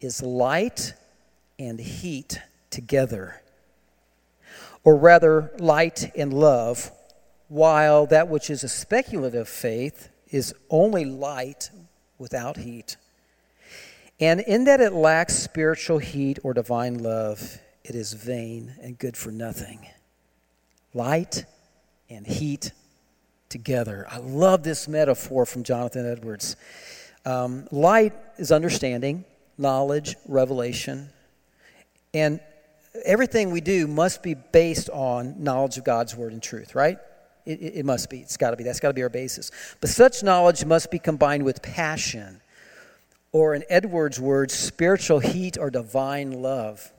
is 0.00 0.22
light 0.22 0.94
and 1.58 1.78
heat 1.78 2.40
together. 2.70 3.42
Or 4.84 4.96
rather, 4.96 5.52
light 5.58 6.10
and 6.16 6.32
love 6.32 6.90
while 7.48 8.06
that 8.06 8.28
which 8.28 8.48
is 8.48 8.64
a 8.64 8.68
speculative 8.68 9.48
faith 9.48 10.08
is 10.30 10.54
only 10.70 11.04
light 11.04 11.70
without 12.18 12.56
heat. 12.56 12.96
And 14.20 14.40
in 14.40 14.64
that 14.64 14.80
it 14.80 14.92
lacks 14.92 15.34
spiritual 15.34 15.98
heat 15.98 16.38
or 16.42 16.54
divine 16.54 17.02
love, 17.02 17.58
it 17.84 17.94
is 17.94 18.12
vain 18.12 18.74
and 18.82 18.98
good 18.98 19.16
for 19.16 19.30
nothing. 19.30 19.86
Light 20.94 21.44
and 22.08 22.26
heat 22.26 22.72
together. 23.48 24.06
I 24.08 24.18
love 24.18 24.62
this 24.62 24.86
metaphor 24.86 25.46
from 25.46 25.64
Jonathan 25.64 26.06
Edwards. 26.06 26.56
Um, 27.24 27.66
light 27.70 28.12
is 28.38 28.52
understanding, 28.52 29.24
knowledge, 29.58 30.16
revelation, 30.26 31.10
and 32.14 32.40
everything 33.04 33.50
we 33.50 33.60
do 33.60 33.86
must 33.86 34.22
be 34.22 34.34
based 34.34 34.90
on 34.90 35.42
knowledge 35.42 35.76
of 35.78 35.84
God's 35.84 36.16
word 36.16 36.32
and 36.32 36.42
truth, 36.42 36.74
right? 36.74 36.98
It, 37.46 37.60
it, 37.60 37.76
it 37.76 37.84
must 37.84 38.10
be. 38.10 38.18
It's 38.18 38.36
got 38.36 38.50
to 38.50 38.56
be. 38.56 38.64
That's 38.64 38.80
got 38.80 38.88
to 38.88 38.94
be 38.94 39.02
our 39.02 39.08
basis. 39.08 39.50
But 39.80 39.90
such 39.90 40.22
knowledge 40.22 40.64
must 40.64 40.90
be 40.90 40.98
combined 40.98 41.44
with 41.44 41.62
passion 41.62 42.40
or 43.32 43.54
in 43.54 43.64
Edwards' 43.68 44.20
words, 44.20 44.54
spiritual 44.54 45.20
heat 45.20 45.56
or 45.56 45.70
divine 45.70 46.42
love. 46.42 46.92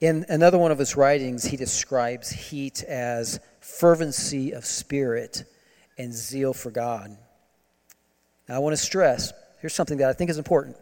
In 0.00 0.26
another 0.28 0.58
one 0.58 0.70
of 0.70 0.78
his 0.78 0.96
writings, 0.96 1.44
he 1.44 1.56
describes 1.56 2.30
heat 2.30 2.84
as 2.84 3.40
fervency 3.60 4.52
of 4.52 4.64
spirit 4.64 5.44
and 5.96 6.12
zeal 6.12 6.52
for 6.52 6.70
God. 6.70 7.16
Now, 8.48 8.56
I 8.56 8.58
want 8.58 8.74
to 8.74 8.82
stress 8.82 9.32
here's 9.60 9.74
something 9.74 9.98
that 9.98 10.08
I 10.08 10.12
think 10.12 10.30
is 10.30 10.38
important. 10.38 10.76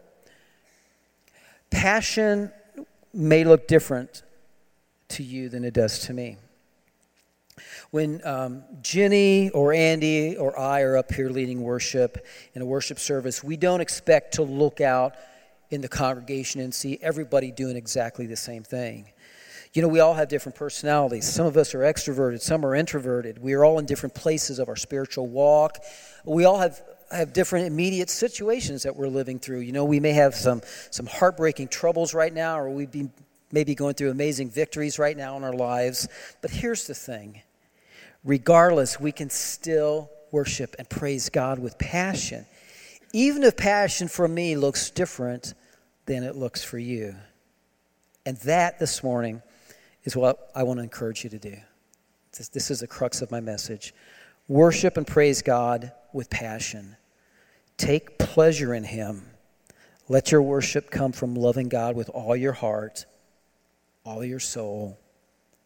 Passion 1.71 2.51
may 3.13 3.43
look 3.43 3.67
different 3.67 4.23
to 5.09 5.23
you 5.23 5.49
than 5.49 5.63
it 5.63 5.73
does 5.73 5.99
to 5.99 6.13
me. 6.13 6.37
When 7.91 8.25
um, 8.25 8.63
Jenny 8.81 9.49
or 9.49 9.73
Andy 9.73 10.35
or 10.37 10.57
I 10.59 10.81
are 10.81 10.97
up 10.97 11.11
here 11.11 11.29
leading 11.29 11.61
worship 11.61 12.25
in 12.53 12.61
a 12.61 12.65
worship 12.65 12.99
service, 12.99 13.43
we 13.43 13.57
don't 13.57 13.81
expect 13.81 14.35
to 14.35 14.43
look 14.43 14.81
out 14.81 15.15
in 15.69 15.81
the 15.81 15.87
congregation 15.87 16.61
and 16.61 16.73
see 16.73 16.99
everybody 17.01 17.51
doing 17.51 17.75
exactly 17.75 18.25
the 18.25 18.35
same 18.35 18.63
thing. 18.63 19.11
You 19.73 19.81
know, 19.81 19.87
we 19.87 19.99
all 19.99 20.13
have 20.13 20.27
different 20.27 20.55
personalities. 20.55 21.27
Some 21.27 21.45
of 21.45 21.57
us 21.57 21.75
are 21.75 21.79
extroverted, 21.79 22.41
some 22.41 22.65
are 22.65 22.73
introverted. 22.73 23.37
We 23.39 23.53
are 23.53 23.65
all 23.65 23.79
in 23.79 23.85
different 23.85 24.15
places 24.15 24.59
of 24.59 24.69
our 24.69 24.75
spiritual 24.75 25.27
walk. 25.27 25.77
We 26.25 26.45
all 26.45 26.59
have 26.59 26.81
have 27.11 27.33
different 27.33 27.67
immediate 27.67 28.09
situations 28.09 28.83
that 28.83 28.95
we're 28.95 29.07
living 29.07 29.39
through. 29.39 29.59
You 29.59 29.71
know, 29.71 29.85
we 29.85 29.99
may 29.99 30.13
have 30.13 30.35
some 30.35 30.61
some 30.91 31.05
heartbreaking 31.05 31.69
troubles 31.69 32.13
right 32.13 32.33
now, 32.33 32.59
or 32.59 32.69
we 32.69 32.85
be 32.85 33.09
maybe 33.51 33.75
going 33.75 33.93
through 33.93 34.11
amazing 34.11 34.49
victories 34.49 34.99
right 34.99 35.15
now 35.15 35.37
in 35.37 35.43
our 35.43 35.53
lives. 35.53 36.07
But 36.41 36.51
here's 36.51 36.87
the 36.87 36.95
thing 36.95 37.41
regardless, 38.23 38.99
we 38.99 39.11
can 39.11 39.29
still 39.29 40.09
worship 40.31 40.75
and 40.77 40.89
praise 40.89 41.29
God 41.29 41.59
with 41.59 41.77
passion. 41.77 42.45
Even 43.13 43.43
if 43.43 43.55
passion 43.55 44.07
for 44.07 44.27
me 44.27 44.57
looks 44.57 44.89
different 44.89 45.53
than 46.05 46.23
it 46.23 46.35
looks 46.35 46.63
for 46.63 46.77
you. 46.77 47.15
And 48.25 48.35
that 48.39 48.79
this 48.79 49.01
morning 49.01 49.41
is 50.03 50.15
what 50.15 50.51
I 50.53 50.63
want 50.63 50.79
to 50.79 50.83
encourage 50.83 51.23
you 51.23 51.29
to 51.29 51.39
do. 51.39 51.55
This, 52.37 52.49
this 52.49 52.69
is 52.69 52.81
the 52.81 52.87
crux 52.87 53.21
of 53.21 53.31
my 53.31 53.39
message. 53.39 53.93
Worship 54.49 54.97
and 54.97 55.07
praise 55.07 55.41
God 55.41 55.93
with 56.13 56.29
passion. 56.29 56.95
Take 57.77 58.17
pleasure 58.17 58.73
in 58.73 58.83
Him. 58.83 59.25
Let 60.09 60.31
your 60.31 60.41
worship 60.41 60.89
come 60.89 61.11
from 61.11 61.35
loving 61.35 61.69
God 61.69 61.95
with 61.95 62.09
all 62.09 62.35
your 62.35 62.53
heart, 62.53 63.05
all 64.05 64.23
your 64.23 64.39
soul, 64.39 64.97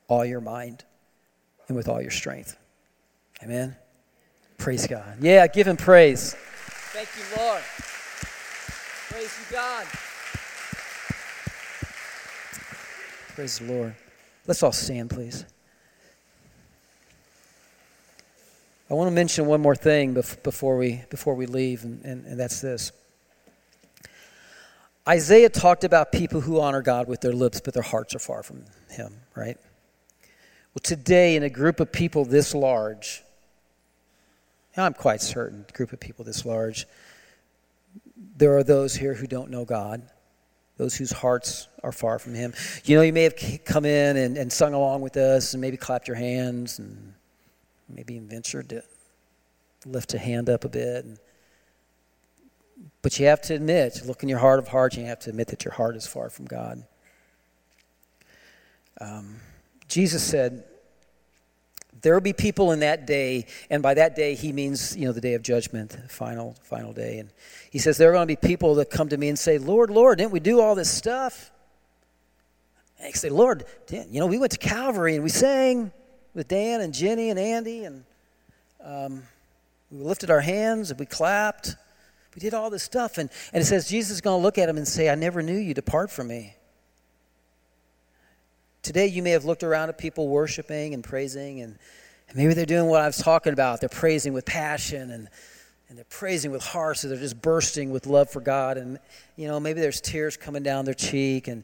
all 0.07 0.25
your 0.25 0.41
mind 0.41 0.83
and 1.67 1.77
with 1.77 1.87
all 1.87 2.01
your 2.01 2.11
strength. 2.11 2.57
Amen. 3.43 3.75
Praise 4.57 4.85
God. 4.87 5.17
Yeah, 5.21 5.47
give 5.47 5.67
him 5.67 5.77
praise. 5.77 6.35
Thank 6.93 7.07
you, 7.17 7.23
Lord. 7.41 7.61
Praise 9.09 9.37
you, 9.39 9.55
God. 9.55 9.85
Praise 13.35 13.59
the 13.59 13.71
Lord. 13.71 13.95
Let's 14.45 14.61
all 14.63 14.71
stand, 14.71 15.09
please. 15.09 15.45
I 18.91 18.93
want 18.93 19.07
to 19.07 19.15
mention 19.15 19.45
one 19.45 19.61
more 19.61 19.73
thing 19.73 20.13
before 20.13 20.75
we, 20.75 21.01
before 21.09 21.33
we 21.33 21.45
leave, 21.45 21.85
and, 21.85 22.03
and, 22.03 22.25
and 22.25 22.37
that's 22.37 22.59
this. 22.59 22.91
Isaiah 25.07 25.47
talked 25.47 25.85
about 25.85 26.11
people 26.11 26.41
who 26.41 26.59
honor 26.59 26.81
God 26.81 27.07
with 27.07 27.21
their 27.21 27.31
lips, 27.31 27.61
but 27.63 27.73
their 27.73 27.83
hearts 27.83 28.15
are 28.15 28.19
far 28.19 28.43
from 28.43 28.65
Him, 28.89 29.13
right? 29.33 29.57
Well, 30.73 30.81
today, 30.83 31.37
in 31.37 31.43
a 31.43 31.49
group 31.49 31.79
of 31.79 31.93
people 31.93 32.25
this 32.25 32.53
large, 32.53 33.23
I'm 34.75 34.93
quite 34.93 35.21
certain, 35.21 35.65
group 35.71 35.93
of 35.93 36.01
people 36.01 36.25
this 36.25 36.45
large, 36.45 36.85
there 38.35 38.57
are 38.57 38.63
those 38.63 38.93
here 38.93 39.13
who 39.13 39.25
don't 39.25 39.51
know 39.51 39.63
God, 39.63 40.01
those 40.75 40.97
whose 40.97 41.13
hearts 41.13 41.69
are 41.81 41.93
far 41.93 42.19
from 42.19 42.33
Him. 42.33 42.53
You 42.83 42.97
know, 42.97 43.03
you 43.03 43.13
may 43.13 43.23
have 43.23 43.35
come 43.63 43.85
in 43.85 44.17
and, 44.17 44.35
and 44.35 44.51
sung 44.51 44.73
along 44.73 44.99
with 44.99 45.15
us 45.15 45.53
and 45.53 45.61
maybe 45.61 45.77
clapped 45.77 46.09
your 46.09 46.17
hands 46.17 46.77
and 46.77 47.13
maybe 47.95 48.15
even 48.15 48.27
ventured 48.27 48.69
to 48.69 48.83
lift 49.85 50.13
a 50.13 50.17
hand 50.17 50.49
up 50.49 50.63
a 50.63 50.69
bit. 50.69 51.05
And, 51.05 51.19
but 53.01 53.19
you 53.19 53.25
have 53.27 53.41
to 53.43 53.55
admit, 53.55 54.01
look 54.05 54.23
in 54.23 54.29
your 54.29 54.39
heart 54.39 54.59
of 54.59 54.67
hearts, 54.67 54.97
you 54.97 55.05
have 55.05 55.19
to 55.19 55.29
admit 55.29 55.47
that 55.47 55.65
your 55.65 55.73
heart 55.73 55.95
is 55.95 56.07
far 56.07 56.29
from 56.29 56.45
God. 56.45 56.83
Um, 58.99 59.37
Jesus 59.87 60.23
said, 60.23 60.63
there 62.01 62.13
will 62.13 62.21
be 62.21 62.33
people 62.33 62.71
in 62.71 62.79
that 62.79 63.05
day, 63.05 63.45
and 63.69 63.83
by 63.83 63.93
that 63.93 64.15
day 64.15 64.33
he 64.33 64.51
means, 64.51 64.95
you 64.97 65.05
know, 65.05 65.11
the 65.11 65.21
day 65.21 65.33
of 65.35 65.43
judgment, 65.43 65.95
final, 66.09 66.55
final 66.63 66.93
day. 66.93 67.19
And 67.19 67.29
he 67.69 67.79
says 67.79 67.97
there 67.97 68.09
are 68.09 68.13
going 68.13 68.27
to 68.27 68.27
be 68.27 68.35
people 68.35 68.75
that 68.75 68.89
come 68.89 69.09
to 69.09 69.17
me 69.17 69.29
and 69.29 69.37
say, 69.37 69.57
Lord, 69.57 69.91
Lord, 69.91 70.17
didn't 70.17 70.31
we 70.31 70.39
do 70.39 70.61
all 70.61 70.73
this 70.73 70.89
stuff? 70.89 71.51
And 72.97 73.07
I 73.07 73.11
say, 73.11 73.29
Lord, 73.29 73.65
you 73.89 74.19
know, 74.19 74.25
we 74.25 74.39
went 74.39 74.51
to 74.53 74.57
Calvary 74.57 75.15
and 75.15 75.23
we 75.23 75.29
sang 75.29 75.91
with 76.33 76.47
Dan 76.47 76.81
and 76.81 76.93
Jenny 76.93 77.29
and 77.29 77.39
Andy, 77.39 77.83
and 77.83 78.03
um, 78.83 79.23
we 79.91 79.99
lifted 79.99 80.29
our 80.29 80.41
hands 80.41 80.91
and 80.91 80.99
we 80.99 81.05
clapped. 81.05 81.75
We 82.35 82.39
did 82.39 82.53
all 82.53 82.69
this 82.69 82.83
stuff. 82.83 83.17
And, 83.17 83.29
and 83.53 83.61
it 83.61 83.65
says 83.65 83.89
Jesus 83.89 84.11
is 84.11 84.21
going 84.21 84.39
to 84.39 84.43
look 84.43 84.57
at 84.57 84.69
him 84.69 84.77
and 84.77 84.87
say, 84.87 85.09
I 85.09 85.15
never 85.15 85.41
knew 85.41 85.57
you. 85.57 85.73
Depart 85.73 86.09
from 86.09 86.29
me. 86.29 86.55
Today, 88.81 89.07
you 89.07 89.21
may 89.21 89.31
have 89.31 89.45
looked 89.45 89.63
around 89.63 89.89
at 89.89 89.97
people 89.97 90.27
worshiping 90.27 90.93
and 90.93 91.03
praising, 91.03 91.61
and, 91.61 91.77
and 92.29 92.37
maybe 92.37 92.55
they're 92.55 92.65
doing 92.65 92.87
what 92.87 93.01
I 93.01 93.05
was 93.05 93.17
talking 93.17 93.53
about. 93.53 93.79
They're 93.79 93.89
praising 93.89 94.33
with 94.33 94.45
passion 94.45 95.11
and, 95.11 95.27
and 95.87 95.97
they're 95.97 96.05
praising 96.05 96.51
with 96.51 96.63
heart, 96.63 96.97
so 96.97 97.07
they're 97.09 97.17
just 97.17 97.41
bursting 97.41 97.91
with 97.91 98.07
love 98.07 98.31
for 98.31 98.39
God. 98.39 98.77
And, 98.77 98.97
you 99.35 99.47
know, 99.47 99.59
maybe 99.59 99.81
there's 99.81 100.01
tears 100.01 100.35
coming 100.35 100.63
down 100.63 100.85
their 100.85 100.95
cheek, 100.95 101.47
and, 101.47 101.63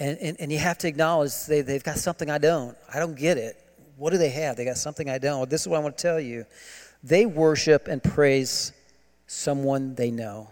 and, 0.00 0.18
and, 0.18 0.36
and 0.40 0.50
you 0.50 0.58
have 0.58 0.78
to 0.78 0.88
acknowledge 0.88 1.44
they, 1.46 1.60
they've 1.60 1.84
got 1.84 1.98
something 1.98 2.28
I 2.28 2.38
don't. 2.38 2.76
I 2.92 2.98
don't 2.98 3.14
get 3.14 3.36
it. 3.36 3.62
What 3.98 4.10
do 4.10 4.18
they 4.18 4.30
have? 4.30 4.56
They 4.56 4.64
got 4.64 4.78
something 4.78 5.10
I 5.10 5.18
don't. 5.18 5.50
This 5.50 5.62
is 5.62 5.68
what 5.68 5.76
I 5.76 5.80
want 5.80 5.98
to 5.98 6.02
tell 6.02 6.20
you. 6.20 6.46
They 7.02 7.26
worship 7.26 7.88
and 7.88 8.02
praise 8.02 8.72
someone 9.26 9.94
they 9.94 10.10
know 10.10 10.48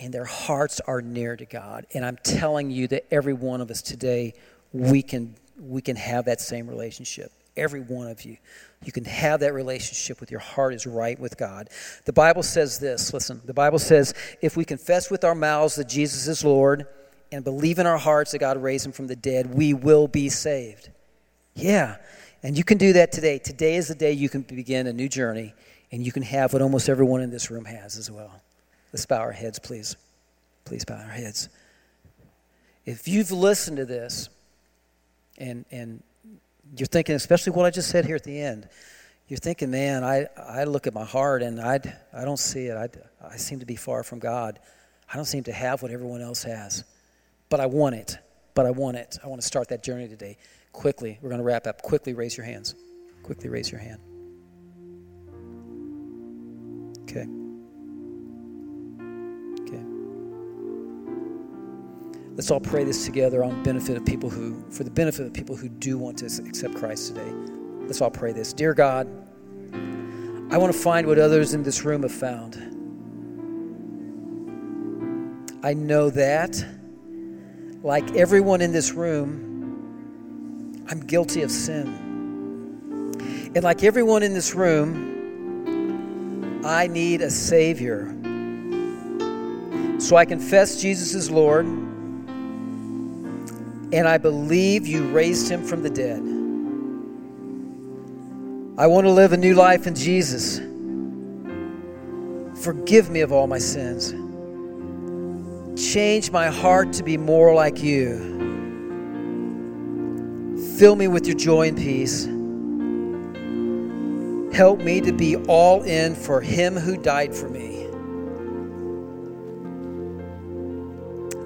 and 0.00 0.12
their 0.12 0.24
hearts 0.24 0.80
are 0.80 1.02
near 1.02 1.36
to 1.36 1.44
God. 1.44 1.86
And 1.92 2.04
I'm 2.04 2.18
telling 2.22 2.70
you 2.70 2.86
that 2.88 3.06
every 3.12 3.32
one 3.32 3.60
of 3.60 3.70
us 3.70 3.82
today 3.82 4.34
we 4.72 5.02
can 5.02 5.34
we 5.60 5.80
can 5.80 5.96
have 5.96 6.26
that 6.26 6.40
same 6.40 6.68
relationship. 6.68 7.32
Every 7.56 7.80
one 7.80 8.06
of 8.06 8.24
you. 8.24 8.36
You 8.84 8.92
can 8.92 9.04
have 9.06 9.40
that 9.40 9.52
relationship 9.52 10.20
with 10.20 10.30
your 10.30 10.38
heart 10.38 10.72
is 10.72 10.86
right 10.86 11.18
with 11.18 11.36
God. 11.36 11.68
The 12.04 12.12
Bible 12.12 12.44
says 12.44 12.78
this, 12.78 13.12
listen, 13.12 13.40
the 13.44 13.54
Bible 13.54 13.80
says 13.80 14.14
if 14.40 14.56
we 14.56 14.64
confess 14.64 15.10
with 15.10 15.24
our 15.24 15.34
mouths 15.34 15.74
that 15.74 15.88
Jesus 15.88 16.28
is 16.28 16.44
Lord 16.44 16.86
and 17.32 17.42
believe 17.42 17.80
in 17.80 17.86
our 17.86 17.98
hearts 17.98 18.30
that 18.30 18.38
God 18.38 18.62
raised 18.62 18.86
him 18.86 18.92
from 18.92 19.08
the 19.08 19.16
dead, 19.16 19.52
we 19.52 19.74
will 19.74 20.06
be 20.06 20.28
saved. 20.28 20.90
Yeah. 21.54 21.96
And 22.42 22.56
you 22.56 22.64
can 22.64 22.78
do 22.78 22.92
that 22.94 23.12
today. 23.12 23.38
Today 23.38 23.76
is 23.76 23.88
the 23.88 23.94
day 23.94 24.12
you 24.12 24.28
can 24.28 24.42
begin 24.42 24.86
a 24.86 24.92
new 24.92 25.08
journey 25.08 25.54
and 25.90 26.04
you 26.04 26.12
can 26.12 26.22
have 26.22 26.52
what 26.52 26.62
almost 26.62 26.88
everyone 26.88 27.20
in 27.20 27.30
this 27.30 27.50
room 27.50 27.64
has 27.64 27.96
as 27.96 28.10
well. 28.10 28.40
Let's 28.92 29.06
bow 29.06 29.18
our 29.18 29.32
heads, 29.32 29.58
please. 29.58 29.96
Please 30.64 30.84
bow 30.84 30.96
our 30.96 31.10
heads. 31.10 31.48
If 32.84 33.08
you've 33.08 33.32
listened 33.32 33.78
to 33.78 33.84
this, 33.84 34.28
and 35.36 35.64
and 35.70 36.02
you're 36.76 36.86
thinking, 36.86 37.14
especially 37.14 37.52
what 37.52 37.66
I 37.66 37.70
just 37.70 37.90
said 37.90 38.04
here 38.04 38.16
at 38.16 38.24
the 38.24 38.40
end, 38.40 38.68
you're 39.28 39.38
thinking, 39.38 39.70
man, 39.70 40.04
I, 40.04 40.26
I 40.38 40.64
look 40.64 40.86
at 40.86 40.94
my 40.94 41.04
heart 41.04 41.42
and 41.42 41.60
I, 41.60 41.80
I 42.12 42.24
don't 42.24 42.38
see 42.38 42.66
it. 42.66 42.76
I, 42.76 42.88
I 43.26 43.36
seem 43.36 43.60
to 43.60 43.66
be 43.66 43.76
far 43.76 44.02
from 44.02 44.18
God. 44.18 44.58
I 45.12 45.16
don't 45.16 45.26
seem 45.26 45.44
to 45.44 45.52
have 45.52 45.82
what 45.82 45.90
everyone 45.90 46.22
else 46.22 46.42
has. 46.42 46.84
But 47.48 47.60
I 47.60 47.66
want 47.66 47.94
it. 47.94 48.18
But 48.54 48.66
I 48.66 48.70
want 48.70 48.96
it. 48.96 49.18
I 49.22 49.28
want 49.28 49.40
to 49.40 49.46
start 49.46 49.68
that 49.68 49.82
journey 49.82 50.08
today. 50.08 50.38
Quickly, 50.78 51.18
we're 51.20 51.28
going 51.28 51.40
to 51.40 51.44
wrap 51.44 51.66
up. 51.66 51.82
Quickly 51.82 52.14
raise 52.14 52.36
your 52.36 52.46
hands. 52.46 52.76
Quickly 53.24 53.48
raise 53.48 53.68
your 53.68 53.80
hand. 53.80 53.98
Okay. 57.02 57.26
Okay. 59.62 59.82
Let's 62.36 62.52
all 62.52 62.60
pray 62.60 62.84
this 62.84 63.04
together 63.04 63.42
on 63.42 63.60
benefit 63.64 63.96
of 63.96 64.06
people 64.06 64.30
who, 64.30 64.64
for 64.70 64.84
the 64.84 64.90
benefit 64.90 65.26
of 65.26 65.34
people 65.34 65.56
who 65.56 65.68
do 65.68 65.98
want 65.98 66.16
to 66.18 66.26
accept 66.26 66.76
Christ 66.76 67.08
today. 67.08 67.32
Let's 67.80 68.00
all 68.00 68.12
pray 68.12 68.30
this. 68.30 68.52
Dear 68.52 68.72
God, 68.72 69.08
I 70.52 70.58
want 70.58 70.72
to 70.72 70.78
find 70.78 71.08
what 71.08 71.18
others 71.18 71.54
in 71.54 71.64
this 71.64 71.84
room 71.84 72.02
have 72.02 72.12
found. 72.12 72.54
I 75.64 75.74
know 75.74 76.08
that, 76.10 76.64
like 77.82 78.08
everyone 78.14 78.60
in 78.60 78.70
this 78.70 78.92
room, 78.92 79.47
I'm 80.90 81.00
guilty 81.00 81.42
of 81.42 81.50
sin. 81.50 81.86
And 83.54 83.62
like 83.62 83.84
everyone 83.84 84.22
in 84.22 84.32
this 84.32 84.54
room, 84.54 86.62
I 86.64 86.86
need 86.86 87.20
a 87.20 87.30
Savior. 87.30 88.06
So 89.98 90.16
I 90.16 90.24
confess 90.24 90.80
Jesus 90.80 91.14
is 91.14 91.30
Lord, 91.30 91.66
and 93.92 94.08
I 94.08 94.16
believe 94.16 94.86
you 94.86 95.06
raised 95.08 95.50
him 95.50 95.62
from 95.64 95.82
the 95.82 95.90
dead. 95.90 96.22
I 98.78 98.86
want 98.86 99.06
to 99.06 99.10
live 99.10 99.32
a 99.32 99.36
new 99.36 99.54
life 99.54 99.86
in 99.86 99.94
Jesus. 99.94 100.60
Forgive 102.62 103.10
me 103.10 103.20
of 103.20 103.32
all 103.32 103.46
my 103.46 103.58
sins. 103.58 104.14
Change 105.92 106.30
my 106.30 106.46
heart 106.46 106.94
to 106.94 107.02
be 107.02 107.18
more 107.18 107.54
like 107.54 107.82
you. 107.82 108.37
Fill 110.78 110.94
me 110.94 111.08
with 111.08 111.26
your 111.26 111.36
joy 111.36 111.66
and 111.66 111.76
peace. 111.76 112.26
Help 114.56 114.78
me 114.78 115.00
to 115.00 115.12
be 115.12 115.34
all 115.48 115.82
in 115.82 116.14
for 116.14 116.40
Him 116.40 116.76
who 116.76 116.96
died 116.96 117.34
for 117.34 117.48
me. 117.48 117.88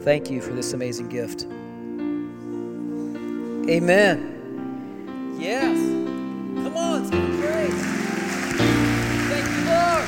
Thank 0.03 0.31
you 0.31 0.43
for 0.43 0.53
this 0.53 0.75
amazing 0.75 1.09
gift. 1.09 1.47
Amen. 3.71 5.37
Yes. 5.39 5.79
Come 5.79 6.77
on, 6.77 7.01
let's 7.01 7.09
give 7.09 7.41
praise. 7.41 7.73
Thank 9.31 9.47
you, 9.57 9.65
Lord. 9.71 10.05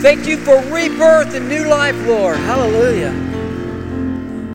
Thank 0.00 0.26
you 0.26 0.38
for 0.38 0.56
rebirth 0.74 1.34
and 1.34 1.50
new 1.50 1.66
life, 1.68 1.96
Lord. 2.06 2.38
Hallelujah. 2.38 3.27